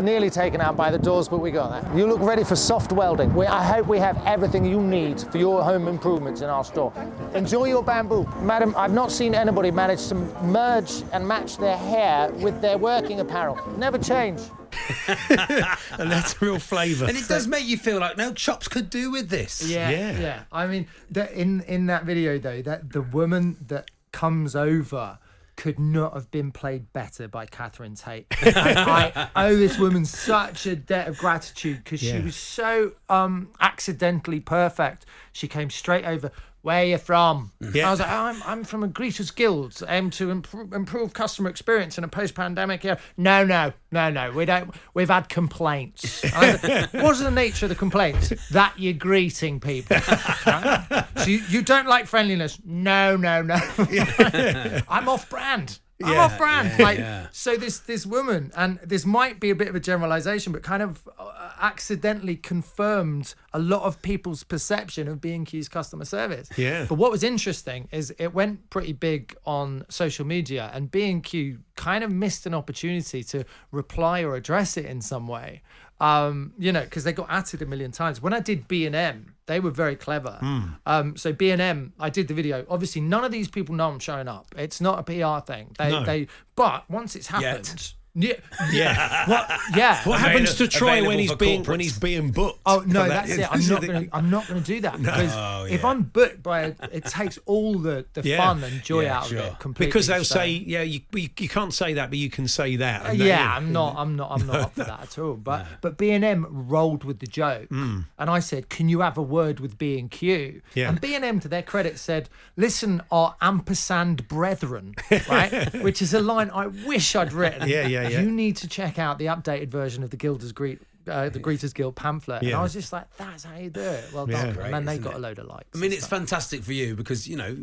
Nearly 0.00 0.30
taken 0.30 0.60
out 0.60 0.76
by 0.76 0.90
the 0.90 0.98
doors, 0.98 1.28
but 1.28 1.38
we 1.38 1.50
got 1.50 1.70
that. 1.70 1.96
You 1.96 2.06
look 2.06 2.20
ready 2.20 2.42
for 2.42 2.56
soft 2.56 2.92
welding. 2.92 3.34
We, 3.34 3.46
I 3.46 3.62
hope 3.62 3.86
we 3.86 3.98
have 3.98 4.20
everything 4.26 4.64
you 4.64 4.80
need 4.80 5.20
for 5.20 5.38
your 5.38 5.62
home 5.62 5.88
improvements 5.88 6.40
in 6.40 6.48
our 6.48 6.64
store. 6.64 6.92
Enjoy 7.34 7.66
your 7.66 7.82
bamboo. 7.82 8.26
Madam, 8.40 8.74
I've 8.76 8.92
not 8.92 9.12
seen 9.12 9.34
anybody 9.34 9.70
manage 9.70 10.08
to 10.08 10.14
merge 10.14 11.02
and 11.12 11.26
match 11.26 11.58
their 11.58 11.76
hair 11.76 12.30
with 12.32 12.60
their 12.62 12.78
working 12.78 13.20
apparel. 13.20 13.58
Never 13.76 13.98
change. 13.98 14.40
and 15.18 16.10
that's 16.10 16.40
real 16.40 16.58
flavour. 16.58 17.06
And 17.06 17.16
it 17.16 17.28
does 17.28 17.46
make 17.46 17.66
you 17.66 17.76
feel 17.76 17.98
like 17.98 18.16
no 18.16 18.32
chops 18.32 18.68
could 18.68 18.90
do 18.90 19.10
with 19.10 19.28
this. 19.28 19.62
Yeah, 19.62 19.90
yeah. 19.90 20.18
yeah. 20.18 20.42
I 20.50 20.66
mean, 20.66 20.86
the, 21.10 21.32
in 21.38 21.60
in 21.62 21.86
that 21.86 22.04
video 22.04 22.38
though, 22.38 22.62
that 22.62 22.92
the 22.92 23.02
woman 23.02 23.56
that 23.68 23.90
comes 24.12 24.56
over 24.56 25.18
could 25.60 25.78
not 25.78 26.14
have 26.14 26.30
been 26.30 26.50
played 26.50 26.90
better 26.94 27.28
by 27.28 27.44
Catherine 27.44 27.94
Tate. 27.94 28.24
I 28.32 29.28
owe 29.36 29.54
this 29.54 29.78
woman 29.78 30.06
such 30.06 30.64
a 30.64 30.74
debt 30.74 31.06
of 31.06 31.18
gratitude 31.18 31.84
because 31.84 32.02
Yeah. 32.02 32.16
she 32.16 32.20
was 32.24 32.34
so 32.34 32.92
um 33.10 33.50
accidentally 33.60 34.40
perfect. 34.40 35.04
She 35.32 35.46
came 35.48 35.68
straight 35.68 36.06
over. 36.06 36.30
Where 36.62 36.82
are 36.82 36.84
you 36.84 36.98
from? 36.98 37.52
Mm-hmm. 37.62 37.76
Yeah. 37.76 37.88
I 37.88 37.90
was 37.90 38.00
like, 38.00 38.10
oh, 38.10 38.14
I'm, 38.14 38.42
I'm 38.44 38.64
from 38.64 38.84
a 38.84 38.88
Greeters 38.88 39.34
Guild, 39.34 39.82
aim 39.88 40.10
to 40.10 40.30
improve, 40.30 40.72
improve 40.72 41.14
customer 41.14 41.48
experience 41.48 41.96
in 41.96 42.04
a 42.04 42.08
post-pandemic 42.08 42.84
era. 42.84 42.98
No, 43.16 43.44
no, 43.44 43.72
no, 43.90 44.10
no. 44.10 44.30
We 44.32 44.44
don't. 44.44 44.74
We've 44.92 45.08
had 45.08 45.28
complaints. 45.28 46.22
And 46.22 46.34
I 46.34 46.52
was 46.52 46.62
like, 46.62 46.92
What's 46.92 47.20
the 47.20 47.30
nature 47.30 47.64
of 47.66 47.70
the 47.70 47.76
complaints? 47.76 48.32
That 48.50 48.74
you're 48.76 48.92
greeting 48.92 49.60
people. 49.60 49.96
Right? 50.46 51.06
So 51.16 51.26
you, 51.26 51.42
you 51.48 51.62
don't 51.62 51.86
like 51.86 52.06
friendliness? 52.06 52.58
No, 52.64 53.16
no, 53.16 53.42
no. 53.42 53.54
I'm 54.88 55.08
off 55.08 55.28
brand. 55.28 55.78
I'm 55.80 55.89
Yeah, 56.00 56.24
off 56.24 56.38
brand. 56.38 56.72
yeah, 56.78 56.84
like 56.84 56.98
yeah. 56.98 57.26
so, 57.30 57.56
this 57.56 57.78
this 57.80 58.06
woman, 58.06 58.50
and 58.56 58.78
this 58.82 59.04
might 59.04 59.38
be 59.38 59.50
a 59.50 59.54
bit 59.54 59.68
of 59.68 59.74
a 59.74 59.80
generalization, 59.80 60.52
but 60.52 60.62
kind 60.62 60.82
of 60.82 61.06
uh, 61.18 61.50
accidentally 61.60 62.36
confirmed 62.36 63.34
a 63.52 63.58
lot 63.58 63.82
of 63.82 64.00
people's 64.02 64.42
perception 64.42 65.08
of 65.08 65.20
B&Q's 65.20 65.68
customer 65.68 66.04
service. 66.04 66.48
Yeah. 66.56 66.86
But 66.88 66.96
what 66.96 67.10
was 67.10 67.22
interesting 67.22 67.88
is 67.92 68.14
it 68.18 68.32
went 68.32 68.70
pretty 68.70 68.94
big 68.94 69.36
on 69.44 69.84
social 69.88 70.26
media, 70.26 70.70
and 70.72 70.90
B&Q 70.90 71.58
kind 71.76 72.02
of 72.02 72.10
missed 72.10 72.46
an 72.46 72.54
opportunity 72.54 73.22
to 73.24 73.44
reply 73.70 74.22
or 74.22 74.36
address 74.36 74.76
it 74.76 74.86
in 74.86 75.00
some 75.00 75.28
way. 75.28 75.62
Um, 76.00 76.54
you 76.58 76.72
know, 76.72 76.80
because 76.80 77.04
they 77.04 77.12
got 77.12 77.30
at 77.30 77.52
it 77.52 77.60
a 77.60 77.66
million 77.66 77.90
times. 77.90 78.22
When 78.22 78.32
I 78.32 78.40
did 78.40 78.66
B&M, 78.68 79.29
they 79.50 79.58
were 79.58 79.70
very 79.72 79.96
clever. 79.96 80.36
Hmm. 80.38 80.60
Um, 80.86 81.16
so 81.16 81.32
B&M, 81.32 81.92
I 81.98 82.08
did 82.08 82.28
the 82.28 82.34
video. 82.34 82.64
Obviously, 82.70 83.00
none 83.00 83.24
of 83.24 83.32
these 83.32 83.48
people 83.48 83.74
know 83.74 83.88
I'm 83.90 83.98
showing 83.98 84.28
up. 84.28 84.46
It's 84.56 84.80
not 84.80 85.00
a 85.00 85.02
PR 85.02 85.44
thing. 85.44 85.74
They, 85.76 85.90
No. 85.90 86.04
they, 86.04 86.28
but 86.54 86.88
once 86.88 87.16
it's 87.16 87.26
happened, 87.26 87.92
yeah, 88.14 88.32
Yeah. 88.72 89.28
what, 89.28 89.50
yeah. 89.76 90.02
What 90.04 90.18
happens 90.20 90.54
to 90.56 90.66
Troy 90.66 91.06
when 91.06 91.18
he's 91.18 91.32
being 91.34 91.62
when 91.64 91.78
he's 91.80 91.98
being 91.98 92.32
booked? 92.32 92.60
Oh 92.66 92.82
no, 92.86 93.04
that? 93.08 93.26
that's 93.26 93.30
it. 93.38 93.52
I'm 93.52 93.66
not 93.68 93.86
gonna. 93.86 94.06
I'm 94.12 94.30
not 94.30 94.48
gonna 94.48 94.60
do 94.60 94.80
that 94.80 94.98
because 95.02 95.32
Oh, 95.34 95.66
if. 95.68 95.84
I'm 95.84 96.02
booked 96.02 96.42
by, 96.42 96.60
a, 96.62 96.74
it 96.92 97.04
takes 97.04 97.38
all 97.46 97.78
the 97.78 98.04
the 98.14 98.22
Yeah. 98.22 98.38
fun 98.38 98.64
and 98.64 98.82
joy 98.82 99.02
Yeah, 99.02 99.18
out 99.18 99.26
sure. 99.26 99.38
of 99.38 99.44
it 99.46 99.58
completely. 99.60 99.86
because 99.86 100.06
they'll 100.08 100.24
so- 100.24 100.36
say, 100.36 100.48
yeah, 100.50 100.82
you, 100.82 101.00
you 101.12 101.28
you 101.38 101.48
can't 101.48 101.72
say 101.72 101.94
that, 101.94 102.10
but 102.10 102.18
you 102.18 102.30
can 102.30 102.48
say 102.48 102.76
that. 102.76 103.06
Uh, 103.06 103.08
and 103.10 103.18
yeah, 103.18 103.54
I'm 103.56 103.72
not. 103.72 103.94
I'm 103.96 104.16
not. 104.16 104.30
I'm 104.32 104.46
not 104.46 104.56
up 104.56 104.74
for 104.74 104.84
that 104.90 105.02
at 105.02 105.18
all. 105.18 105.34
But 105.34 105.66
but 105.80 105.96
B 105.96 106.10
and 106.10 106.24
M 106.24 106.46
rolled 106.50 107.04
with 107.04 107.20
the 107.20 107.26
joke, 107.26 107.68
and 107.70 108.04
I 108.18 108.40
said, 108.40 108.68
"Can 108.68 108.88
you 108.88 109.00
have 109.00 109.16
a 109.18 109.22
word 109.22 109.60
with 109.60 109.78
B 109.78 109.98
and 109.98 110.10
Q?" 110.10 110.62
Yeah. 110.74 110.88
And 110.88 111.00
B 111.00 111.14
and 111.14 111.24
M, 111.24 111.38
to 111.40 111.48
their 111.48 111.62
credit, 111.62 111.98
said, 111.98 112.28
"Listen, 112.56 113.02
our 113.10 113.36
ampersand 113.40 114.26
brethren, 114.28 114.94
right?" 115.28 115.72
Which 115.82 116.02
is 116.02 116.12
a 116.14 116.20
line 116.20 116.50
I 116.50 116.66
wish 116.66 117.14
I'd 117.14 117.32
written. 117.32 117.68
Yeah, 117.68 117.86
yeah, 117.86 117.99
yeah. 118.08 118.20
You 118.22 118.30
need 118.30 118.56
to 118.58 118.68
check 118.68 118.98
out 118.98 119.18
the 119.18 119.26
updated 119.26 119.68
version 119.68 120.02
of 120.02 120.10
the 120.10 120.16
Gilders 120.16 120.52
Greet. 120.52 120.80
Uh, 121.08 121.28
the 121.30 121.40
Greeters 121.40 121.74
Guild 121.74 121.96
pamphlet, 121.96 122.42
and 122.42 122.54
I 122.54 122.62
was 122.62 122.74
just 122.74 122.92
like, 122.92 123.06
"That's 123.16 123.42
how 123.44 123.56
you 123.56 123.70
do 123.70 123.80
it." 123.80 124.04
Well 124.12 124.30
Yeah. 124.30 124.44
done, 124.44 124.54
Great, 124.54 124.64
and 124.66 124.74
then 124.74 124.84
they 124.84 124.98
got 124.98 125.14
it? 125.14 125.16
a 125.16 125.18
load 125.18 125.38
of 125.38 125.46
likes. 125.46 125.66
I 125.74 125.78
mean, 125.78 125.92
it's 125.92 126.04
stuff. 126.04 126.18
fantastic 126.18 126.62
for 126.62 126.74
you 126.74 126.94
because 126.94 127.26
you 127.26 127.36
know, 127.36 127.56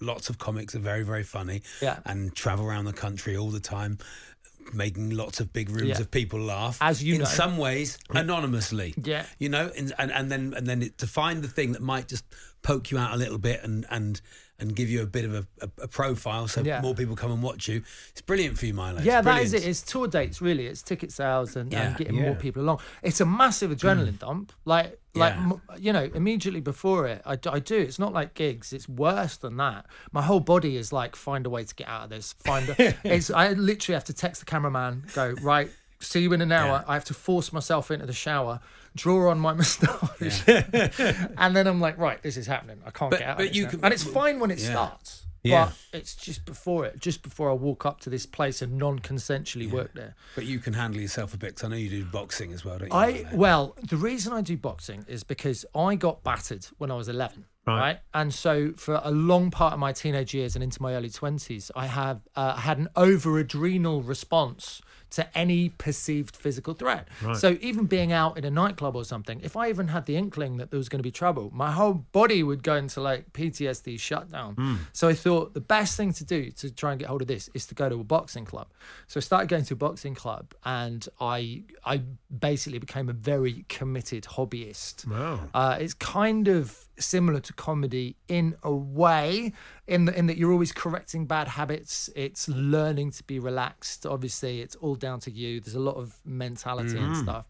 lots 0.00 0.28
of 0.28 0.38
comics 0.38 0.74
are 0.74 0.80
very, 0.80 1.04
very 1.04 1.22
funny. 1.22 1.62
Yeah. 1.80 2.00
And 2.04 2.34
travel 2.34 2.66
around 2.66 2.84
the 2.86 2.92
country 2.92 3.36
all 3.36 3.50
the 3.50 3.60
time, 3.60 3.98
making 4.74 5.10
lots 5.10 5.38
of 5.38 5.52
big 5.52 5.70
rooms 5.70 5.88
Yeah. 5.90 6.00
of 6.00 6.10
people 6.10 6.40
laugh. 6.40 6.76
As 6.80 7.02
you 7.02 7.14
in 7.14 7.20
know. 7.20 7.26
some 7.26 7.56
ways, 7.56 7.98
anonymously. 8.10 8.94
Yeah. 9.02 9.24
You 9.38 9.48
know, 9.48 9.70
and 9.76 9.92
and, 9.98 10.10
and 10.10 10.30
then 10.30 10.52
and 10.54 10.66
then 10.66 10.82
it, 10.82 10.98
to 10.98 11.06
find 11.06 11.42
the 11.42 11.48
thing 11.48 11.72
that 11.72 11.82
might 11.82 12.08
just 12.08 12.24
poke 12.62 12.90
you 12.90 12.98
out 12.98 13.14
a 13.14 13.16
little 13.16 13.38
bit 13.38 13.62
and 13.62 13.86
and 13.90 14.20
and 14.58 14.74
give 14.74 14.88
you 14.88 15.02
a 15.02 15.06
bit 15.06 15.24
of 15.24 15.34
a, 15.34 15.46
a, 15.60 15.68
a 15.82 15.88
profile 15.88 16.48
so 16.48 16.62
Yeah. 16.62 16.80
more 16.80 16.94
people 16.94 17.14
come 17.14 17.30
and 17.30 17.42
watch 17.42 17.68
you. 17.68 17.82
It's 18.10 18.22
brilliant 18.22 18.58
for 18.58 18.66
you, 18.66 18.74
Milo. 18.74 19.00
Yeah, 19.02 19.20
that 19.20 19.42
is 19.42 19.52
it. 19.52 19.66
It's 19.66 19.82
tour 19.82 20.08
dates, 20.08 20.40
really. 20.40 20.66
It's 20.66 20.82
ticket 20.82 21.12
sales 21.12 21.56
and, 21.56 21.72
and 21.74 21.96
getting 21.96 22.14
yeah. 22.14 22.22
more 22.22 22.34
people 22.34 22.62
along. 22.62 22.80
It's 23.02 23.20
a 23.20 23.26
massive 23.26 23.70
adrenaline 23.70 24.12
mm. 24.14 24.18
dump. 24.18 24.52
Like, 24.64 24.98
like 25.14 25.34
Yeah. 25.34 25.42
m- 25.42 25.62
you 25.78 25.92
know, 25.92 26.10
immediately 26.14 26.60
before 26.60 27.06
it, 27.06 27.20
I, 27.26 27.36
d- 27.36 27.50
I 27.50 27.58
do. 27.58 27.76
It's 27.76 27.98
not 27.98 28.12
like 28.12 28.34
gigs. 28.34 28.72
It's 28.72 28.88
worse 28.88 29.36
than 29.36 29.56
that. 29.58 29.86
My 30.12 30.22
whole 30.22 30.40
body 30.40 30.76
is 30.76 30.92
like, 30.92 31.16
find 31.16 31.44
a 31.44 31.50
way 31.50 31.64
to 31.64 31.74
get 31.74 31.88
out 31.88 32.04
of 32.04 32.10
this. 32.10 32.32
Find. 32.34 32.68
A, 32.70 32.94
it's. 33.04 33.30
I 33.30 33.52
literally 33.52 33.94
have 33.94 34.04
to 34.04 34.14
text 34.14 34.40
the 34.40 34.46
cameraman. 34.46 35.04
Go 35.14 35.34
right. 35.42 35.70
See 36.00 36.20
you 36.20 36.32
in 36.34 36.40
an 36.42 36.52
hour. 36.52 36.84
I 36.86 36.94
have 36.94 37.04
to 37.06 37.14
force 37.14 37.52
myself 37.54 37.90
into 37.90 38.04
the 38.04 38.12
shower, 38.12 38.60
draw 38.96 39.30
on 39.30 39.38
my 39.38 39.52
moustache, 39.60 40.42
and 40.48 41.54
then 41.56 41.66
I'm 41.66 41.80
like, 41.80 41.98
right, 41.98 42.20
this 42.22 42.36
is 42.36 42.46
happening. 42.46 42.78
I 42.84 42.90
can't 42.90 43.10
But- 43.10 43.18
get 43.20 43.28
out. 43.28 43.36
but 43.38 43.48
of 43.48 43.54
you 43.56 43.64
now. 43.64 43.70
can- 43.70 43.84
and 43.84 43.94
it's 43.94 44.02
fine 44.04 44.40
when 44.40 44.50
it 44.50 44.58
Yeah. 44.58 44.70
starts. 44.70 45.22
Yeah. 45.42 45.66
But 45.92 45.98
it's 46.00 46.16
just 46.16 46.44
before 46.44 46.86
it, 46.86 46.98
just 46.98 47.22
before 47.22 47.48
I 47.50 47.52
walk 47.52 47.86
up 47.86 48.00
to 48.00 48.10
this 48.10 48.26
place 48.26 48.62
and 48.62 48.76
non-consensually 48.78 49.70
work 49.70 49.92
there. 49.94 50.16
But 50.34 50.44
you 50.44 50.58
can 50.58 50.72
handle 50.72 51.00
yourself 51.00 51.34
a 51.34 51.36
bit 51.36 51.54
'cause 51.54 51.62
I 51.64 51.68
know 51.68 51.76
you 51.76 51.88
do 51.88 52.04
boxing 52.04 52.52
as 52.52 52.64
well, 52.64 52.78
don't 52.80 52.88
you? 52.88 52.96
I 52.96 53.24
well, 53.32 53.76
the 53.80 53.96
reason 53.96 54.32
I 54.32 54.40
do 54.40 54.56
boxing 54.56 55.04
is 55.06 55.22
because 55.22 55.64
I 55.72 55.94
got 55.94 56.24
battered 56.24 56.66
when 56.78 56.90
I 56.90 56.94
was 56.96 57.08
11, 57.08 57.44
Right. 57.64 57.78
right? 57.78 57.98
And 58.12 58.34
so 58.34 58.72
for 58.76 59.00
a 59.04 59.12
long 59.12 59.52
part 59.52 59.72
of 59.72 59.78
my 59.78 59.92
teenage 59.92 60.34
years 60.34 60.56
and 60.56 60.64
into 60.64 60.82
my 60.82 60.94
early 60.94 61.10
20s, 61.10 61.70
I 61.76 61.86
have 61.86 62.22
uh, 62.34 62.56
had 62.56 62.78
an 62.78 62.88
over-adrenal 62.96 64.02
response 64.02 64.82
to 65.16 65.36
any 65.36 65.68
perceived 65.70 66.36
physical 66.36 66.74
threat. 66.74 67.08
Right. 67.22 67.36
So 67.36 67.58
even 67.60 67.86
being 67.86 68.12
out 68.12 68.38
in 68.38 68.44
a 68.44 68.50
nightclub 68.50 68.96
or 68.96 69.04
something, 69.04 69.40
if 69.42 69.56
I 69.56 69.68
even 69.68 69.88
had 69.88 70.06
the 70.06 70.16
inkling 70.16 70.58
that 70.58 70.70
there 70.70 70.78
was 70.78 70.88
going 70.88 71.00
to 71.00 71.02
be 71.02 71.10
trouble, 71.10 71.50
my 71.52 71.72
whole 71.72 71.94
body 72.12 72.42
would 72.42 72.62
go 72.62 72.76
into 72.76 73.00
like 73.00 73.32
PTSD 73.32 73.98
shutdown. 73.98 74.80
So 74.92 75.08
I 75.08 75.14
thought 75.14 75.54
the 75.54 75.60
best 75.60 75.96
thing 75.96 76.12
to 76.14 76.24
do 76.24 76.50
to 76.52 76.70
try 76.70 76.92
and 76.92 77.00
get 77.00 77.08
hold 77.08 77.22
of 77.22 77.28
this 77.28 77.48
is 77.54 77.66
to 77.66 77.74
go 77.74 77.88
to 77.88 78.00
a 78.00 78.04
boxing 78.04 78.44
club. 78.44 78.68
So 79.06 79.18
I 79.18 79.20
started 79.22 79.48
going 79.48 79.64
to 79.64 79.74
a 79.74 79.76
boxing 79.76 80.14
club, 80.14 80.54
and 80.64 81.06
I 81.20 81.62
I 81.84 82.02
basically 82.38 82.78
became 82.78 83.08
a 83.08 83.12
very 83.12 83.64
committed 83.68 84.24
hobbyist. 84.24 85.06
Wow. 85.06 85.40
Uh, 85.54 85.76
it's 85.80 85.94
kind 85.94 86.48
of 86.48 86.86
similar 86.98 87.40
to 87.40 87.52
comedy 87.52 88.16
in 88.28 88.56
a 88.62 88.72
way, 88.72 89.52
in 89.86 90.06
the, 90.06 90.18
in 90.18 90.26
that 90.26 90.36
you're 90.36 90.52
always 90.52 90.72
correcting 90.72 91.26
bad 91.26 91.48
habits. 91.48 92.10
It's 92.16 92.48
learning 92.48 93.12
to 93.12 93.24
be 93.24 93.38
relaxed. 93.38 94.06
Obviously, 94.06 94.60
it's 94.60 94.76
all 94.76 94.94
down 95.06 95.18
to 95.20 95.30
you. 95.30 95.60
There's 95.60 95.76
a 95.76 95.86
lot 95.90 95.96
of 95.96 96.08
mentality 96.24 96.98
and 96.98 97.16
stuff. 97.24 97.44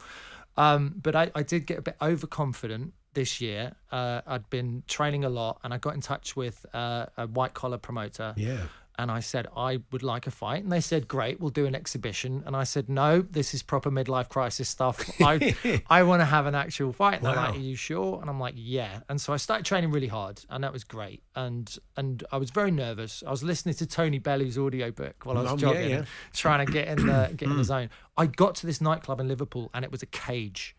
Um, 0.57 0.83
but 1.03 1.15
I, 1.15 1.31
I 1.35 1.43
did 1.43 1.67
get 1.67 1.79
a 1.79 1.83
bit 1.83 1.97
overconfident 2.01 2.93
this 3.13 3.41
year. 3.41 3.75
Uh, 3.91 4.21
I'd 4.27 4.49
been 4.51 4.83
training 4.87 5.25
a 5.25 5.29
lot, 5.29 5.55
and 5.63 5.75
I 5.75 5.79
got 5.79 5.95
in 5.95 6.01
touch 6.01 6.37
with 6.37 6.65
uh, 6.73 7.07
a 7.17 7.27
white 7.27 7.55
collar 7.55 7.79
promoter. 7.79 8.35
Yeah. 8.37 8.65
And 8.99 9.11
I 9.11 9.21
said 9.21 9.47
I 9.57 9.81
would 9.93 10.03
like 10.03 10.27
a 10.27 10.31
fight, 10.31 10.63
and 10.63 10.73
they 10.73 10.81
said, 10.81 11.07
"Great, 11.07 11.39
we'll 11.39 11.51
do 11.51 11.67
an 11.67 11.75
exhibition." 11.75 12.43
And 12.47 12.57
I 12.57 12.65
said, 12.65 12.89
"No, 12.89 13.21
this 13.21 13.53
is 13.53 13.63
proper 13.63 13.91
midlife 13.91 14.29
crisis 14.31 14.69
stuff. 14.71 15.11
I 15.21 15.55
I 15.91 16.03
want 16.03 16.21
to 16.23 16.25
have 16.25 16.47
an 16.47 16.55
actual 16.55 16.93
fight." 16.93 17.17
And 17.19 17.27
they're 17.27 17.37
like, 17.37 17.55
"Are 17.55 17.59
you 17.59 17.77
sure?" 17.77 18.21
And 18.21 18.31
I'm 18.31 18.41
like, 18.41 18.55
"Yeah." 18.57 19.01
And 19.09 19.21
so 19.21 19.33
I 19.33 19.37
started 19.37 19.67
training 19.67 19.91
really 19.91 20.07
hard, 20.07 20.45
and 20.49 20.65
that 20.65 20.73
was 20.73 20.83
great. 20.85 21.23
And 21.35 21.77
and 21.97 22.25
I 22.33 22.39
was 22.39 22.51
very 22.51 22.71
nervous. 22.71 23.23
I 23.27 23.31
was 23.31 23.43
listening 23.43 23.75
to 23.77 23.87
Tony 23.87 24.19
Bellew's 24.19 24.57
audiobook 24.57 25.27
while 25.27 25.37
I 25.39 25.43
was 25.43 25.53
Um, 25.53 25.59
jogging, 25.59 25.91
yeah. 25.91 26.05
trying 26.33 26.65
to 26.65 26.73
get 26.73 26.89
in 26.89 27.07
the 27.07 27.31
get 27.37 27.49
Mm. 27.49 27.53
in 27.53 27.57
the 27.59 27.65
zone. 27.65 27.91
I 28.17 28.27
got 28.27 28.55
to 28.57 28.67
this 28.67 28.81
nightclub 28.81 29.21
in 29.21 29.29
Liverpool, 29.29 29.71
and 29.75 29.85
it 29.85 29.93
was 29.93 30.03
a 30.03 30.07
cage. 30.07 30.75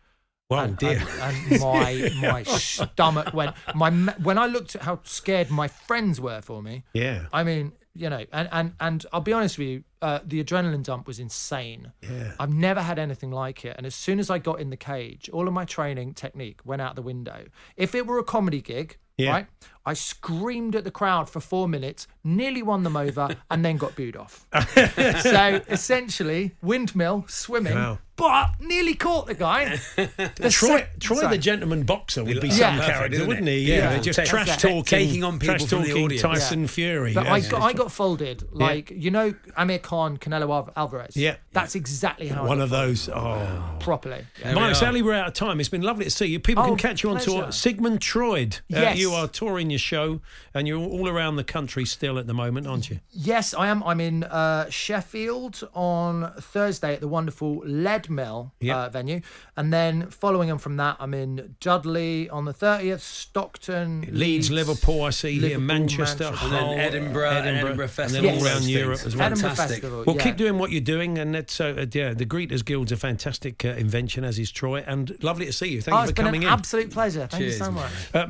Well, 0.50 0.60
and, 0.64 0.76
dear. 0.78 1.00
And, 1.20 1.52
and 1.52 1.60
my 1.60 2.10
my 2.20 2.42
stomach 2.42 3.32
went. 3.34 3.54
My 3.74 3.90
when 4.22 4.38
I 4.38 4.46
looked 4.46 4.74
at 4.76 4.82
how 4.82 5.00
scared 5.04 5.50
my 5.50 5.68
friends 5.68 6.20
were 6.20 6.40
for 6.42 6.62
me. 6.62 6.84
Yeah. 6.94 7.26
I 7.32 7.44
mean, 7.44 7.72
you 7.98 8.08
know, 8.08 8.24
and 8.32 8.48
and 8.52 8.72
and 8.80 9.04
I'll 9.12 9.20
be 9.20 9.32
honest 9.32 9.58
with 9.58 9.68
you, 9.68 9.84
uh, 10.00 10.20
the 10.24 10.42
adrenaline 10.42 10.82
dump 10.84 11.06
was 11.06 11.18
insane. 11.18 11.92
Yeah. 12.02 12.32
I've 12.38 12.52
never 12.52 12.80
had 12.80 12.98
anything 12.98 13.30
like 13.30 13.64
it. 13.64 13.74
And 13.76 13.84
as 13.86 13.94
soon 13.94 14.18
as 14.20 14.30
I 14.30 14.38
got 14.38 14.60
in 14.60 14.70
the 14.70 14.76
cage, 14.76 15.28
all 15.32 15.48
of 15.48 15.54
my 15.54 15.64
training 15.64 16.14
technique 16.14 16.60
went 16.64 16.80
out 16.80 16.94
the 16.94 17.02
window. 17.02 17.46
If 17.76 17.94
it 17.94 18.06
were 18.06 18.18
a 18.18 18.24
comedy 18.24 18.60
gig, 18.62 18.96
Yeah. 19.16 19.30
right, 19.32 19.46
I 19.88 19.94
screamed 19.94 20.76
at 20.76 20.84
the 20.84 20.90
crowd 20.90 21.30
for 21.30 21.40
four 21.40 21.66
minutes, 21.66 22.06
nearly 22.22 22.62
won 22.62 22.82
them 22.82 22.96
over, 22.96 23.36
and 23.50 23.64
then 23.64 23.78
got 23.78 23.96
booed 23.96 24.16
off. 24.16 24.46
so 25.22 25.60
essentially, 25.68 26.52
windmill 26.62 27.24
swimming, 27.28 27.74
Wow. 27.74 27.98
but 28.16 28.50
nearly 28.60 28.94
caught 28.94 29.26
the 29.28 29.34
guy. 29.34 29.78
The 29.96 30.50
Troy, 30.50 30.78
sec- 30.78 30.98
Troy 31.00 31.16
sorry. 31.20 31.36
the 31.36 31.42
gentleman 31.42 31.84
boxer 31.84 32.22
would 32.24 32.40
be 32.40 32.48
Yeah. 32.48 32.54
some 32.56 32.74
Perfect, 32.76 32.94
character, 32.98 33.14
isn't 33.16 33.28
wouldn't 33.28 33.48
he? 33.48 33.58
Yeah, 33.60 33.92
Yeah. 33.94 33.98
just 34.00 34.24
trash 34.26 34.46
that's 34.48 34.62
talking, 34.62 34.84
taking 34.84 35.24
on 35.24 35.38
people 35.38 35.56
trash 35.56 35.68
from 35.68 35.82
the 35.82 35.88
talking 35.88 36.04
audience. 36.04 36.22
Tyson 36.22 36.60
Yeah. 36.62 36.66
Fury. 36.66 37.14
But 37.14 37.24
yeah. 37.24 37.32
I 37.32 37.40
got, 37.40 37.62
I 37.62 37.72
got 37.72 37.90
folded. 37.92 38.44
Like, 38.52 38.90
you 38.90 39.10
know, 39.10 39.34
Amir 39.56 39.78
Khan, 39.78 40.18
Canelo 40.18 40.50
Al- 40.50 40.72
Alvarez. 40.76 41.16
Yeah. 41.16 41.36
That's 41.52 41.74
exactly 41.74 42.28
how 42.28 42.46
one 42.46 42.58
got 42.58 42.64
of 42.64 42.70
those. 42.70 43.08
Oh. 43.08 43.76
Properly. 43.80 44.24
There 44.42 44.54
we 44.54 44.60
Mike, 44.60 44.72
are. 44.72 44.74
sadly, 44.74 45.02
we're 45.02 45.14
out 45.14 45.28
of 45.28 45.34
time. 45.34 45.60
It's 45.60 45.68
been 45.68 45.82
lovely 45.82 46.04
to 46.04 46.10
see 46.10 46.26
you. 46.26 46.38
People 46.40 46.64
can 46.64 46.72
Oh, 46.74 46.76
catch 46.76 47.02
you 47.02 47.10
on 47.10 47.18
tour. 47.20 47.38
pleasure. 47.42 47.52
Sigmund 47.52 48.00
Troyd. 48.00 48.58
Uh, 48.58 48.80
Yes. 48.80 48.98
you 48.98 49.12
are 49.12 49.26
touring 49.28 49.70
your 49.70 49.77
show, 49.78 50.20
and 50.54 50.66
you're 50.68 50.78
all 50.78 51.08
around 51.08 51.36
the 51.36 51.44
country 51.44 51.84
still 51.84 52.18
at 52.18 52.26
the 52.26 52.34
moment, 52.34 52.66
aren't 52.66 52.90
you? 52.90 53.00
Yes, 53.10 53.54
I 53.54 53.68
am. 53.68 53.82
I'm 53.84 54.00
in 54.00 54.24
uh, 54.24 54.68
Sheffield 54.70 55.68
on 55.74 56.32
Thursday 56.40 56.94
at 56.94 57.00
the 57.00 57.08
wonderful 57.08 57.58
Lead 57.64 58.10
Mill 58.10 58.52
Yep. 58.60 58.76
uh, 58.76 58.88
venue. 58.90 59.20
And 59.56 59.72
then 59.72 60.08
following 60.10 60.50
on 60.50 60.58
from 60.58 60.76
that, 60.78 60.96
I'm 61.00 61.14
in 61.14 61.54
Dudley 61.60 62.28
on 62.30 62.44
the 62.44 62.54
30th, 62.54 63.00
Stockton, 63.00 64.08
Leeds, 64.10 64.50
Liverpool, 64.50 65.02
I 65.04 65.10
see 65.10 65.32
here, 65.34 65.42
Liverpool, 65.42 65.60
Manchester, 65.66 66.24
Manchester. 66.24 66.44
And 66.46 66.52
then 66.54 66.64
Hull, 66.64 66.74
Edinburgh, 66.78 67.30
and 67.30 67.46
Edinburgh 67.48 67.70
and 67.70 67.78
then 67.80 67.88
Festival, 67.88 68.30
all 68.30 68.36
all 68.38 68.44
around 68.46 68.62
Europe 68.64 68.98
things. 68.98 69.06
as 69.06 69.16
well. 69.16 69.26
Edinburgh 69.26 69.48
Fantastic. 69.50 69.74
Festival. 69.82 70.04
Well, 70.06 70.16
yeah. 70.16 70.22
keep 70.22 70.36
doing 70.36 70.58
what 70.58 70.70
you're 70.70 70.80
doing, 70.80 71.18
and 71.18 71.36
it's 71.36 71.60
uh, 71.60 71.86
yeah, 71.92 72.14
the 72.14 72.26
Greeters 72.26 72.64
Guild's 72.64 72.92
a 72.92 72.96
fantastic 72.96 73.64
uh, 73.64 73.68
invention, 73.68 74.24
as 74.24 74.38
is 74.38 74.50
Troy, 74.50 74.82
and 74.86 75.16
lovely 75.22 75.46
to 75.46 75.52
see 75.52 75.68
you. 75.68 75.80
Thank 75.82 75.94
Oh, 75.94 75.98
you 75.98 76.02
it's 76.04 76.10
for 76.12 76.16
been 76.16 76.24
coming 76.26 76.42
an 76.44 76.48
in. 76.48 76.52
absolute 76.52 76.90
pleasure. 76.90 77.26
Thank 77.30 77.42
Cheers, 77.42 77.58
you 77.58 77.64
so 77.64 77.70
much. 77.70 77.92
Uh, 78.14 78.26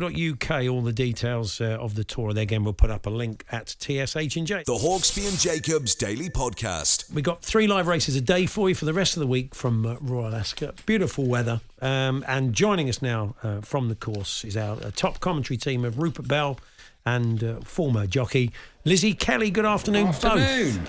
MiloMcCabe.co.uk, 0.00 0.68
all 0.70 0.82
the 0.82 0.92
details 0.92 1.60
uh, 1.60 1.78
of 1.80 1.94
the 1.94 2.04
tour. 2.04 2.32
There 2.32 2.42
again, 2.42 2.64
we'll 2.64 2.72
put 2.72 2.90
up 2.90 3.06
a 3.06 3.10
link 3.10 3.44
at 3.50 3.74
TSH 3.78 4.36
and 4.36 4.46
J. 4.46 4.62
The 4.66 4.74
Hawksbee 4.74 5.28
and 5.28 5.38
Jacobs 5.38 5.94
Daily 5.94 6.28
Podcast. 6.28 7.12
We 7.12 7.22
got 7.22 7.42
three 7.42 7.66
live 7.66 7.86
races 7.86 8.16
a 8.16 8.20
day 8.20 8.46
for 8.46 8.68
you 8.68 8.74
for 8.74 8.84
the 8.84 8.92
rest 8.92 9.16
of 9.16 9.20
the 9.20 9.26
week 9.26 9.54
from 9.54 9.86
uh, 9.86 9.96
Royal 10.00 10.34
Ascot. 10.34 10.84
Beautiful 10.86 11.26
weather. 11.26 11.60
Um, 11.80 12.24
and 12.28 12.52
joining 12.52 12.88
us 12.88 13.02
now 13.02 13.34
uh, 13.42 13.60
from 13.60 13.88
the 13.88 13.94
course 13.94 14.44
is 14.44 14.56
our 14.56 14.76
uh, 14.76 14.90
top 14.94 15.20
commentary 15.20 15.56
team 15.56 15.84
of 15.84 15.98
Rupert 15.98 16.28
Bell 16.28 16.58
and 17.04 17.42
uh, 17.42 17.60
former 17.60 18.06
jockey 18.06 18.52
Lizzie 18.84 19.14
Kelly. 19.14 19.50
Good 19.50 19.66
afternoon, 19.66 20.06
Good 20.06 20.24
Afternoon. 20.24 20.86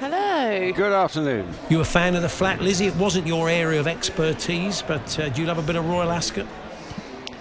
Hello. 0.00 0.72
Good 0.72 0.92
afternoon. 0.92 1.46
both. 1.46 1.70
You 1.70 1.80
a 1.80 1.84
fan 1.84 2.16
of 2.16 2.22
the 2.22 2.28
flat, 2.28 2.60
Lizzie? 2.60 2.86
It 2.86 2.96
wasn't 2.96 3.26
your 3.26 3.48
area 3.48 3.78
of 3.80 3.86
expertise, 3.86 4.82
but 4.82 5.18
uh, 5.18 5.28
do 5.28 5.40
you 5.40 5.46
love 5.46 5.58
a 5.58 5.62
bit 5.62 5.76
of 5.76 5.88
Royal 5.88 6.10
Ascot? 6.10 6.46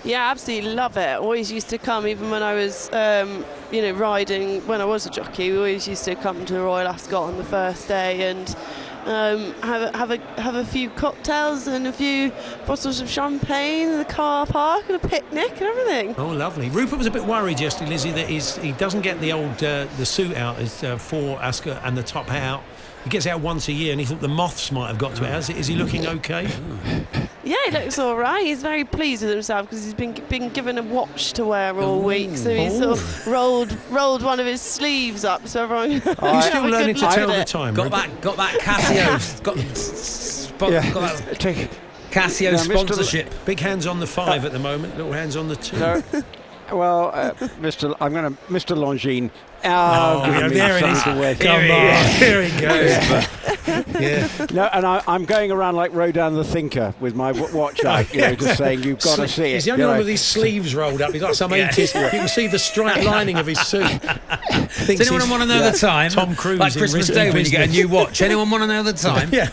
Yeah, 0.06 0.30
absolutely 0.32 0.74
love 0.74 0.98
it. 0.98 1.18
Always 1.18 1.52
used 1.52 1.70
to 1.70 1.78
come, 1.78 2.06
even 2.08 2.30
when 2.30 2.44
I 2.44 2.54
was, 2.56 2.92
um, 2.92 3.46
you 3.72 3.82
know, 3.82 3.94
riding. 3.94 4.60
When 4.68 4.82
I 4.82 4.86
was 4.86 5.06
a 5.06 5.10
jockey, 5.10 5.52
we 5.52 5.58
always 5.58 5.88
used 5.88 6.04
to 6.06 6.16
come 6.16 6.46
to 6.46 6.60
Royal 6.60 6.88
Ascot 6.88 7.24
on 7.24 7.38
the 7.38 7.44
first 7.44 7.88
day 7.88 8.30
and 8.30 8.54
um, 9.06 9.54
have 9.62 9.82
a, 9.82 9.98
have 9.98 10.12
a 10.12 10.42
have 10.42 10.56
a 10.56 10.66
few 10.66 10.90
cocktails 10.90 11.68
and 11.68 11.88
a 11.88 11.94
few 11.94 12.32
bottles 12.66 13.00
of 13.00 13.10
champagne 13.10 13.90
in 13.90 13.98
the 13.98 14.06
car 14.06 14.46
park 14.46 14.84
and 14.88 14.96
a 14.96 15.08
picnic 15.08 15.52
and 15.52 15.62
everything. 15.62 16.16
Oh, 16.18 16.28
lovely. 16.28 16.70
Rupert 16.70 16.98
was 16.98 17.08
a 17.08 17.12
bit 17.12 17.24
worried 17.24 17.60
yesterday, 17.60 17.92
Lizzie, 17.92 18.12
that 18.12 18.28
he's, 18.28 18.58
he 18.58 18.74
doesn't 18.74 19.02
get 19.02 19.20
the 19.22 19.32
old 19.32 19.64
uh, 19.64 19.88
the 19.98 20.06
suit 20.06 20.36
out 20.36 20.58
as, 20.60 20.84
uh, 20.84 20.98
for 20.98 21.42
Ascot 21.42 21.82
and 21.84 21.98
the 21.98 22.04
top 22.04 22.28
hat 22.28 22.44
out. 22.44 22.64
He 23.04 23.10
gets 23.10 23.28
out 23.28 23.42
once 23.42 23.68
a 23.68 23.74
year, 23.74 23.92
and 23.92 24.00
he 24.00 24.06
thought 24.06 24.22
the 24.22 24.28
moths 24.30 24.72
might 24.72 24.88
have 24.88 24.98
got 24.98 25.16
to 25.18 25.26
it. 25.26 25.36
Is, 25.36 25.50
is 25.50 25.68
he 25.68 25.76
looking 25.76 26.08
okay? 26.08 26.48
Yeah, 27.44 27.58
he 27.66 27.72
looks 27.72 28.00
all 28.00 28.16
right. 28.16 28.46
He's 28.46 28.62
very 28.62 28.86
pleased 28.86 29.24
with 29.24 29.32
himself 29.34 29.68
because 29.70 29.84
he's 29.84 29.94
been 29.94 30.14
been 30.30 30.50
given 30.50 30.78
a 30.78 30.84
watch 30.84 31.34
to 31.34 31.44
wear 31.46 31.78
all 31.78 32.02
week. 32.02 32.38
So 32.38 32.56
he's 32.56 32.78
sort 32.78 32.98
of 32.98 33.28
rolled 33.28 33.78
rolled 33.90 34.24
one 34.24 34.40
of 34.40 34.46
his 34.46 34.62
sleeves 34.62 35.26
up 35.26 35.46
so 35.48 35.64
everyone. 35.64 35.92
He's 35.92 36.02
still 36.46 36.64
learning 36.66 36.96
to 36.96 37.02
tell 37.02 37.28
the 37.28 37.44
time. 37.44 37.74
Got 37.74 37.84
Rupert. 37.92 38.10
that, 38.10 38.22
got 38.22 38.38
that 38.38 38.60
Casio, 38.62 39.44
got, 39.44 39.56
spo- 39.58 40.72
Yeah, 40.72 40.94
got 40.94 41.18
that 41.26 41.40
take 41.40 41.70
Casio 42.12 42.54
Now, 42.54 42.60
Mr. 42.60 42.70
L- 42.76 42.78
sponsorship. 42.86 43.34
Big 43.46 43.60
hands 43.60 43.86
on 43.86 44.00
the 44.00 44.08
five 44.08 44.46
at 44.46 44.54
the 44.54 44.60
moment, 44.60 44.96
little 44.96 45.12
hands 45.12 45.36
on 45.36 45.50
the 45.50 45.56
two. 45.58 45.78
no. 45.78 46.02
Well, 46.72 47.12
uh, 47.14 47.34
Mr. 47.60 47.94
I'm 48.00 48.14
going 48.14 48.34
to 48.34 48.42
Mr. 48.44 48.76
Longine. 48.76 49.30
Oh, 49.66 50.24
Oh, 50.26 50.30
yeah, 50.30 50.42
give 50.42 50.54
there 50.54 50.78
it 50.78 50.84
is. 50.84 51.04
something 51.04 51.38
to. 51.38 51.44
Come 51.44 51.72
on, 51.72 52.10
here 52.20 52.44
he 52.44 52.62
goes. 52.62 52.90
yeah. 54.00 54.48
No, 54.54 54.64
and 54.74 54.86
I, 54.86 55.02
I'm 55.08 55.26
going 55.26 55.52
around 55.52 55.76
like 55.76 55.94
Rodin 55.94 56.34
the 56.36 56.44
Thinker 56.44 56.94
with 57.00 57.16
my 57.16 57.32
w- 57.32 57.56
watch 57.56 57.84
out, 57.86 58.14
you 58.14 58.22
know, 58.22 58.36
just 58.36 58.58
saying 58.58 58.84
you've 58.84 59.00
got 59.00 59.16
to 59.18 59.28
see 59.28 59.44
it. 59.52 59.54
He's 59.54 59.66
the 59.66 59.72
only 59.72 59.86
one 59.86 59.94
know. 59.94 60.00
with 60.00 60.08
his 60.08 60.22
sleeves 60.22 60.76
rolled 60.76 61.02
up. 61.02 61.14
He's 61.14 61.22
like 61.22 61.34
some 61.36 61.52
Yeah. 61.56 61.70
80s. 61.70 62.04
You 62.04 62.10
can 62.20 62.28
see 62.28 62.48
the 62.48 62.60
striped 62.60 63.04
lining 63.06 63.38
of 63.38 63.46
his 63.48 63.60
suit. 63.60 63.84
Does 64.86 65.00
anyone 65.10 65.30
want 65.30 65.44
to 65.44 65.48
know 65.48 65.60
yeah, 65.62 65.70
the 65.72 65.78
time? 65.78 66.12
Tom 66.12 66.36
Cruise 66.36 66.60
Like 66.60 66.74
Christmas 66.74 67.08
Day 67.08 67.32
when 67.32 67.46
you 67.46 67.52
get 67.52 67.68
a 67.70 67.72
new 67.72 67.88
watch. 67.88 68.22
Anyone 68.22 68.50
want 68.50 68.64
to 68.64 68.68
know 68.68 68.84
the 68.84 68.94
time? 68.94 69.30
yeah. 69.32 69.48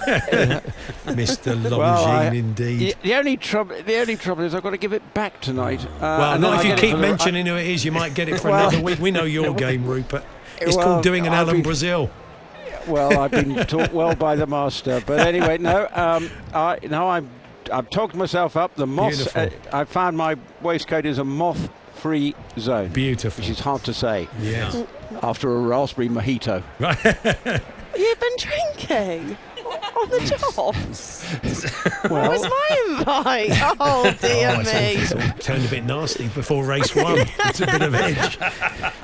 Mr. 1.07 1.55
Longine, 1.63 1.79
Well, 1.79 2.05
I- 2.07 2.25
indeed. 2.31 2.79
The, 2.81 2.95
the 3.03 3.15
only 3.15 3.37
trouble, 3.37 3.77
the 3.83 3.97
only 4.01 4.17
trouble 4.17 4.45
is 4.45 4.55
I've 4.55 4.63
got 4.63 4.71
to 4.71 4.77
give 4.79 4.93
it 4.93 5.15
back 5.15 5.41
tonight. 5.41 5.85
Uh, 5.85 6.01
well, 6.01 6.39
not 6.39 6.61
if 6.61 6.67
I 6.67 6.69
you 6.71 6.77
keep 6.77 6.91
for 6.93 6.97
the- 6.97 7.03
mentioning 7.03 7.47
who 7.47 7.57
it 7.57 7.67
is, 7.67 7.85
you 7.85 7.93
might 7.93 8.15
get 8.15 8.29
it 8.29 8.41
for 8.41 8.51
Well- 8.51 8.69
another 8.69 8.83
week. 8.83 8.99
We 8.99 9.11
know 9.11 9.25
your 9.25 9.55
game, 9.55 9.87
Rupert. 10.03 10.25
It's 10.61 10.77
Well, 10.77 10.85
called 10.87 11.03
doing 11.03 11.27
an 11.27 11.33
Alan 11.33 11.63
Brazil. 11.63 12.11
Well, 12.87 13.19
I've 13.19 13.31
been 13.31 13.55
taught 13.67 13.93
well 13.93 14.15
by 14.15 14.37
the 14.37 14.47
master, 14.47 15.03
but 15.07 15.21
anyway, 15.21 15.59
no. 15.59 15.89
Um, 15.93 16.31
I 16.53 16.79
no, 16.89 17.09
I'm 17.09 17.29
I've 17.73 17.91
talked 17.91 18.15
myself 18.15 18.57
up. 18.57 18.75
The 18.75 18.87
moth. 18.87 19.37
Uh, 19.37 19.51
I 19.73 19.85
found 19.85 20.17
my 20.17 20.37
waistcoat 20.63 21.07
is 21.07 21.19
a 21.19 21.25
moth-free 21.25 22.35
zone. 22.59 22.89
Beautiful. 22.89 23.43
Which 23.43 23.51
is 23.51 23.61
hard 23.61 23.85
to 23.85 23.95
say. 23.95 24.29
Yes. 24.41 24.83
After 25.23 25.55
a 25.55 25.61
raspberry 25.61 26.09
mojito. 26.09 26.63
You've 27.97 28.21
been 28.21 28.37
drinking 28.39 29.37
on 29.71 30.09
the 30.11 30.21
job. 30.27 30.75
Where 32.11 32.21
Well- 32.23 32.31
was 32.33 32.43
my 32.43 32.85
invite? 32.89 33.77
Oh 33.81 34.15
dear 34.21 34.55
Oh, 34.57 34.63
it's, 34.65 35.15
me. 35.15 35.23
turned 35.41 35.65
a 35.65 35.69
bit 35.69 35.85
nasty 35.85 36.29
before 36.29 36.65
race 36.65 36.95
one. 36.95 37.19
it's 37.47 37.61
a 37.61 37.67
bit 37.67 37.83
of 37.83 37.95
edge. 37.95 38.39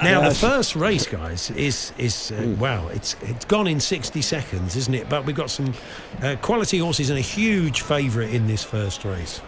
Now 0.03 0.29
the 0.29 0.35
first 0.35 0.77
race, 0.77 1.07
guys, 1.07 1.51
is 1.53 1.93
is 1.99 2.33
uh, 2.33 2.55
wow. 2.59 2.89
It's 2.89 3.17
it's 3.23 3.45
gone 3.45 3.67
in 3.67 3.81
sixty 3.81 4.23
seconds, 4.23 4.77
isn't 4.77 4.95
it? 4.95 5.09
But 5.09 5.25
we've 5.25 5.37
got 5.37 5.51
some 5.51 5.75
uh, 6.23 6.37
quality 6.43 6.79
horses 6.79 7.11
and 7.11 7.19
a 7.19 7.23
huge 7.23 7.83
favourite 7.83 8.33
in 8.35 8.47
this 8.47 8.63
first 8.65 9.05
race. 9.05 9.41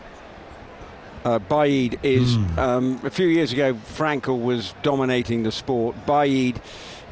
Uh, 1.24 1.38
Baaeed 1.38 1.98
is 2.02 2.36
Hmm. 2.36 2.58
um, 2.58 3.00
a 3.04 3.10
few 3.10 3.26
years 3.26 3.52
ago. 3.52 3.74
Frankel 3.74 4.40
was 4.40 4.74
dominating 4.82 5.42
the 5.42 5.52
sport. 5.52 5.96
Baaeed 6.06 6.56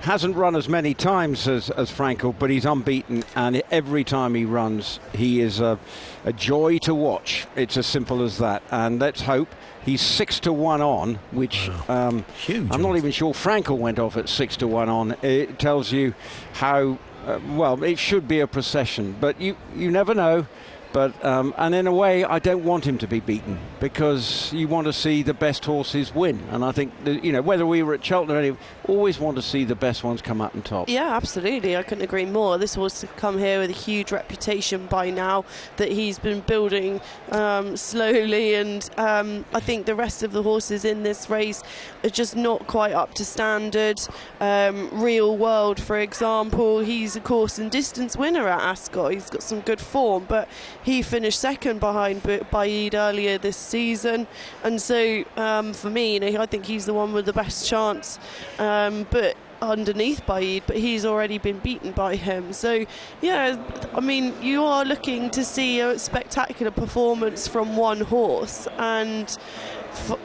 hasn't 0.01 0.37
run 0.37 0.55
as 0.57 0.69
many 0.69 0.95
times 0.95 1.49
as, 1.49 1.71
as 1.71 1.91
Frankel, 1.91 2.35
but 2.39 2.51
he's 2.51 2.65
unbeaten, 2.65 3.25
and 3.35 3.63
every 3.71 4.05
time 4.05 4.35
he 4.35 4.45
runs, 4.45 5.01
he 5.15 5.41
is 5.41 5.61
a, 5.61 5.79
a 6.25 6.33
joy 6.33 6.79
to 6.79 6.95
watch. 6.95 7.47
It's 7.57 7.77
as 7.77 7.87
simple 7.87 8.23
as 8.23 8.39
that. 8.39 8.63
And 8.71 9.01
let's 9.01 9.23
hope 9.23 9.49
he's 9.85 10.01
six 10.01 10.41
to 10.41 10.53
one 10.53 10.83
on, 10.83 11.15
which 11.33 11.71
um, 11.89 12.25
Huge. 12.45 12.69
I'm 12.71 12.83
not 12.83 12.97
even 12.97 13.11
sure 13.11 13.33
Frankel 13.33 13.79
went 13.79 13.99
off 13.99 14.17
at 14.17 14.29
six 14.29 14.57
to 14.59 14.69
one 14.69 14.89
on. 14.89 15.17
It 15.23 15.59
tells 15.59 15.93
you 15.93 16.15
how 16.55 16.99
uh, 17.25 17.41
well 17.51 17.83
it 17.83 17.99
should 17.99 18.29
be 18.29 18.41
a 18.41 18.47
procession, 18.47 19.17
but 19.21 19.41
you 19.41 19.57
you 19.75 19.91
never 19.91 20.15
know. 20.15 20.47
But 20.93 21.25
um, 21.25 21.55
and 21.59 21.75
in 21.75 21.87
a 21.87 21.93
way, 21.93 22.25
I 22.25 22.39
don't 22.39 22.65
want 22.65 22.87
him 22.87 22.99
to 22.99 23.07
be 23.07 23.21
beaten 23.21 23.59
because 23.81 24.53
you 24.53 24.67
want 24.69 24.87
to 24.87 24.93
see 24.93 25.23
the 25.23 25.35
best 25.35 25.65
horses 25.65 26.15
win. 26.15 26.43
And 26.51 26.65
I 26.65 26.73
think 26.73 26.93
that, 27.05 27.23
you 27.23 27.33
know 27.33 27.43
whether 27.43 27.67
we 27.67 27.83
were 27.83 27.95
at 27.95 28.05
Cheltenham, 28.05 28.37
or 28.37 28.41
any- 28.41 28.57
always 28.89 29.19
want 29.19 29.37
to 29.37 29.43
see 29.43 29.65
the 29.65 29.75
best 29.75 30.05
ones 30.05 30.23
come 30.23 30.41
out 30.41 30.55
on 30.55 30.63
top. 30.63 30.89
Yeah, 30.89 31.15
absolutely. 31.15 31.77
I 31.77 31.83
couldn't 31.83 32.05
agree 32.05 32.25
more. 32.25 32.57
This 32.57 32.75
horse 32.75 33.01
has 33.03 33.11
come 33.17 33.39
here 33.39 33.61
with 33.61 33.71
a 33.71 33.75
huge 33.75 34.13
reputation 34.13 34.87
by 34.87 35.11
now 35.11 35.45
that 35.77 35.91
he's 35.91 36.19
been 36.19 36.41
building 36.41 37.01
um, 37.33 37.77
slowly, 37.77 38.55
and 38.55 38.89
um, 38.97 39.45
I 39.53 39.61
think 39.61 39.87
the 39.87 39.95
rest 39.95 40.23
of 40.23 40.33
the 40.33 40.43
horses 40.43 40.85
in 40.85 41.03
this 41.03 41.29
race 41.29 41.63
are 42.05 42.11
just 42.11 42.37
not 42.37 42.67
quite 42.67 42.93
up 42.93 43.15
to 43.15 43.25
standard. 43.25 44.01
Um, 44.41 44.89
Real 44.93 45.37
World, 45.37 45.81
for 45.81 45.99
example, 45.99 46.81
he's 46.81 47.17
a 47.17 47.21
course 47.21 47.59
and 47.59 47.71
distance 47.71 48.17
winner 48.17 48.49
at 48.49 48.61
Ascot. 48.61 49.13
He's 49.13 49.31
got 49.31 49.43
some 49.43 49.61
good 49.61 49.81
form, 49.81 50.27
but 50.29 50.49
he 50.87 51.03
finished 51.03 51.41
second 51.41 51.81
behind 51.81 52.23
Baaeed 52.23 52.95
earlier 52.95 53.39
this 53.39 53.57
season, 53.57 54.29
and 54.63 54.81
so 54.81 55.25
um, 55.37 55.75
for 55.75 55.91
me, 55.91 56.15
you 56.15 56.21
know, 56.21 56.41
I 56.41 56.47
think 56.47 56.65
he's 56.65 56.87
the 56.87 56.95
one 56.95 57.13
with 57.13 57.27
the 57.27 57.33
best 57.33 57.69
chance. 57.69 58.21
Um, 58.61 59.05
but 59.11 59.37
underneath 59.61 60.25
Baaeed, 60.27 60.63
but 60.65 60.77
he's 60.77 61.05
already 61.05 61.39
been 61.39 61.59
beaten 61.59 61.91
by 61.91 62.15
him. 62.15 62.53
So, 62.53 62.87
yeah, 63.21 63.61
I 63.95 64.01
mean, 64.01 64.33
you 64.41 64.63
are 64.63 64.85
looking 64.85 65.29
to 65.31 65.45
see 65.45 65.81
a 65.81 65.99
spectacular 65.99 66.71
performance 66.71 67.49
from 67.49 67.77
one 67.77 68.03
horse, 68.03 68.69
and 68.79 69.37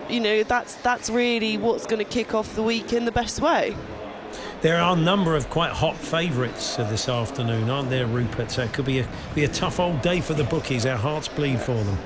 you 0.10 0.20
know 0.20 0.44
that's 0.44 0.76
that's 0.76 1.10
really 1.10 1.58
what's 1.58 1.88
going 1.88 2.06
to 2.06 2.12
kick 2.12 2.36
off 2.36 2.54
the 2.54 2.64
week 2.64 2.94
in 2.94 3.06
the 3.06 3.12
best 3.12 3.42
way. 3.42 3.76
There 4.62 4.80
are 4.80 4.96
a 4.96 5.00
number 5.00 5.36
of 5.36 5.50
quite 5.50 5.72
hot 5.72 5.98
favourites 5.98 6.78
uh, 6.78 6.88
this 6.88 7.10
afternoon, 7.10 7.68
aren't 7.72 7.90
there, 7.90 8.06
Rupert? 8.06 8.52
So 8.52 8.62
it 8.62 8.72
could 8.74 8.86
be 8.86 9.00
a 9.00 9.08
be 9.34 9.44
a 9.44 9.48
tough 9.48 9.80
old 9.80 10.04
day 10.04 10.22
for 10.22 10.36
the 10.36 10.44
bookies. 10.44 10.86
Our 10.86 10.98
hearts 10.98 11.28
bleed 11.28 11.60
for 11.60 11.74
them. 11.74 11.98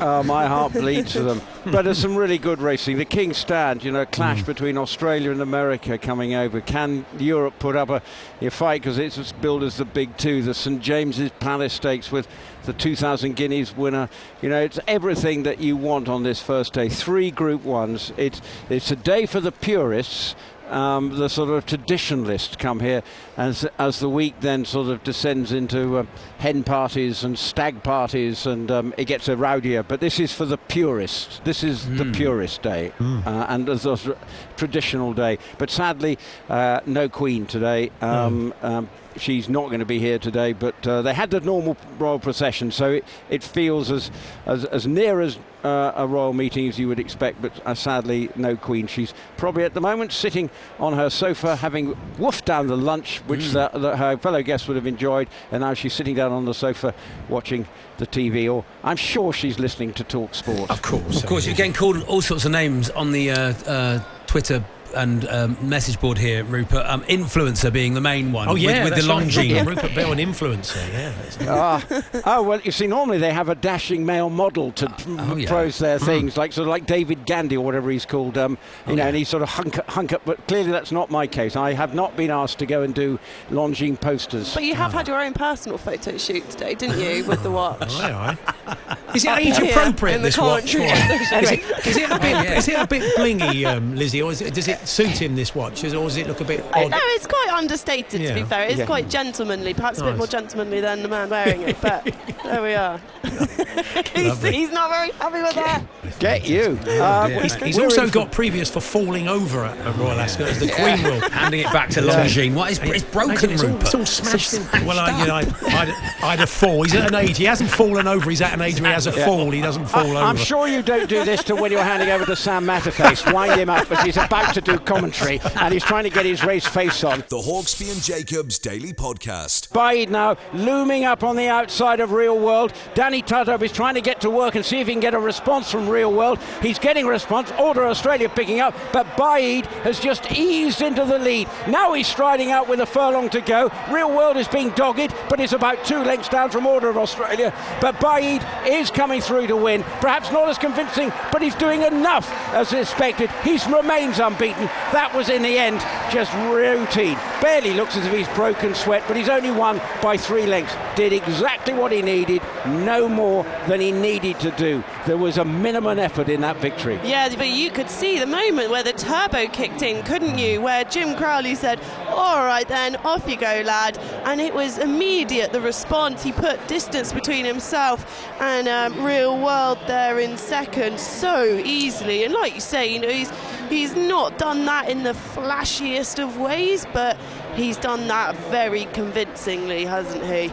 Oh, 0.00 0.22
my 0.22 0.46
heart 0.46 0.72
bleeds 0.72 1.12
for 1.12 1.20
them. 1.20 1.42
But 1.66 1.82
there's 1.82 1.98
some 1.98 2.16
really 2.16 2.38
good 2.38 2.58
racing. 2.58 2.96
The 2.96 3.04
King's 3.04 3.36
Stand, 3.36 3.84
you 3.84 3.92
know, 3.92 4.06
clash 4.06 4.42
between 4.42 4.78
Australia 4.78 5.30
and 5.30 5.42
America 5.42 5.98
coming 5.98 6.32
over. 6.32 6.62
Can 6.62 7.04
Europe 7.18 7.58
put 7.58 7.76
up 7.76 7.90
a, 7.90 8.00
a 8.40 8.48
fight 8.50 8.80
because 8.80 8.96
it's 8.96 9.18
as 9.18 9.32
billed 9.32 9.62
as 9.62 9.76
the 9.76 9.84
big 9.84 10.16
two? 10.16 10.42
The 10.42 10.54
St 10.54 10.80
James's 10.80 11.30
Palace 11.32 11.74
Stakes 11.74 12.10
with 12.10 12.26
the 12.64 12.72
2,000 12.72 13.36
guineas 13.36 13.76
winner. 13.76 14.08
You 14.40 14.48
know, 14.48 14.62
it's 14.62 14.80
everything 14.88 15.42
that 15.42 15.60
you 15.60 15.76
want 15.76 16.08
on 16.08 16.22
this 16.22 16.40
first 16.40 16.72
day. 16.72 16.88
Three 16.88 17.30
Group 17.30 17.62
Ones. 17.62 18.10
It's 18.16 18.40
it's 18.70 18.90
a 18.90 18.96
day 18.96 19.26
for 19.26 19.40
the 19.40 19.52
purists. 19.52 20.34
Um, 20.70 21.18
the 21.18 21.28
sort 21.28 21.50
of 21.50 21.66
traditionalists 21.66 22.56
come 22.56 22.80
here 22.80 23.02
as 23.36 23.66
as 23.78 23.98
the 23.98 24.08
week 24.08 24.34
then 24.40 24.64
sort 24.64 24.88
of 24.88 25.02
descends 25.02 25.52
into 25.52 25.98
uh, 25.98 26.06
hen 26.38 26.62
parties 26.62 27.24
and 27.24 27.38
stag 27.38 27.82
parties 27.82 28.46
and 28.46 28.70
um, 28.70 28.94
it 28.96 29.06
gets 29.06 29.28
a 29.28 29.36
rowdier. 29.36 29.82
But 29.86 30.00
this 30.00 30.20
is 30.20 30.32
for 30.32 30.44
the 30.44 30.58
purists. 30.58 31.40
This 31.44 31.64
is 31.64 31.88
the 31.96 32.04
purist 32.12 32.62
day 32.62 32.92
uh, 33.00 33.46
and 33.48 33.68
of 33.68 34.16
traditional 34.56 35.12
day. 35.12 35.38
But 35.58 35.70
sadly, 35.70 36.18
uh, 36.48 36.80
no 36.86 37.08
Queen 37.08 37.46
today. 37.46 37.90
Um, 38.00 38.54
um, 38.62 38.88
she's 39.16 39.48
not 39.48 39.66
going 39.66 39.80
to 39.80 39.86
be 39.86 39.98
here 39.98 40.18
today, 40.18 40.52
but 40.52 40.86
uh, 40.86 41.02
they 41.02 41.14
had 41.14 41.30
the 41.30 41.40
normal 41.40 41.76
royal 41.98 42.18
procession, 42.18 42.70
so 42.70 42.92
it, 42.92 43.04
it 43.28 43.42
feels 43.42 43.90
as, 43.90 44.10
as, 44.46 44.64
as 44.66 44.86
near 44.86 45.20
as 45.20 45.38
uh, 45.64 45.92
a 45.96 46.06
royal 46.06 46.32
meeting 46.32 46.68
as 46.68 46.78
you 46.78 46.88
would 46.88 46.98
expect, 46.98 47.40
but 47.42 47.52
uh, 47.66 47.74
sadly, 47.74 48.30
no 48.36 48.56
Queen. 48.56 48.86
She's 48.86 49.14
probably 49.36 49.64
at 49.64 49.74
the 49.74 49.80
moment 49.80 50.12
sitting 50.12 50.50
on 50.78 50.92
her 50.94 51.10
sofa 51.10 51.56
having 51.56 51.94
woofed 52.18 52.44
down 52.44 52.66
the 52.66 52.76
lunch, 52.76 53.18
which 53.26 53.40
Mm. 53.40 53.72
the, 53.72 53.78
the, 53.78 53.96
her 53.96 54.16
fellow 54.18 54.42
guests 54.42 54.66
would 54.68 54.76
have 54.76 54.86
enjoyed, 54.86 55.28
and 55.50 55.60
now 55.62 55.74
she's 55.74 55.92
sitting 55.92 56.14
down 56.14 56.32
on 56.32 56.44
the 56.44 56.54
sofa 56.54 56.94
watching 57.28 57.66
the 57.98 58.06
TV, 58.06 58.52
or 58.52 58.64
I'm 58.84 58.96
sure 58.96 59.32
she's 59.32 59.58
listening 59.58 59.92
to 59.94 60.04
Talk 60.04 60.34
Sport. 60.34 60.70
Of 60.70 60.82
course. 60.82 61.22
Of 61.22 61.26
course, 61.28 61.46
you're 61.46 61.54
getting 61.54 61.72
called 61.74 62.02
all 62.04 62.22
sorts 62.22 62.44
of 62.44 62.52
names 62.52 62.88
on 62.90 63.12
the 63.12 63.30
uh, 63.30 63.52
uh, 63.66 64.02
Twitter 64.26 64.64
and 64.94 65.26
um, 65.28 65.56
message 65.62 66.00
board 66.00 66.18
here, 66.18 66.44
Rupert. 66.44 66.84
Um, 66.86 67.02
influencer 67.04 67.72
being 67.72 67.94
the 67.94 68.00
main 68.00 68.32
one. 68.32 68.48
Oh 68.48 68.54
yeah, 68.54 68.84
with, 68.84 68.94
with 68.94 69.06
that's 69.06 69.06
the 69.06 69.12
right. 69.12 69.26
Longines. 69.26 69.66
Rupert 69.66 69.94
Bell, 69.94 70.12
an 70.12 70.18
influencer. 70.18 70.76
Yeah. 70.92 71.12
that's- 71.12 71.38
Ah. 71.48 72.22
oh 72.26 72.42
well, 72.42 72.60
you 72.60 72.70
see, 72.72 72.86
normally 72.86 73.18
they 73.18 73.32
have 73.32 73.48
a 73.48 73.54
dashing 73.54 74.04
male 74.06 74.30
model 74.30 74.72
to 74.72 74.88
p- 74.88 75.04
oh, 75.18 75.36
yeah. 75.36 75.48
pose 75.48 75.78
their 75.78 75.98
Mm. 75.98 76.04
things, 76.06 76.36
like 76.36 76.52
sort 76.52 76.66
of 76.66 76.70
like 76.70 76.86
David 76.86 77.24
Gandy 77.26 77.56
or 77.56 77.64
whatever 77.64 77.90
he's 77.90 78.06
called. 78.06 78.36
Um, 78.38 78.52
you 78.52 78.92
Oh, 78.92 78.94
know, 78.96 79.02
yeah. 79.02 79.08
and 79.08 79.16
he's 79.16 79.28
sort 79.28 79.42
of 79.42 79.48
hunk, 79.50 79.74
hunk 79.88 80.12
up. 80.12 80.22
But 80.24 80.46
clearly, 80.48 80.70
that's 80.70 80.92
not 80.92 81.10
my 81.10 81.26
case. 81.26 81.56
I 81.56 81.72
have 81.74 81.94
not 81.94 82.16
been 82.16 82.30
asked 82.30 82.58
to 82.60 82.66
go 82.66 82.82
and 82.82 82.94
do 82.94 83.18
Longines 83.50 84.00
posters. 84.00 84.54
But 84.54 84.64
you 84.64 84.74
have 84.74 84.92
had 84.92 85.08
your 85.08 85.20
own 85.20 85.32
personal 85.34 85.78
photo 85.78 86.16
shoot 86.18 86.48
today, 86.50 86.74
didn't 86.74 86.98
you, 87.00 87.24
with 87.24 87.42
the 87.42 87.50
watch? 87.50 87.92
Aye, 88.00 88.36
aye. 88.66 88.96
Is 89.14 89.24
it 89.24 89.38
age 89.38 89.58
appropriate? 89.58 90.16
in 90.16 90.22
this 90.22 90.38
watch? 90.38 90.72
commentary 90.72 90.84
Warren? 90.86 91.26
section. 91.26 91.42
Is 91.42 91.50
it, 91.50 91.86
is 91.88 91.96
it 91.96 92.10
a 92.10 92.18
bit? 92.18 92.36
Oh, 92.36 92.42
yeah. 92.42 92.58
Is 92.58 92.68
it 92.68 92.78
a 92.78 92.86
bit 92.86 93.16
blingy, 93.16 93.66
um, 93.66 93.96
Lizzie, 93.96 94.22
or 94.22 94.30
is 94.30 94.40
it, 94.40 94.54
does 94.54 94.68
it 94.68 94.79
suit 94.86 95.20
him 95.20 95.34
this 95.36 95.54
watch, 95.54 95.84
or 95.84 95.90
does 95.90 96.16
it 96.16 96.26
look 96.26 96.40
a 96.40 96.44
bit 96.44 96.64
odd? 96.72 96.90
No, 96.90 96.98
it's 97.00 97.26
quite 97.26 97.48
understated 97.52 98.26
to 98.26 98.34
be 98.34 98.42
fair. 98.44 98.64
It's 98.68 98.78
Yeah. 98.78 98.86
quite 98.86 99.08
gentlemanly, 99.08 99.74
perhaps 99.74 99.98
a 100.00 100.04
bit 100.04 100.16
more 100.16 100.26
gentlemanly 100.26 100.80
than 100.80 101.02
the 101.02 101.08
man 101.08 101.28
wearing 101.30 101.62
it, 101.62 101.80
but 101.80 102.04
there 102.44 102.62
we 102.62 102.74
are. 102.74 103.00
he's, 104.14 104.42
he's 104.42 104.70
not 104.72 104.90
very 104.90 105.10
happy 105.12 105.42
with 105.42 105.54
that. 105.54 105.82
Get 106.18 106.46
you. 106.48 106.78
Uh. 106.86 107.28
He's, 107.28 107.54
he's 107.54 107.78
also 107.78 108.04
in- 108.04 108.10
got 108.10 108.32
previous 108.32 108.70
for 108.70 108.80
falling 108.80 109.28
over 109.28 109.64
at, 109.64 109.78
at 109.78 109.96
Royal 109.96 110.18
Ascot 110.20 110.48
as 110.48 110.58
the 110.60 110.70
Queen 110.70 111.02
will. 111.02 111.20
Handing 111.30 111.60
it 111.60 111.72
back 111.72 111.88
to 111.90 112.00
Longines. 112.00 112.54
What 112.54 112.72
is 112.72 112.78
it's 112.82 113.04
broken, 113.04 113.30
Imagine 113.30 113.50
it's 113.52 113.62
all, 113.62 113.68
Rupert? 113.70 113.82
it's 113.86 113.94
all 113.94 114.06
smashed 114.06 114.54
in. 114.54 114.86
Well, 114.86 114.98
I, 114.98 115.20
you 115.20 115.26
know, 115.26 115.34
I, 115.36 115.40
I'd, 115.42 116.24
I'd 116.24 116.38
have 116.40 116.50
fall. 116.50 116.82
He's 116.82 116.94
at 116.94 117.06
an 117.08 117.14
age. 117.14 117.36
He 117.38 117.44
hasn't 117.44 117.70
fallen 117.70 118.06
over. 118.06 118.28
He's 118.28 118.40
at 118.42 118.52
an 118.52 118.60
age 118.60 118.80
where 118.80 118.90
he 118.90 118.94
has 118.94 119.06
a 119.06 119.12
fall. 119.12 119.50
He 119.50 119.60
doesn't 119.60 119.86
fall 119.86 120.06
over. 120.10 120.16
I'm 120.18 120.36
sure 120.36 120.66
you 120.68 120.82
don't 120.82 121.08
do 121.08 121.24
this 121.24 121.44
to 121.44 121.54
when 121.56 121.70
you're 121.72 121.82
handing 121.82 122.10
over 122.10 122.26
to 122.26 122.36
Sam 122.36 122.64
Matterface. 122.66 123.32
Wind 123.32 123.58
him 123.60 123.70
up 123.70 123.90
as 123.90 124.02
he's 124.04 124.16
about 124.16 124.52
to 124.54 124.60
do 124.60 124.69
commentary 124.78 125.40
and 125.60 125.72
he's 125.72 125.84
trying 125.84 126.04
to 126.04 126.10
get 126.10 126.26
his 126.26 126.44
race 126.44 126.66
face 126.66 127.04
on. 127.04 127.20
The 127.28 127.38
Hawksbee 127.38 127.92
and 127.92 128.02
Jacobs 128.02 128.58
Daily 128.58 128.92
Podcast. 128.92 129.68
Baaeed 129.70 130.08
now 130.08 130.36
looming 130.52 131.04
up 131.04 131.22
on 131.22 131.36
the 131.36 131.48
outside 131.48 132.00
of 132.00 132.12
Real 132.12 132.38
World. 132.38 132.72
Danny 132.94 133.22
Tudhope 133.22 133.62
is 133.62 133.72
trying 133.72 133.94
to 133.94 134.00
get 134.00 134.20
to 134.20 134.30
work 134.30 134.54
and 134.54 134.64
see 134.64 134.80
if 134.80 134.86
he 134.86 134.92
can 134.92 135.00
get 135.00 135.14
a 135.14 135.18
response 135.18 135.70
from 135.70 135.88
Real 135.88 136.12
World. 136.12 136.38
He's 136.62 136.78
getting 136.78 137.06
a 137.06 137.08
response. 137.08 137.50
Order 137.58 137.84
of 137.84 137.90
Australia 137.90 138.28
picking 138.28 138.60
up, 138.60 138.74
but 138.92 139.06
Baaeed 139.16 139.66
has 139.82 139.98
just 140.00 140.30
eased 140.32 140.82
into 140.82 141.04
the 141.04 141.18
lead. 141.18 141.48
Now 141.68 141.92
he's 141.94 142.08
striding 142.08 142.50
out 142.50 142.68
with 142.68 142.80
a 142.80 142.86
furlong 142.86 143.28
to 143.30 143.40
go. 143.40 143.70
Real 143.90 144.14
World 144.14 144.36
is 144.36 144.48
being 144.48 144.70
dogged, 144.70 145.14
but 145.28 145.40
is 145.40 145.52
about 145.52 145.84
two 145.84 145.98
lengths 145.98 146.28
down 146.28 146.50
from 146.50 146.66
Order 146.66 146.88
of 146.88 146.96
Australia. 146.96 147.52
But 147.80 147.96
Baaeed 147.96 148.44
is 148.66 148.90
coming 148.90 149.20
through 149.20 149.46
to 149.48 149.56
win. 149.56 149.82
Perhaps 150.00 150.30
not 150.32 150.48
as 150.48 150.58
convincing, 150.58 151.12
but 151.32 151.42
he's 151.42 151.54
doing 151.54 151.82
enough 151.82 152.30
as 152.54 152.72
expected. 152.72 153.30
He 153.44 153.58
remains 153.70 154.18
unbeaten. 154.18 154.59
That 154.92 155.12
was 155.14 155.28
in 155.28 155.42
the 155.42 155.58
end 155.58 155.80
just 156.12 156.32
routine. 156.34 157.18
Barely 157.40 157.72
looks 157.72 157.96
as 157.96 158.04
if 158.06 158.12
he's 158.12 158.28
broken 158.28 158.74
sweat, 158.74 159.02
but 159.08 159.16
he's 159.16 159.28
only 159.28 159.50
won 159.50 159.80
by 160.02 160.16
three 160.16 160.46
lengths. 160.46 160.74
Did 160.94 161.12
exactly 161.12 161.72
what 161.72 161.90
he 161.90 162.02
needed, 162.02 162.42
no 162.66 163.08
more 163.08 163.44
than 163.66 163.80
he 163.80 163.92
needed 163.92 164.38
to 164.40 164.50
do. 164.52 164.84
There 165.06 165.16
was 165.16 165.38
a 165.38 165.44
minimum 165.44 165.98
effort 165.98 166.28
in 166.28 166.42
that 166.42 166.58
victory. 166.58 167.00
Yeah, 167.02 167.34
but 167.36 167.48
you 167.48 167.70
could 167.70 167.88
see 167.88 168.18
the 168.18 168.26
moment 168.26 168.70
where 168.70 168.82
the 168.82 168.92
turbo 168.92 169.46
kicked 169.46 169.80
in, 169.80 170.02
couldn't 170.02 170.38
you? 170.38 170.60
Where 170.60 170.84
Jim 170.84 171.16
Crowley 171.16 171.54
said, 171.54 171.80
All 172.08 172.44
right, 172.44 172.68
then, 172.68 172.96
off 172.96 173.26
you 173.26 173.36
go, 173.36 173.62
lad. 173.64 173.96
And 174.24 174.40
it 174.40 174.54
was 174.54 174.76
immediate, 174.76 175.52
the 175.52 175.60
response. 175.60 176.22
He 176.22 176.32
put 176.32 176.66
distance 176.68 177.12
between 177.12 177.46
himself 177.46 178.28
and 178.40 178.68
um, 178.68 179.02
Real 179.04 179.38
World 179.38 179.78
there 179.86 180.20
in 180.20 180.36
second 180.36 181.00
so 181.00 181.44
easily. 181.64 182.24
And 182.24 182.34
like 182.34 182.54
you 182.54 182.60
say, 182.60 182.92
you 182.92 183.00
know, 183.00 183.08
he's, 183.08 183.30
he's 183.70 183.96
not 183.96 184.36
done 184.36 184.66
that 184.66 184.88
in 184.90 185.02
the 185.02 185.12
flashiest 185.12 186.22
of 186.22 186.38
ways, 186.38 186.86
but 186.92 187.16
he's 187.54 187.76
done 187.76 188.06
that 188.08 188.36
very 188.50 188.86
convincingly, 188.86 189.84
hasn't 189.84 190.24
he? 190.24 190.52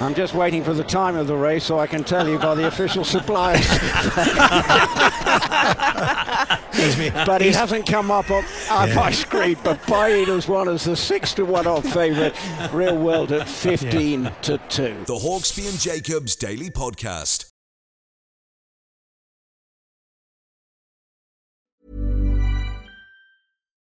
I'm 0.00 0.14
just 0.14 0.32
waiting 0.32 0.64
for 0.64 0.72
the 0.72 0.82
time 0.82 1.14
of 1.14 1.26
the 1.26 1.36
race 1.36 1.64
so 1.64 1.78
I 1.78 1.86
can 1.86 2.04
tell 2.04 2.26
you 2.26 2.38
by 2.38 2.54
the 2.54 2.66
official 2.66 3.04
suppliers. 3.04 3.60
Excuse 6.68 6.98
me. 6.98 7.10
but 7.26 7.42
he 7.42 7.50
hasn't 7.50 7.86
come 7.86 8.10
up 8.10 8.30
on, 8.30 8.42
on 8.70 8.94
my 8.94 9.10
screen. 9.10 9.58
But 9.62 9.82
Baaeed 9.82 10.28
has 10.28 10.48
won 10.48 10.70
as 10.70 10.84
the 10.84 10.96
six 10.96 11.34
to 11.34 11.44
one 11.44 11.66
odd 11.66 11.84
favourite. 11.92 12.34
Real 12.72 12.96
World 12.96 13.30
at 13.30 13.46
15 13.46 14.32
to 14.42 14.58
two. 14.70 15.04
The 15.06 15.16
Hawksbee 15.16 15.68
and 15.68 15.78
Jacobs 15.78 16.34
Daily 16.34 16.70
Podcast. 16.70 17.50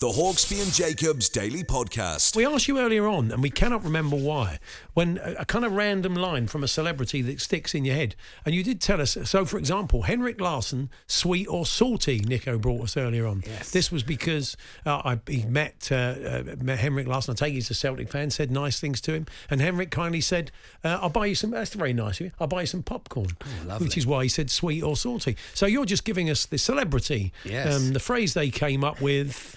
The 0.00 0.08
Hawksby 0.08 0.60
and 0.60 0.72
Jacobs 0.72 1.28
Daily 1.28 1.62
Podcast. 1.62 2.34
We 2.34 2.44
asked 2.44 2.66
you 2.66 2.80
earlier 2.80 3.06
on, 3.06 3.30
and 3.30 3.40
we 3.40 3.48
cannot 3.48 3.84
remember 3.84 4.16
why, 4.16 4.58
when 4.92 5.20
a, 5.22 5.34
a, 5.38 5.44
kind 5.44 5.64
of 5.64 5.70
random 5.70 6.16
line 6.16 6.48
from 6.48 6.64
a 6.64 6.68
celebrity 6.68 7.22
that 7.22 7.40
sticks 7.40 7.76
in 7.76 7.84
your 7.84 7.94
head. 7.94 8.16
And 8.44 8.56
you 8.56 8.64
did 8.64 8.80
tell 8.80 9.00
us. 9.00 9.16
So, 9.22 9.44
for 9.44 9.56
example, 9.56 10.02
Henrik 10.02 10.40
Larsson, 10.40 10.90
sweet 11.06 11.46
or 11.46 11.64
salty, 11.64 12.18
Nico 12.18 12.58
brought 12.58 12.82
us 12.82 12.96
earlier 12.96 13.24
on. 13.24 13.44
Yes. 13.46 13.70
This 13.70 13.92
was 13.92 14.02
because 14.02 14.56
uh, 14.84 15.00
I, 15.04 15.20
he 15.30 15.44
met, 15.44 15.88
uh, 15.92 15.94
uh, 15.94 16.42
met 16.60 16.80
Henrik 16.80 17.06
Larsson. 17.06 17.30
I 17.30 17.34
take 17.36 17.54
he's 17.54 17.70
a 17.70 17.74
Celtic 17.74 18.10
fan, 18.10 18.30
said 18.30 18.50
nice 18.50 18.80
things 18.80 19.00
to 19.02 19.12
him. 19.14 19.26
And 19.48 19.60
Henrik 19.60 19.92
kindly 19.92 20.22
said, 20.22 20.50
uh, 20.82 20.98
I'll 21.02 21.08
buy 21.08 21.26
you 21.26 21.36
some, 21.36 21.52
that's 21.52 21.72
very 21.72 21.92
nice 21.92 22.18
of 22.18 22.26
you, 22.26 22.32
I'll 22.40 22.48
buy 22.48 22.62
you 22.62 22.66
some 22.66 22.82
popcorn. 22.82 23.28
Oh. 23.70 23.78
Which 23.78 23.96
is 23.96 24.08
why 24.08 24.24
he 24.24 24.28
said 24.28 24.50
sweet 24.50 24.82
or 24.82 24.96
salty. 24.96 25.36
So 25.54 25.66
you're 25.66 25.86
just 25.86 26.04
giving 26.04 26.30
us 26.30 26.46
the 26.46 26.58
celebrity, 26.58 27.32
um, 27.44 27.50
Yes. 27.52 27.90
the 27.90 28.00
phrase 28.00 28.34
they 28.34 28.50
came 28.50 28.82
up 28.82 29.00
with 29.00 29.56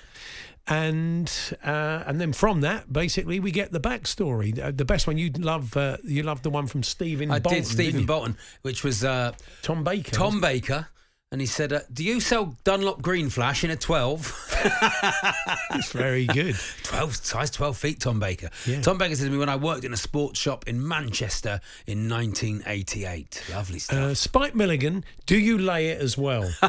and 0.68 1.32
uh, 1.63 2.03
and 2.05 2.20
then 2.20 2.34
from 2.34 2.61
that, 2.61 2.91
basically, 2.91 3.39
we 3.39 3.51
get 3.51 3.72
the 3.72 3.80
backstory. 3.80 4.59
Uh, 4.59 4.72
the 4.72 4.86
best 4.86 5.07
one 5.07 5.18
you 5.18 5.30
love, 5.38 5.76
uh, 5.78 5.97
you 6.03 6.24
love 6.24 6.41
the 6.43 6.49
one 6.49 6.68
from 6.68 6.84
Stephen. 6.84 7.32
I 7.32 7.39
Bolton, 7.39 7.61
did 7.61 7.68
Stephen? 7.68 8.05
Bolton, 8.05 8.38
which 8.63 8.84
was 8.84 9.03
uh, 9.03 9.32
Tom 9.61 9.84
Baker. 9.84 10.11
Tom 10.11 10.41
Baker. 10.41 10.88
And 11.30 11.41
he 11.41 11.47
said, 11.47 11.74
uh, 11.74 11.82
Do 11.91 12.05
you 12.05 12.22
sell 12.22 12.55
Dunlop 12.63 13.01
Green 13.01 13.30
Flash 13.30 13.63
in 13.65 13.70
a 13.70 13.76
12? 13.76 14.45
It's 15.72 15.91
very 15.91 16.26
good. 16.26 16.55
12, 16.84 17.16
size 17.18 17.51
12 17.51 17.78
feet, 17.78 17.99
Tom 17.99 18.20
Baker. 18.20 18.49
Yeah. 18.66 18.82
Tom 18.82 18.97
Baker 18.97 19.16
said 19.16 19.26
to 19.26 19.32
me 19.32 19.38
when 19.38 19.49
I 19.49 19.55
worked 19.55 19.84
in 19.84 19.93
a 19.93 19.97
sports 19.97 20.39
shop 20.39 20.68
in 20.68 20.86
Manchester 20.86 21.60
in 21.86 22.10
1988. 22.10 23.43
Lovely 23.51 23.80
stuff. 23.80 23.97
Uh, 23.97 24.16
Spike 24.16 24.55
Milligan, 24.55 25.03
do 25.26 25.38
you 25.38 25.58
lay 25.58 25.89
it 25.89 26.01
as 26.01 26.18
well? 26.18 26.51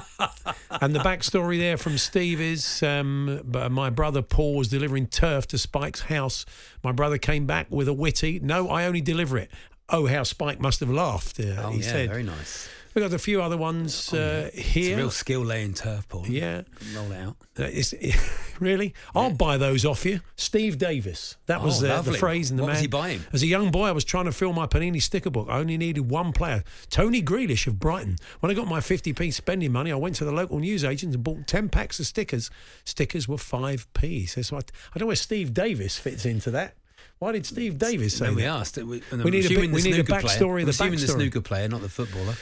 and 0.80 0.94
the 0.94 1.00
backstory 1.00 1.58
there 1.58 1.76
from 1.76 1.96
Steve 1.96 2.40
is 2.40 2.82
um, 2.82 3.40
my 3.70 3.90
brother 3.90 4.22
Paul 4.22 4.56
was 4.56 4.68
delivering 4.68 5.06
turf 5.06 5.46
to 5.48 5.58
Spike's 5.58 6.00
house. 6.02 6.44
My 6.82 6.92
brother 6.92 7.18
came 7.18 7.46
back 7.46 7.68
with 7.70 7.88
a 7.88 7.94
witty, 7.94 8.40
no, 8.40 8.68
I 8.68 8.84
only 8.84 9.00
deliver 9.00 9.38
it. 9.38 9.50
Oh, 9.88 10.06
how 10.06 10.22
Spike 10.22 10.60
must 10.60 10.80
have 10.80 10.90
laughed, 10.90 11.40
uh, 11.40 11.62
oh, 11.64 11.70
he 11.70 11.80
yeah, 11.80 11.92
said. 11.92 12.10
very 12.10 12.22
nice. 12.22 12.68
We've 12.98 13.08
got 13.08 13.14
a 13.14 13.18
few 13.20 13.40
other 13.40 13.56
ones 13.56 14.12
uh, 14.12 14.50
It's 14.52 14.58
here. 14.70 14.94
a 14.94 14.96
real 14.96 15.10
skill 15.12 15.42
laying 15.44 15.72
turf, 15.72 16.08
Paul. 16.08 16.26
Yeah. 16.26 16.62
Roll 16.96 17.12
out. 17.12 17.36
Uh, 17.56 17.62
it's, 17.70 17.94
really? 18.60 18.92
I'll 19.14 19.30
buy 19.32 19.56
those 19.56 19.84
off 19.84 20.04
you. 20.04 20.20
Steve 20.34 20.78
Davis. 20.78 21.36
That 21.46 21.62
was 21.62 21.84
Oh, 21.84 21.88
uh, 21.88 22.02
the 22.02 22.14
phrase. 22.14 22.50
And 22.50 22.58
the 22.58 22.64
What 22.64 22.70
was 22.72 22.80
he 22.80 22.88
buying? 22.88 23.20
As 23.32 23.44
a 23.44 23.46
young 23.46 23.70
boy, 23.70 23.86
I 23.86 23.92
was 23.92 24.02
trying 24.04 24.24
to 24.24 24.32
fill 24.32 24.52
my 24.52 24.66
Panini 24.66 25.00
sticker 25.00 25.30
book. 25.30 25.46
I 25.48 25.58
only 25.60 25.78
needed 25.78 26.10
one 26.10 26.32
player, 26.32 26.64
Tony 26.90 27.22
Grealish 27.22 27.68
of 27.68 27.78
Brighton. 27.78 28.16
When 28.40 28.50
I 28.50 28.54
got 28.54 28.66
my 28.66 28.80
50p 28.80 29.32
spending 29.32 29.70
money, 29.70 29.92
I 29.92 29.94
went 29.94 30.16
to 30.16 30.24
the 30.24 30.32
local 30.32 30.58
newsagent 30.58 31.14
and 31.14 31.22
bought 31.22 31.46
10 31.46 31.68
packs 31.68 32.00
of 32.00 32.06
stickers. 32.06 32.50
Stickers 32.84 33.28
were 33.28 33.36
5p. 33.36 34.28
So 34.44 34.56
I, 34.56 34.58
I 34.58 34.62
don't 34.94 35.02
know 35.02 35.06
where 35.06 35.14
Steve 35.14 35.54
Davis 35.54 35.96
fits 35.96 36.26
into 36.26 36.50
that. 36.50 36.74
Why 37.20 37.30
did 37.32 37.46
Steve 37.46 37.78
Davis 37.78 38.16
say 38.16 38.30
we 38.30 38.42
that? 38.42 38.48
asked, 38.48 38.76
we, 38.76 39.02
We 39.12 39.30
need 39.30 39.44
a 39.44 39.46
assuming 39.46 39.70
bit- 39.72 39.82
the 39.82 39.90
we 39.90 39.90
need 39.96 40.00
a 40.00 40.04
player- 40.04 40.20
backstory 40.22 40.60
of 40.60 40.66
the 40.66 40.70
assuming 40.70 40.98
the 41.00 41.06
snooker 41.08 41.40
player, 41.40 41.68
not 41.68 41.80
the 41.80 41.88
footballer. 41.88 42.34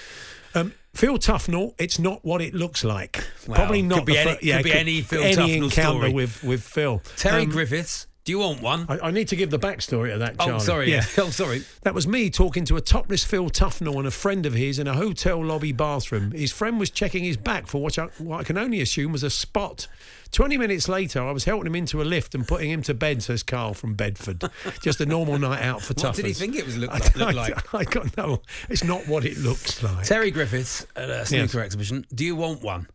Um, 0.56 0.72
Phil 0.94 1.18
Tufnell, 1.18 1.74
it's 1.78 1.98
not 1.98 2.24
what 2.24 2.40
it 2.40 2.54
looks 2.54 2.82
like. 2.82 3.22
Well, 3.46 3.56
Probably 3.56 3.82
could 3.82 3.88
not 3.90 4.06
be 4.06 4.14
the 4.14 4.18
any- 4.20 4.38
yeah, 4.42 4.56
could 4.56 4.64
be 4.64 4.72
any 4.72 5.02
Phil 5.02 5.22
any 5.22 5.36
Tufnell 5.36 5.62
encounter 5.64 5.98
story. 5.98 6.12
with 6.12 6.42
with 6.42 6.62
Phil. 6.62 7.02
Terry 7.16 7.42
Um, 7.42 7.50
Griffiths, 7.50 8.06
do 8.26 8.32
you 8.32 8.40
want 8.40 8.60
one? 8.60 8.84
I, 8.88 8.98
I 9.04 9.10
need 9.12 9.28
to 9.28 9.36
give 9.36 9.50
the 9.50 9.58
backstory 9.58 10.12
of 10.12 10.18
that, 10.18 10.34
Oh, 10.40 10.58
sorry, 10.58 10.90
yeah. 10.90 11.04
Oh, 11.18 11.30
sorry. 11.30 11.62
That 11.84 11.94
was 11.94 12.06
me 12.08 12.28
talking 12.28 12.64
to 12.66 12.76
a 12.76 12.80
topless 12.80 13.24
Phil 13.24 13.48
Tufnell 13.50 13.96
and 13.98 14.06
a 14.06 14.10
friend 14.10 14.44
of 14.46 14.52
his 14.52 14.78
in 14.80 14.86
a 14.88 14.94
hotel 14.94 15.42
lobby 15.44 15.70
bathroom. 15.72 16.32
His 16.32 16.50
friend 16.52 16.78
was 16.80 16.90
checking 16.90 17.22
his 17.22 17.36
back 17.36 17.68
for 17.68 17.80
what 17.80 17.98
I, 17.98 18.06
what 18.18 18.40
I 18.40 18.42
can 18.42 18.58
only 18.58 18.80
assume 18.80 19.12
was 19.12 19.22
a 19.22 19.30
spot. 19.30 19.86
20 20.32 20.56
minutes 20.58 20.88
later, 20.88 21.22
I 21.22 21.30
was 21.30 21.44
helping 21.44 21.68
him 21.68 21.76
into 21.76 22.02
a 22.02 22.04
lift 22.04 22.34
and 22.34 22.46
putting 22.46 22.68
him 22.68 22.82
to 22.82 22.94
bed, 22.94 23.22
says 23.22 23.44
Carl 23.44 23.74
from 23.74 23.94
Bedford. 23.94 24.42
Just 24.82 25.00
a 25.00 25.06
normal 25.06 25.38
night 25.38 25.62
out 25.62 25.80
for 25.80 25.94
Tufnell. 25.94 26.04
What 26.08 26.16
did 26.16 26.26
he 26.26 26.32
think 26.32 26.56
it 26.56 26.66
was 26.66 26.76
look 26.76 26.90
I- 27.16 27.30
like- 27.30 27.36
I, 27.36 27.38
like? 27.38 27.74
I, 27.74 27.84
got 27.84 28.16
no, 28.16 28.42
it's 28.68 28.82
not 28.82 29.06
what 29.06 29.24
it 29.24 29.38
looks 29.38 29.80
like. 29.84 30.04
Terry 30.04 30.32
Griffiths 30.32 30.84
at 30.96 31.08
a 31.10 31.24
snooker 31.24 31.60
exhibition. 31.60 32.04
Do 32.12 32.24
you 32.24 32.34
want 32.34 32.60
one? 32.62 32.88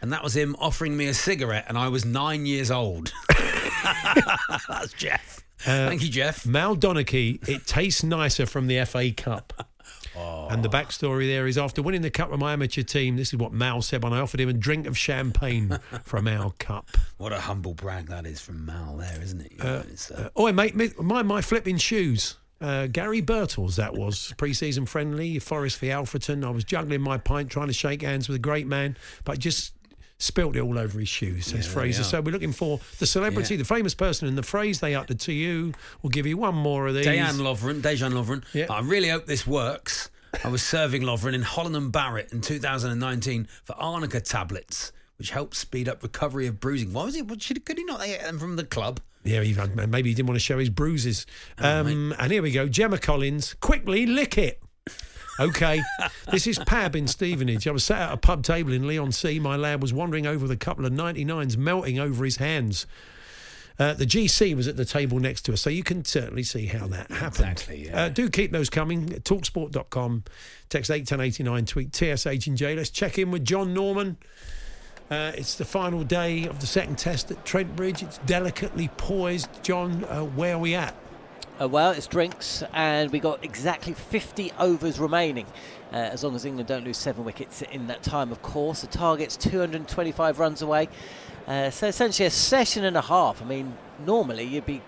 And 0.00 0.12
that 0.12 0.22
was 0.22 0.36
him 0.36 0.54
offering 0.60 0.96
me 0.96 1.06
a 1.06 1.14
cigarette, 1.14 1.64
and 1.68 1.76
I 1.76 1.88
was 1.88 2.04
nine 2.04 2.46
years 2.46 2.70
old. 2.70 3.12
That's 4.68 4.92
Jeff. 4.94 5.44
Uh, 5.62 5.88
Thank 5.88 6.02
you, 6.02 6.08
Jeff. 6.08 6.46
Mal 6.46 6.76
Donaghy, 6.76 7.46
it 7.48 7.66
tastes 7.66 8.02
nicer 8.02 8.46
from 8.46 8.66
the 8.66 8.84
FA 8.84 9.10
Cup. 9.10 9.68
Oh. 10.18 10.48
And 10.50 10.62
the 10.62 10.68
backstory 10.68 11.26
there 11.26 11.46
is 11.46 11.58
after 11.58 11.82
winning 11.82 12.00
the 12.02 12.10
cup 12.10 12.30
with 12.30 12.40
my 12.40 12.54
amateur 12.54 12.82
team, 12.82 13.16
this 13.16 13.32
is 13.34 13.38
what 13.38 13.52
Mal 13.52 13.82
said 13.82 14.02
when 14.02 14.12
I 14.14 14.20
offered 14.20 14.40
him 14.40 14.48
a 14.48 14.52
drink 14.54 14.86
of 14.86 14.96
champagne 14.96 15.78
from 16.04 16.26
our 16.26 16.52
cup. 16.52 16.88
What 17.18 17.32
a 17.32 17.40
humble 17.40 17.74
brag 17.74 18.06
that 18.06 18.24
is 18.26 18.40
from 18.40 18.64
Mal, 18.64 18.96
there, 18.96 19.20
isn't 19.20 19.40
it? 19.42 19.52
You 19.52 19.58
know, 19.58 19.82
uh, 20.14 20.28
Oh, 20.34 20.50
mate, 20.52 20.74
my, 20.98 21.22
my 21.22 21.42
flipping 21.42 21.76
shoes. 21.76 22.36
Uh, 22.58 22.86
Gary 22.86 23.20
Birtles, 23.20 23.76
that 23.76 23.94
was 23.94 24.32
pre-season 24.38 24.86
friendly. 24.86 25.38
Forest 25.38 25.78
for 25.78 25.86
Alfreton. 25.86 26.42
I 26.46 26.48
was 26.50 26.64
juggling 26.64 27.02
my 27.02 27.18
pint, 27.18 27.50
trying 27.50 27.66
to 27.66 27.74
shake 27.74 28.00
hands 28.00 28.28
with 28.28 28.36
a 28.36 28.40
great 28.40 28.66
man, 28.66 28.96
but 29.24 29.38
just 29.38 29.74
spilt 30.18 30.56
it 30.56 30.60
all 30.60 30.78
over 30.78 30.98
his 30.98 31.08
shoes. 31.08 31.46
Says 31.46 31.66
Yeah, 31.66 31.72
Fraser. 31.72 32.04
So 32.04 32.20
we're 32.20 32.32
looking 32.32 32.52
for 32.52 32.80
the 32.98 33.06
celebrity, 33.06 33.54
Yeah. 33.54 33.58
the 33.58 33.64
famous 33.64 33.94
person, 33.94 34.28
and 34.28 34.36
the 34.38 34.42
phrase 34.42 34.80
they 34.80 34.94
uttered 34.94 35.20
to 35.20 35.32
you. 35.32 35.72
We'll 36.02 36.10
give 36.10 36.26
you 36.26 36.36
one 36.38 36.54
more 36.54 36.86
of 36.86 36.94
these. 36.94 37.06
Dejan 37.06 37.38
Lovren, 37.40 37.80
Dejan 37.82 38.12
Lovren. 38.12 38.42
Yeah. 38.54 38.66
I 38.70 38.80
really 38.80 39.08
hope 39.08 39.26
this 39.26 39.46
works. 39.46 40.10
I 40.44 40.48
was 40.48 40.62
serving 40.62 41.02
Lovren 41.02 41.34
in 41.34 41.42
Holland 41.42 41.76
and 41.76 41.90
Barrett 41.92 42.32
in 42.32 42.40
2019 42.40 43.48
for 43.64 43.74
arnica 43.74 44.20
tablets, 44.20 44.92
which 45.18 45.30
help 45.30 45.54
speed 45.54 45.88
up 45.88 46.02
recovery 46.02 46.46
of 46.46 46.60
bruising. 46.60 46.92
Why 46.92 47.04
was 47.04 47.14
he? 47.14 47.22
Should, 47.38 47.64
could 47.64 47.78
he 47.78 47.84
not 47.84 48.04
get 48.04 48.22
them 48.22 48.38
from 48.38 48.56
the 48.56 48.64
club? 48.64 49.00
Yeah, 49.24 49.42
he, 49.42 49.54
maybe 49.88 50.10
he 50.10 50.14
didn't 50.14 50.28
want 50.28 50.36
to 50.36 50.44
show 50.44 50.58
his 50.58 50.70
bruises. 50.70 51.26
Oh, 51.58 51.80
Um, 51.80 52.14
and 52.18 52.30
here 52.30 52.42
we 52.42 52.52
go. 52.52 52.68
Gemma 52.68 52.98
Collins, 52.98 53.54
quickly 53.54 54.06
lick 54.06 54.38
it. 54.38 54.62
Okay, 55.38 55.82
this 56.30 56.46
is 56.46 56.58
Pab 56.60 56.94
in 56.94 57.06
Stevenage. 57.06 57.68
I 57.68 57.70
was 57.70 57.84
sat 57.84 58.00
at 58.08 58.12
a 58.12 58.16
pub 58.16 58.42
table 58.42 58.72
in 58.72 58.86
Leigh-on-Sea. 58.86 59.38
My 59.38 59.56
lad 59.56 59.82
was 59.82 59.92
wandering 59.92 60.26
over 60.26 60.42
with 60.42 60.50
a 60.50 60.56
couple 60.56 60.86
of 60.86 60.92
99s 60.92 61.56
melting 61.56 61.98
over 61.98 62.24
his 62.24 62.36
hands. 62.36 62.86
Uh, 63.78 63.92
the 63.92 64.06
GC 64.06 64.56
was 64.56 64.66
at 64.66 64.78
the 64.78 64.86
table 64.86 65.18
next 65.18 65.42
to 65.42 65.52
us, 65.52 65.60
so 65.60 65.68
you 65.68 65.82
can 65.82 66.04
certainly 66.04 66.42
see 66.42 66.66
how 66.66 66.86
that 66.86 67.10
happened. 67.10 67.50
Exactly, 67.50 67.86
yeah. 67.86 68.04
Uh, 68.04 68.08
do 68.08 68.30
keep 68.30 68.50
those 68.50 68.70
coming. 68.70 69.06
Talksport.com, 69.08 70.24
text 70.70 70.90
81089, 70.90 71.66
tweet 71.66 71.94
TSH 71.94 72.46
and 72.46 72.56
J. 72.56 72.74
Let's 72.74 72.88
check 72.88 73.18
in 73.18 73.30
with 73.30 73.44
John 73.44 73.74
Norman. 73.74 74.16
Uh, 75.10 75.32
it's 75.36 75.56
the 75.56 75.64
final 75.64 76.02
day 76.02 76.46
of 76.46 76.60
the 76.60 76.66
second 76.66 76.96
test 76.96 77.30
at 77.30 77.44
Trent 77.44 77.76
Bridge. 77.76 78.02
It's 78.02 78.18
delicately 78.18 78.88
poised. 78.96 79.50
John, 79.62 80.04
uh, 80.04 80.22
where 80.22 80.54
are 80.54 80.58
we 80.58 80.74
at? 80.74 80.96
Uh, 81.58 81.66
well, 81.66 81.92
it's 81.92 82.06
drinks, 82.06 82.62
and 82.74 83.10
we 83.10 83.18
got 83.18 83.42
exactly 83.42 83.94
50 83.94 84.52
overs 84.58 84.98
remaining. 84.98 85.46
Uh, 85.90 85.96
as 85.96 86.22
long 86.22 86.34
as 86.34 86.44
England 86.44 86.68
don't 86.68 86.84
lose 86.84 86.98
seven 86.98 87.24
wickets 87.24 87.62
in 87.62 87.86
that 87.86 88.02
time, 88.02 88.30
of 88.30 88.42
course. 88.42 88.82
The 88.82 88.88
target's 88.88 89.38
225 89.38 90.38
runs 90.38 90.60
away. 90.60 90.88
Uh, 91.46 91.70
so 91.70 91.86
essentially 91.86 92.26
a 92.26 92.30
session 92.30 92.84
and 92.84 92.94
a 92.94 93.00
half. 93.00 93.40
I 93.40 93.46
mean, 93.46 93.74
normally 94.04 94.44
you'd 94.44 94.66
be 94.66 94.82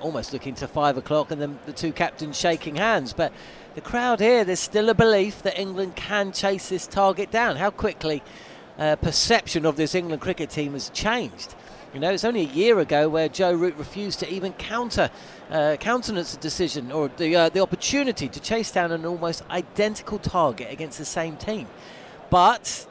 almost 0.00 0.32
looking 0.32 0.54
to 0.54 0.66
five 0.66 0.96
o'clock 0.96 1.30
and 1.30 1.40
then 1.40 1.58
the 1.66 1.72
two 1.72 1.92
captains 1.92 2.36
shaking 2.36 2.76
hands. 2.76 3.12
But 3.12 3.32
the 3.76 3.80
crowd 3.80 4.18
here, 4.18 4.44
there's 4.44 4.58
still 4.58 4.88
a 4.88 4.94
belief 4.94 5.42
that 5.42 5.60
England 5.60 5.94
can 5.94 6.32
chase 6.32 6.70
this 6.70 6.88
target 6.88 7.30
down. 7.30 7.56
How 7.56 7.70
quickly 7.70 8.22
uh, 8.78 8.96
perception 8.96 9.64
of 9.64 9.76
this 9.76 9.94
England 9.94 10.22
cricket 10.22 10.50
team 10.50 10.72
has 10.72 10.90
changed. 10.90 11.54
You 11.92 11.98
know, 11.98 12.12
it's 12.12 12.24
only 12.24 12.42
a 12.42 12.52
year 12.52 12.78
ago 12.78 13.08
where 13.08 13.28
Joe 13.28 13.52
Root 13.52 13.76
refused 13.76 14.20
to 14.20 14.32
even 14.32 14.52
counter, 14.52 15.10
uh, 15.50 15.76
countenance 15.80 16.34
a 16.34 16.38
decision 16.38 16.92
or 16.92 17.08
the 17.16 17.34
uh, 17.34 17.48
the 17.48 17.60
opportunity 17.60 18.28
to 18.28 18.40
chase 18.40 18.70
down 18.70 18.92
an 18.92 19.04
almost 19.04 19.42
identical 19.50 20.18
target 20.18 20.68
against 20.70 20.98
the 20.98 21.04
same 21.04 21.36
team. 21.36 21.66
But 22.30 22.86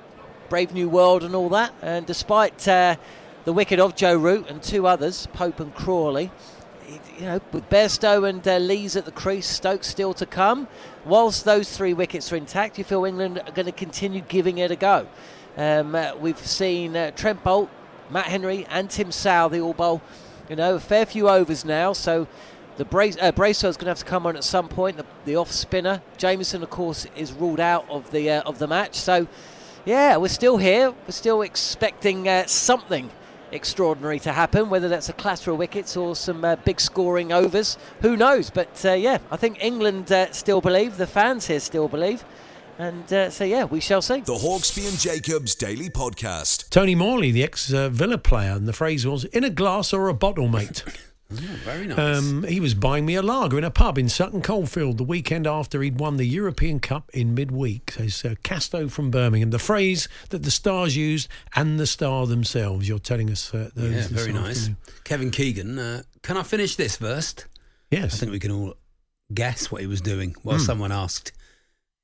Brave 0.49 0.73
New 0.73 0.89
World 0.89 1.23
and 1.23 1.35
all 1.35 1.49
that, 1.49 1.73
and 1.81 2.05
despite 2.05 2.67
uh, 2.67 2.95
the 3.45 3.53
wicket 3.53 3.79
of 3.79 3.95
Joe 3.95 4.17
Root 4.17 4.49
and 4.49 4.61
two 4.61 4.87
others, 4.87 5.27
Pope 5.33 5.59
and 5.59 5.73
Crawley, 5.73 6.31
you 7.17 7.25
know, 7.25 7.41
with 7.51 7.69
Bairstow 7.69 8.27
and 8.27 8.45
uh, 8.47 8.57
Lees 8.57 8.95
at 8.95 9.05
the 9.05 9.11
crease, 9.11 9.47
Stokes 9.47 9.87
still 9.87 10.13
to 10.15 10.25
come. 10.25 10.67
Whilst 11.05 11.45
those 11.45 11.75
three 11.75 11.93
wickets 11.93 12.31
are 12.33 12.35
intact, 12.35 12.77
you 12.77 12.83
feel 12.83 13.05
England 13.05 13.41
are 13.45 13.51
going 13.51 13.67
to 13.67 13.71
continue 13.71 14.21
giving 14.21 14.57
it 14.57 14.71
a 14.71 14.75
go. 14.75 15.07
Um, 15.55 15.95
uh, 15.95 16.15
we've 16.19 16.39
seen 16.39 16.95
uh, 16.95 17.11
Trent 17.11 17.43
Boult, 17.43 17.69
Matt 18.09 18.25
Henry, 18.25 18.65
and 18.69 18.89
Tim 18.89 19.09
Southee, 19.09 19.51
the 19.51 19.61
all 19.61 19.73
bowl, 19.73 20.01
you 20.49 20.55
know, 20.55 20.75
a 20.75 20.79
fair 20.79 21.05
few 21.05 21.29
overs 21.29 21.63
now. 21.63 21.93
So 21.93 22.27
the 22.77 22.85
Brace, 22.85 23.17
uh, 23.21 23.31
is 23.37 23.61
going 23.61 23.73
to 23.73 23.85
have 23.87 23.99
to 23.99 24.05
come 24.05 24.25
on 24.25 24.35
at 24.35 24.43
some 24.43 24.67
point. 24.67 24.97
The, 24.97 25.05
the 25.25 25.35
off 25.35 25.51
spinner, 25.51 26.01
Jamieson, 26.17 26.63
of 26.63 26.69
course, 26.69 27.05
is 27.15 27.31
ruled 27.33 27.59
out 27.59 27.85
of 27.89 28.09
the 28.11 28.29
uh, 28.29 28.41
of 28.43 28.57
the 28.57 28.67
match. 28.67 28.95
So 28.95 29.27
yeah, 29.85 30.17
we're 30.17 30.27
still 30.29 30.57
here. 30.57 30.91
We're 30.91 31.11
still 31.11 31.41
expecting 31.41 32.27
uh, 32.27 32.45
something 32.47 33.09
extraordinary 33.51 34.19
to 34.19 34.31
happen, 34.31 34.69
whether 34.69 34.87
that's 34.87 35.09
a 35.09 35.13
clatter 35.13 35.51
of 35.51 35.57
wickets 35.57 35.97
or 35.97 36.15
some 36.15 36.45
uh, 36.45 36.55
big 36.57 36.79
scoring 36.79 37.31
overs. 37.31 37.77
Who 38.01 38.15
knows? 38.15 38.49
But 38.49 38.83
uh, 38.85 38.93
yeah, 38.93 39.19
I 39.31 39.37
think 39.37 39.63
England 39.63 40.11
uh, 40.11 40.31
still 40.31 40.61
believe, 40.61 40.97
the 40.97 41.07
fans 41.07 41.47
here 41.47 41.59
still 41.59 41.87
believe. 41.87 42.23
And 42.79 43.11
uh, 43.11 43.29
so, 43.29 43.43
yeah, 43.43 43.65
we 43.65 43.81
shall 43.81 44.01
see. 44.01 44.21
The 44.21 44.35
Hawksbee 44.35 44.87
and 44.87 44.97
Jacobs 44.97 45.53
Daily 45.53 45.89
Podcast. 45.89 46.69
Tony 46.69 46.95
Morley, 46.95 47.29
the 47.29 47.43
ex 47.43 47.67
Villa 47.69 48.17
player, 48.17 48.53
and 48.53 48.65
the 48.67 48.73
phrase 48.73 49.05
was 49.05 49.25
in 49.25 49.43
a 49.43 49.49
glass 49.49 49.91
or 49.91 50.07
a 50.07 50.13
bottle, 50.13 50.47
mate. 50.47 50.83
Oh, 51.31 51.35
very 51.63 51.85
nice. 51.85 51.99
Um, 51.99 52.41
he 52.41 52.59
was 52.59 52.73
buying 52.73 53.05
me 53.05 53.13
a 53.13 53.21
lager 53.21 53.59
in 53.59 53.63
a 53.63 53.69
pub 53.69 53.99
in 53.99 54.09
Sutton 54.09 54.41
Coldfield 54.41 54.97
the 54.97 55.03
weekend 55.03 55.45
after 55.45 55.79
he'd 55.83 55.99
won 55.99 56.17
the 56.17 56.25
European 56.25 56.79
Cup 56.79 57.07
in 57.13 57.35
midweek. 57.35 57.91
So 57.91 58.01
it's 58.05 58.25
uh, 58.25 58.33
Casto 58.41 58.87
from 58.87 59.11
Birmingham. 59.11 59.51
The 59.51 59.59
phrase 59.59 60.07
that 60.29 60.41
the 60.41 60.49
stars 60.49 60.97
used 60.97 61.27
and 61.55 61.79
the 61.79 61.85
star 61.85 62.25
themselves. 62.25 62.89
You're 62.89 62.97
telling 62.97 63.29
us 63.29 63.53
uh, 63.53 63.69
those. 63.75 63.93
yeah, 63.93 64.07
very 64.09 64.33
nice. 64.33 64.71
Kevin 65.03 65.29
Keegan, 65.29 65.77
uh, 65.77 66.01
can 66.23 66.35
I 66.35 66.41
finish 66.41 66.75
this 66.77 66.95
first? 66.95 67.45
Yes. 67.91 68.15
I 68.15 68.17
think 68.17 68.31
we 68.31 68.39
can 68.39 68.49
all 68.49 68.73
guess 69.31 69.71
what 69.71 69.81
he 69.81 69.87
was 69.87 70.01
doing 70.01 70.35
while 70.41 70.57
Hmm. 70.57 70.63
someone 70.63 70.91
asked. 70.91 71.31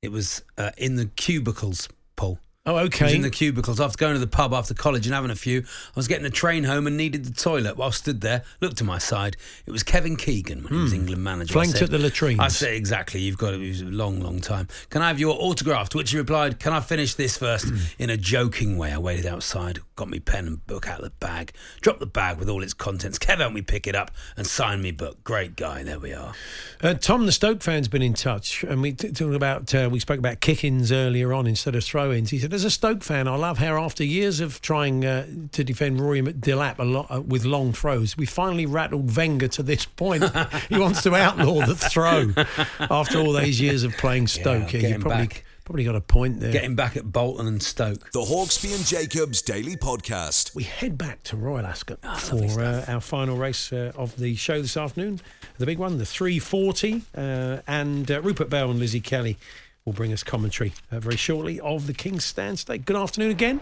It 0.02 0.12
was 0.12 0.42
uh, 0.58 0.70
in 0.76 0.96
the 0.96 1.06
cubicles, 1.06 1.88
Paul. 2.16 2.38
Oh, 2.68 2.78
okay. 2.78 3.14
in 3.14 3.22
the 3.22 3.30
cubicles 3.30 3.80
after 3.80 3.96
going 3.96 4.14
to 4.14 4.18
the 4.18 4.26
pub 4.26 4.52
after 4.52 4.74
college 4.74 5.06
and 5.06 5.14
having 5.14 5.30
a 5.30 5.36
few. 5.36 5.60
I 5.60 5.92
was 5.94 6.08
getting 6.08 6.26
a 6.26 6.30
train 6.30 6.64
home 6.64 6.88
and 6.88 6.96
needed 6.96 7.24
the 7.24 7.32
toilet. 7.32 7.76
While 7.76 7.88
I 7.88 7.90
stood 7.92 8.20
there, 8.22 8.42
looked 8.60 8.78
to 8.78 8.84
my 8.84 8.98
side. 8.98 9.36
It 9.66 9.70
was 9.70 9.84
Kevin 9.84 10.16
Keegan 10.16 10.64
when 10.64 10.72
he 10.72 10.78
was 10.80 10.92
England 10.92 11.22
manager. 11.22 11.52
I 11.52 11.52
Hmm. 11.52 11.58
Flanked 11.70 11.78
said- 11.78 11.82
at 11.84 11.90
the 11.92 11.98
latrines. 11.98 12.40
I 12.40 12.48
said 12.48 12.74
exactly. 12.74 13.20
You've 13.20 13.38
got 13.38 13.54
it. 13.54 13.62
It 13.62 13.68
was 13.68 13.80
a 13.82 13.84
long, 13.84 14.20
long 14.20 14.40
time. 14.40 14.66
Can 14.90 15.00
I 15.00 15.06
have 15.08 15.20
your 15.20 15.36
autograph? 15.40 15.90
To 15.90 15.98
which 15.98 16.10
he 16.10 16.18
replied, 16.18 16.58
"Can 16.58 16.72
I 16.72 16.80
finish 16.80 17.14
this 17.14 17.36
first? 17.38 17.66
Hmm. 17.68 17.76
in 18.00 18.10
a 18.10 18.16
joking 18.16 18.76
way. 18.76 18.92
I 18.92 18.98
waited 18.98 19.26
outside, 19.26 19.78
got 19.96 20.08
me 20.08 20.20
pen 20.20 20.46
and 20.46 20.66
book 20.66 20.88
out 20.88 20.98
of 20.98 21.04
the 21.04 21.10
bag, 21.10 21.52
dropped 21.80 22.00
the 22.00 22.06
bag 22.06 22.38
with 22.38 22.48
all 22.48 22.62
its 22.62 22.74
contents. 22.74 23.18
Kevin, 23.18 23.52
me 23.52 23.62
pick 23.62 23.86
it 23.86 23.94
up 23.96 24.10
and 24.36 24.46
sign 24.46 24.82
me 24.82 24.92
book. 24.92 25.24
Great 25.24 25.56
guy. 25.56 25.82
There 25.82 25.98
we 25.98 26.12
are. 26.12 26.34
Uh, 26.82 26.94
Tom, 26.94 27.26
the 27.26 27.32
Stoke 27.32 27.62
fan's 27.62 27.88
been 27.88 28.02
in 28.02 28.14
touch, 28.14 28.62
and 28.62 28.82
we 28.82 28.92
t- 28.92 29.10
talked 29.10 29.34
about 29.34 29.74
uh, 29.74 29.88
we 29.90 29.98
spoke 29.98 30.18
about 30.18 30.40
kick-ins 30.40 30.92
earlier 30.92 31.32
on 31.32 31.46
instead 31.46 31.74
of 31.74 31.82
throw-ins. 31.82 32.30
He 32.30 32.38
said, 32.38 32.52
"As 32.52 32.64
a 32.64 32.70
Stoke 32.70 33.02
fan, 33.02 33.26
I 33.26 33.36
love 33.36 33.58
how 33.58 33.82
after 33.82 34.04
years 34.04 34.40
of 34.40 34.60
trying 34.60 35.04
uh, 35.04 35.26
to 35.52 35.64
defend 35.64 36.00
Rory 36.00 36.22
Delap 36.22 36.78
a 36.78 36.84
lot 36.84 37.06
uh, 37.10 37.22
with 37.22 37.44
long 37.44 37.72
throws, 37.72 38.16
we 38.16 38.26
finally 38.26 38.66
rattled 38.66 39.16
Wenger 39.16 39.48
to 39.48 39.62
this 39.62 39.86
point. 39.86 40.24
he 40.68 40.78
wants 40.78 41.02
to 41.04 41.14
outlaw 41.14 41.64
the 41.64 41.74
throw 41.74 42.32
after 42.90 43.18
all 43.18 43.32
those 43.32 43.60
years 43.60 43.82
of 43.82 43.96
playing 43.96 44.26
Stoke. 44.26 44.68
get 44.68 44.82
you 44.82 44.98
probably 44.98 45.28
back. 45.28 45.45
Probably 45.66 45.84
got 45.84 45.96
a 45.96 46.00
point 46.00 46.38
there. 46.40 46.52
Getting 46.52 46.76
back 46.76 46.96
at 46.96 47.12
Bolton 47.12 47.46
and 47.46 47.60
Stoke. 47.62 48.12
The 48.12 48.20
Hawksbee 48.20 48.74
and 48.74 48.86
Jacobs 48.86 49.42
Daily 49.42 49.76
Podcast. 49.76 50.54
We 50.54 50.62
head 50.62 50.96
back 50.96 51.22
to 51.24 51.36
Royal 51.36 51.66
Ascot 51.66 51.98
Ah, 52.04 52.14
for 52.16 52.62
uh, 52.62 52.84
our 52.86 53.00
final 53.00 53.36
race 53.36 53.72
uh, 53.72 53.92
of 53.96 54.16
the 54.16 54.36
show 54.36 54.62
this 54.62 54.76
afternoon. 54.76 55.20
The 55.58 55.66
big 55.66 55.78
one, 55.78 55.98
the 55.98 56.06
340. 56.06 57.02
Uh, 57.16 57.58
and 57.66 58.08
uh, 58.10 58.22
Rupert 58.22 58.48
Bell 58.48 58.70
and 58.70 58.78
Lizzie 58.78 59.00
Kelly 59.00 59.36
will 59.84 59.92
bring 59.92 60.12
us 60.12 60.22
commentary 60.22 60.72
uh, 60.92 61.00
very 61.00 61.16
shortly 61.16 61.58
of 61.60 61.86
the 61.88 61.92
King's 61.94 62.24
Stand 62.24 62.60
Stake. 62.60 62.84
Good 62.84 62.96
afternoon 62.96 63.32
again. 63.32 63.60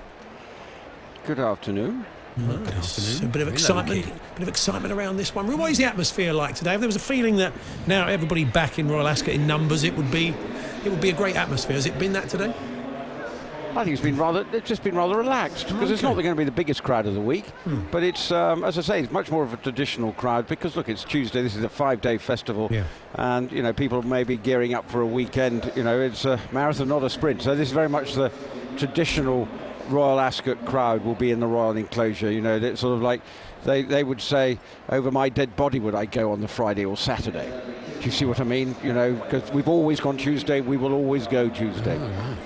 Good 1.27 1.41
afternoon. 1.41 2.05
Nice. 2.37 3.21
A 3.21 3.27
bit 3.27 3.43
of 3.43 3.47
Very 3.47 3.53
excitement, 3.53 4.07
low-key. 4.07 4.13
bit 4.35 4.43
of 4.43 4.49
excitement 4.49 4.93
around 4.93 5.17
this 5.17 5.35
one. 5.35 5.47
What 5.57 5.71
is 5.71 5.79
the 5.79 5.85
atmosphere 5.85 6.33
like 6.33 6.55
today? 6.57 6.75
If 6.75 6.81
there 6.81 6.89
was 6.89 6.97
a 6.97 7.01
feeling 7.01 7.37
that 7.37 7.53
now 7.87 8.09
everybody 8.09 8.45
back 8.45 8.79
in 8.79 8.89
Royal 8.89 9.07
Ascot 9.07 9.35
in 9.35 9.47
numbers, 9.47 9.85
it 9.85 9.97
would 9.97 10.11
be, 10.11 10.35
it 10.85 10.91
would 10.91 11.01
be 11.01 11.11
a 11.11 11.15
great 11.15 11.37
atmosphere. 11.37 11.77
Has 11.77 11.87
it 11.87 11.99
been 11.99 12.13
that 12.13 12.29
today? 12.29 12.53
I 13.77 13.83
think 13.83 13.95
it's 13.95 14.03
been 14.03 14.17
rather, 14.17 14.47
it's 14.53 14.69
just 14.69 14.85
been 14.85 14.95
rather 14.95 15.17
relaxed 15.17 15.67
because 15.67 15.91
it's 15.91 16.03
not 16.03 16.15
going 16.15 16.27
to 16.27 16.35
be 16.37 16.45
the 16.45 16.53
biggest 16.53 16.85
crowd 16.85 17.07
of 17.07 17.15
the 17.15 17.21
week, 17.21 17.45
but 17.91 18.05
it's, 18.05 18.31
um, 18.31 18.63
as 18.63 18.79
I 18.79 18.83
say, 18.83 19.01
it's 19.01 19.11
much 19.11 19.33
more 19.33 19.43
of 19.43 19.53
a 19.53 19.57
traditional 19.57 20.13
crowd 20.13 20.47
because 20.47 20.77
look, 20.77 20.89
it's 20.89 21.03
Tuesday. 21.03 21.43
This 21.43 21.57
is 21.57 21.65
a 21.65 21.69
five-day 21.69 22.19
festival, 22.19 22.69
Yeah. 22.71 22.85
and 23.17 23.51
you 23.51 23.65
know 23.65 23.73
people 23.73 24.01
may 24.03 24.23
be 24.23 24.37
gearing 24.37 24.75
up 24.75 24.89
for 24.89 25.01
a 25.01 25.07
weekend. 25.07 25.73
You 25.75 25.83
know, 25.83 26.01
it's 26.01 26.25
a 26.25 26.39
marathon, 26.53 26.87
not 26.87 27.03
a 27.03 27.11
sprint. 27.11 27.43
So 27.43 27.57
this 27.57 27.67
is 27.67 27.75
very 27.75 27.89
much 27.89 28.15
the 28.15 28.31
traditional 28.77 29.49
Royal 29.89 30.21
Ascot 30.21 30.65
crowd 30.67 31.05
will 31.05 31.17
be 31.17 31.33
in 31.33 31.41
the 31.41 31.47
Royal 31.49 31.77
Enclosure. 31.77 32.31
You 32.31 32.43
know, 32.43 32.57
it's 32.57 32.81
sort 32.81 32.95
of 32.95 33.03
like 33.03 33.23
they, 33.65 33.83
they 33.83 34.05
would 34.05 34.21
say, 34.21 34.59
over 34.89 35.11
my 35.11 35.29
dead 35.29 35.57
body 35.57 35.81
would 35.81 35.95
I 35.95 36.05
go 36.07 36.33
on 36.33 36.41
the 36.41 36.49
Friday 36.49 36.85
or 36.85 36.97
Saturday. 36.97 37.51
Do 37.99 38.05
you 38.07 38.11
see 38.13 38.25
what 38.27 38.41
I 38.41 38.45
mean? 38.45 38.77
You 38.83 38.93
know, 38.93 39.15
because 39.15 39.51
we've 39.53 39.69
always 39.69 39.99
gone 40.01 40.17
Tuesday, 40.19 40.61
we 40.61 40.77
will 40.77 40.93
always 40.93 41.27
go 41.27 41.49
Tuesday. 41.49 41.99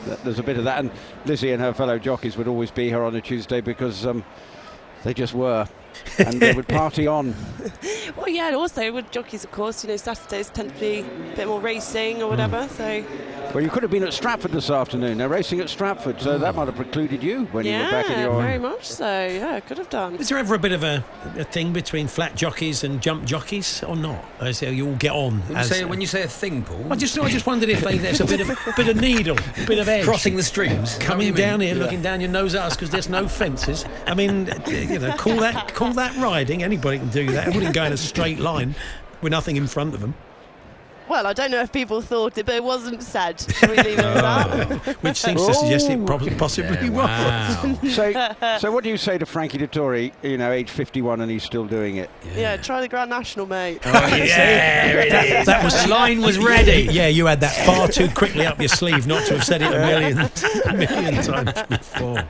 Th- 0.04 0.18
There's 0.20 0.38
a 0.38 0.42
bit 0.44 0.56
of 0.56 0.64
that, 0.64 0.78
and 0.78 0.90
Lizzie 1.26 1.50
and 1.52 1.60
her 1.60 1.72
fellow 1.74 1.98
jockeys 1.98 2.36
would 2.36 2.46
always 2.48 2.70
be 2.70 2.88
here 2.88 3.02
on 3.02 3.14
a 3.16 3.20
Tuesday 3.20 3.60
because 3.60 4.06
um, 4.06 4.24
they 5.04 5.12
just 5.14 5.34
were, 5.34 5.66
and 6.18 6.40
they 6.40 6.52
would 6.52 6.68
party 6.68 7.06
on. 7.06 7.34
Well, 8.16 8.28
yeah, 8.28 8.46
and 8.48 8.56
also 8.56 8.90
with 8.90 9.10
jockeys, 9.10 9.44
of 9.44 9.52
course, 9.52 9.84
you 9.84 9.90
know, 9.90 9.96
Saturdays 9.96 10.48
tend 10.48 10.72
to 10.72 10.80
be 10.80 11.00
a 11.00 11.36
bit 11.36 11.46
more 11.46 11.60
racing 11.60 12.22
or 12.22 12.28
whatever. 12.28 12.64
Hmm. 12.66 12.74
So, 12.74 13.04
Well, 13.54 13.62
you 13.62 13.68
could 13.70 13.82
have 13.82 13.92
been 13.92 14.02
at 14.02 14.12
Stratford 14.14 14.50
this 14.52 14.70
afternoon. 14.70 15.18
They're 15.18 15.28
racing 15.28 15.60
at 15.60 15.68
Stratford, 15.68 16.20
so 16.20 16.38
that 16.38 16.54
might 16.54 16.66
have 16.66 16.74
precluded 16.76 17.22
you 17.22 17.44
when 17.46 17.66
you 17.66 17.72
were 17.74 17.90
back 17.90 18.06
in 18.10 18.18
your. 18.20 18.32
Yeah, 18.40 18.46
very 18.46 18.58
much 18.58 18.84
so. 18.86 19.26
Yeah, 19.26 19.54
I 19.54 19.60
could 19.60 19.78
have 19.78 19.90
done. 19.90 20.16
Is 20.16 20.28
there 20.30 20.38
ever 20.38 20.54
a 20.54 20.58
bit 20.58 20.72
of 20.72 20.82
a, 20.82 21.04
a 21.36 21.44
thing 21.44 21.72
between 21.72 22.08
flat 22.08 22.34
jockeys 22.34 22.82
and 22.82 23.00
jump 23.00 23.24
jockeys, 23.24 23.82
or 23.84 23.94
not? 23.94 24.24
I 24.40 24.52
say 24.52 24.72
you 24.72 24.88
all 24.88 24.96
get 24.96 25.12
on. 25.12 25.40
When 25.40 25.50
you, 25.50 25.56
as- 25.56 25.68
say, 25.68 25.84
when 25.84 26.00
you 26.00 26.06
say 26.06 26.22
a 26.22 26.28
thing, 26.28 26.62
Paul, 26.64 26.92
I 26.92 26.96
just, 26.96 27.18
I 27.18 27.28
just 27.28 27.46
wondered 27.46 27.68
if 27.68 27.82
they, 27.82 27.98
there's 27.98 28.20
a 28.20 28.24
bit 28.26 28.40
of, 28.40 28.50
a 28.50 28.56
bit 28.76 28.88
of 28.88 28.96
needle, 29.00 29.36
a 29.62 29.66
bit 29.66 29.78
of 29.78 29.88
edge. 29.88 30.04
crossing 30.04 30.34
the 30.36 30.42
streams. 30.42 30.92
Is 30.92 30.98
that 30.98 31.00
what 31.00 31.06
coming 31.06 31.26
you 31.28 31.32
mean? 31.34 31.42
down 31.42 31.60
here, 31.60 31.74
Yeah. 31.76 31.82
looking 31.82 32.02
down 32.02 32.20
your 32.20 32.30
nose 32.30 32.54
at 32.54 32.62
us 32.62 32.74
because 32.74 32.90
there's 32.90 33.08
no 33.10 33.28
fences. 33.28 33.84
I 34.06 34.14
mean, 34.14 34.50
you 34.66 34.98
know, 34.98 35.12
call 35.16 35.36
that 35.36 35.74
call 35.78 35.92
that 35.92 36.16
riding. 36.16 36.62
Anybody 36.62 36.98
can 36.98 37.08
do 37.10 37.30
that. 37.32 37.48
It 37.48 37.54
wouldn't 37.54 37.74
go 37.74 37.84
in 37.84 37.92
a 37.92 37.96
straight 37.96 38.40
line 38.40 38.74
with 39.22 39.30
nothing 39.30 39.56
in 39.56 39.66
front 39.66 39.94
of 39.94 40.00
them, 40.00 40.14
Well, 41.08 41.26
I 41.26 41.32
don't 41.32 41.50
know 41.50 41.60
if 41.60 41.72
people 41.72 42.00
thought 42.02 42.36
it, 42.38 42.46
but 42.46 42.54
it 42.54 42.62
wasn't 42.62 43.02
said. 43.02 43.40
Should 43.40 43.70
we 43.70 43.76
leave 43.78 43.98
it 43.98 44.04
at 44.04 44.20
that? 44.84 45.02
which 45.02 45.16
seems 45.16 45.44
to 45.46 45.54
suggest 45.54 45.88
it 45.90 46.04
prob- 46.06 46.36
possibly 46.38 46.76
Yeah, 46.76 46.90
was. 46.90 47.64
wow. 47.64 47.78
So, 47.88 48.58
so 48.60 48.70
what 48.72 48.84
do 48.84 48.90
you 48.90 48.96
say 48.96 49.18
to 49.18 49.24
Frankie 49.26 49.58
Dettori? 49.58 50.12
You 50.22 50.36
know, 50.38 50.52
age 50.52 50.70
51 50.70 51.20
and 51.20 51.30
he's 51.30 51.42
still 51.44 51.64
doing 51.64 51.96
it. 51.96 52.10
Yeah, 52.36 52.56
try 52.58 52.80
the 52.80 52.88
Grand 52.88 53.10
National, 53.10 53.46
mate. 53.46 53.80
Oh, 53.86 53.90
yeah, 53.92 54.26
there 54.92 54.98
it 55.00 55.40
is. 55.40 55.46
That 55.46 55.64
was 55.64 55.80
the 55.82 55.88
line 55.88 56.20
was 56.20 56.38
ready. 56.38 56.88
Yeah, 56.92 57.06
you 57.08 57.26
had 57.26 57.40
that 57.40 57.54
far 57.66 57.88
too 57.88 58.08
quickly 58.10 58.46
up 58.46 58.58
your 58.60 58.68
sleeve 58.68 59.06
not 59.06 59.24
to 59.26 59.34
have 59.34 59.44
said 59.44 59.62
it 59.62 59.72
a 59.72 59.78
million, 59.78 60.18
a 60.66 60.72
million 60.76 61.22
times 61.24 61.52
before. 61.68 62.22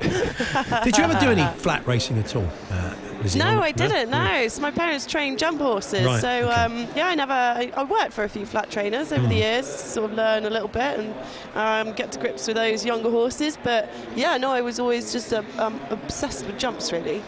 Did 0.85 0.97
you 0.97 1.05
ever 1.05 1.19
do 1.19 1.31
any 1.31 1.47
flat 1.59 1.87
racing 1.87 2.19
at 2.19 2.35
all? 2.37 2.49
Uh, 2.71 2.95
Lizzie? 3.23 3.39
No, 3.39 3.61
I 3.61 3.73
didn't. 3.73 4.11
No, 4.11 4.49
so 4.49 4.61
my 4.63 4.71
parents 4.71 5.07
trained 5.07 5.39
jump 5.39 5.61
horses. 5.61 6.05
Right, 6.05 6.21
so 6.21 6.29
okay. 6.29 6.49
um, 6.53 6.87
yeah, 6.97 7.09
I 7.09 7.15
never. 7.15 7.33
I, 7.33 7.73
I 7.77 7.85
worked 7.85 8.13
for 8.13 8.25
a 8.25 8.29
few 8.29 8.47
flat 8.47 8.71
trainers 8.71 9.13
over 9.13 9.27
the 9.27 9.35
Mm. 9.35 9.39
years, 9.39 9.67
sort 9.67 10.11
of 10.11 10.17
learn 10.17 10.45
a 10.45 10.51
little 10.51 10.69
bit 10.69 10.99
and 11.01 11.15
um, 11.55 11.95
get 11.95 12.13
to 12.13 12.19
grips 12.21 12.47
with 12.47 12.57
those 12.57 12.85
younger 12.85 13.11
horses. 13.11 13.59
But 13.63 13.91
yeah, 14.17 14.37
no, 14.37 14.51
I 14.51 14.61
was 14.61 14.79
always 14.79 15.13
just 15.13 15.33
uh, 15.33 15.43
um, 15.59 15.81
obsessed 15.91 16.47
with 16.47 16.59
jumps, 16.59 16.93
really. 16.93 17.23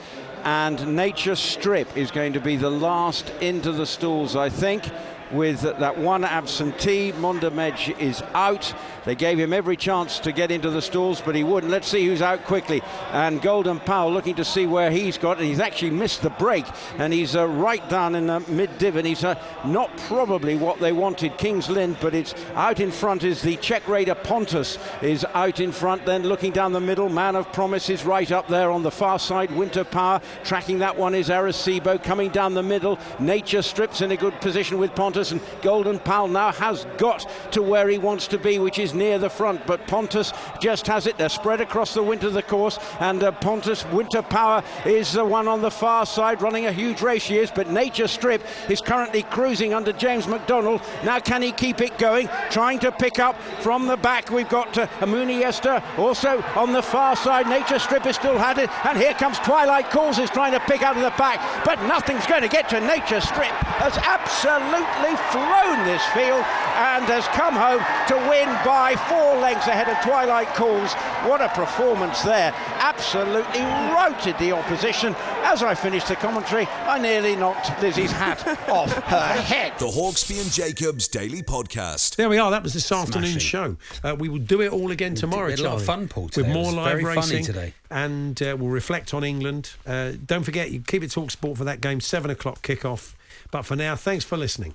And 0.45 0.97
Nature 0.97 1.36
Strip 1.36 1.95
is 1.97 2.11
going 2.11 2.32
to 2.32 2.41
be 2.41 2.57
the 2.57 2.70
last 2.70 3.30
into 3.41 3.72
the 3.72 3.84
stalls, 3.84 4.36
I 4.36 4.49
think. 4.49 4.84
With 5.33 5.62
that 5.62 5.99
one 5.99 6.24
absentee. 6.24 7.12
Mondamedge 7.12 7.99
is 7.99 8.22
out. 8.35 8.74
They 9.05 9.14
gave 9.14 9.39
him 9.39 9.53
every 9.53 9.76
chance 9.76 10.18
to 10.20 10.33
get 10.33 10.51
into 10.51 10.70
the 10.70 10.83
stalls, 10.83 11.20
but 11.20 11.35
he 11.35 11.45
wouldn't. 11.45 11.70
Let's 11.70 11.89
see 11.89 12.07
who's 12.07 12.22
out 12.22 12.45
quickly. 12.45 12.83
And 13.12 13.41
Golden 13.41 13.81
Pal 13.81 14.12
looking 14.12 14.35
to 14.37 14.45
see 14.45 14.66
where 14.66 14.91
he's 14.91 15.18
got, 15.18 15.39
and 15.39 15.47
he's 15.47 15.61
actually 15.61 15.91
missed 15.91 16.22
the 16.22 16.31
break, 16.31 16.66
and 16.99 17.12
he's 17.12 17.37
uh, 17.37 17.47
right 17.47 17.87
down 17.89 18.14
in 18.14 18.26
the 18.26 18.41
mid 18.41 18.76
div, 18.78 18.97
and 18.97 19.07
he's 19.07 19.24
uh, 19.24 19.41
not 19.64 19.97
probably 19.99 20.57
what 20.57 20.81
they 20.81 20.93
wanted, 20.93 21.39
King's 21.39 21.68
Lynn, 21.68 21.97
but 22.01 22.14
it's 22.14 22.35
out 22.55 22.81
in 22.81 22.91
front 22.91 23.24
is 23.24 23.43
the 23.43 23.57
Czech 23.57 23.87
Raider 23.89 24.14
Pontus 24.14 24.78
is 25.03 25.24
out 25.35 25.61
in 25.61 25.72
front, 25.72 26.05
then 26.07 26.22
looking 26.24 26.53
down 26.53 26.72
the 26.72 26.81
middle. 26.81 27.09
Man 27.09 27.37
of 27.37 27.51
Promise 27.53 27.91
is 27.91 28.05
right 28.05 28.31
up 28.31 28.49
there 28.49 28.70
on 28.70 28.83
the 28.83 28.91
far 28.91 29.18
side. 29.18 29.51
Winter 29.51 29.85
Power 29.85 30.20
tracking 30.45 30.78
that 30.81 30.97
one 30.97 31.14
is 31.14 31.28
Arecibo 31.28 32.03
coming 32.03 32.31
down 32.31 32.55
the 32.55 32.62
middle. 32.62 32.99
Nature 33.18 33.62
Strips 33.62 34.01
in 34.01 34.11
a 34.11 34.16
good 34.16 34.39
position 34.41 34.78
with 34.78 34.95
Pontus, 34.95 35.19
and 35.20 35.40
Golden 35.62 35.98
Pal 35.98 36.26
now 36.28 36.52
has 36.52 36.86
got 36.96 37.26
to 37.52 37.62
where 37.62 37.88
he 37.88 37.98
wants 37.98 38.26
to 38.28 38.38
be, 38.38 38.58
which 38.58 38.78
is 38.78 38.94
near 38.94 39.18
the 39.18 39.28
front. 39.28 39.66
But 39.66 39.86
Pontus 39.86 40.32
just 40.60 40.86
has 40.86 41.06
it. 41.06 41.18
They're 41.18 41.28
spread 41.28 41.60
across 41.60 41.94
the 41.94 42.02
winter 42.02 42.28
of 42.28 42.32
the 42.32 42.42
course, 42.42 42.78
and 42.98 43.22
uh, 43.22 43.32
Pontus 43.32 43.84
Winter 43.86 44.22
Power 44.22 44.62
is 44.86 45.12
the 45.12 45.24
one 45.24 45.46
on 45.46 45.60
the 45.60 45.70
far 45.70 46.06
side 46.06 46.42
running 46.42 46.66
a 46.66 46.72
huge 46.72 47.02
race. 47.02 47.22
She 47.22 47.36
is, 47.36 47.50
but 47.50 47.70
Nature 47.70 48.08
Strip 48.08 48.42
is 48.68 48.80
currently 48.80 49.22
cruising 49.22 49.74
under 49.74 49.92
James 49.92 50.26
McDonald. 50.26 50.80
Now, 51.04 51.20
can 51.20 51.42
he 51.42 51.52
keep 51.52 51.80
it 51.80 51.98
going? 51.98 52.28
Trying 52.50 52.78
to 52.80 52.90
pick 52.90 53.18
up 53.18 53.40
from 53.60 53.86
the 53.86 53.96
back. 53.96 54.30
We've 54.30 54.48
got 54.48 54.76
uh, 54.78 54.86
Amuni 55.00 55.42
Esther 55.42 55.82
also 55.98 56.42
on 56.56 56.72
the 56.72 56.82
far 56.82 57.14
side. 57.16 57.46
Nature 57.46 57.78
Strip 57.78 58.06
is 58.06 58.16
still 58.16 58.38
had 58.38 58.58
it, 58.58 58.70
and 58.86 58.96
here 58.96 59.14
comes 59.14 59.38
Twilight 59.40 59.90
Calls 59.90 60.18
is 60.18 60.30
trying 60.30 60.52
to 60.52 60.60
pick 60.60 60.82
out 60.82 60.96
of 60.96 61.02
the 61.02 61.14
back, 61.18 61.64
but 61.64 61.80
nothing's 61.86 62.26
going 62.26 62.42
to 62.42 62.48
get 62.48 62.68
to 62.70 62.80
Nature 62.80 63.20
Strip. 63.20 63.52
Has 63.80 63.96
absolutely 63.98 65.09
flown 65.16 65.84
this 65.86 66.04
field 66.12 66.44
and 66.76 67.04
has 67.04 67.26
come 67.28 67.54
home 67.54 67.82
to 68.08 68.16
win 68.28 68.48
by 68.64 68.94
four 69.08 69.36
lengths 69.40 69.66
ahead 69.66 69.88
of 69.88 69.96
Twilight 70.02 70.48
Calls. 70.54 70.92
What 71.28 71.40
a 71.40 71.48
performance 71.48 72.22
there! 72.22 72.52
Absolutely 72.78 73.61
routed 73.61 74.38
the 74.38 74.52
opposition. 74.52 75.14
As 75.42 75.62
I 75.62 75.74
finished 75.74 76.08
the 76.08 76.16
commentary, 76.16 76.66
I 76.66 76.98
nearly 76.98 77.36
knocked 77.36 77.80
Lizzie's 77.82 78.12
hat 78.12 78.46
off 78.68 78.92
her 78.92 79.20
head. 79.42 79.78
The 79.78 79.86
Hawksbee 79.86 80.40
and 80.40 80.50
Jacobs 80.50 81.08
Daily 81.08 81.42
Podcast. 81.42 82.16
There 82.16 82.28
we 82.28 82.38
are. 82.38 82.50
That 82.50 82.62
was 82.62 82.74
this 82.74 82.90
afternoon's 82.90 83.42
show. 83.42 83.76
Uh, 84.02 84.16
we 84.18 84.28
will 84.28 84.38
do 84.38 84.61
it 84.62 84.72
all 84.72 84.90
again 84.90 85.14
tomorrow. 85.14 85.46
we 85.46 85.52
had 85.52 85.61
a 85.61 85.64
lot 85.64 85.74
of 85.76 85.84
fun, 85.84 86.08
Paul, 86.08 86.28
today. 86.28 86.48
With 86.48 86.54
more 86.54 86.72
live 86.72 86.92
very 87.00 87.04
funny 87.04 87.16
racing 87.16 87.44
today. 87.44 87.74
and 87.90 88.40
uh, 88.42 88.56
we'll 88.58 88.70
reflect 88.70 89.12
on 89.14 89.24
England. 89.24 89.72
Uh, 89.86 90.12
don't 90.26 90.44
forget, 90.44 90.70
you 90.70 90.80
keep 90.80 91.02
it 91.02 91.11
talk 91.11 91.30
sport 91.30 91.58
for 91.58 91.64
that 91.64 91.80
game, 91.80 92.00
seven 92.00 92.30
o'clock 92.30 92.62
kickoff. 92.62 93.14
But 93.50 93.62
for 93.62 93.76
now, 93.76 93.96
thanks 93.96 94.24
for 94.24 94.36
listening. 94.36 94.74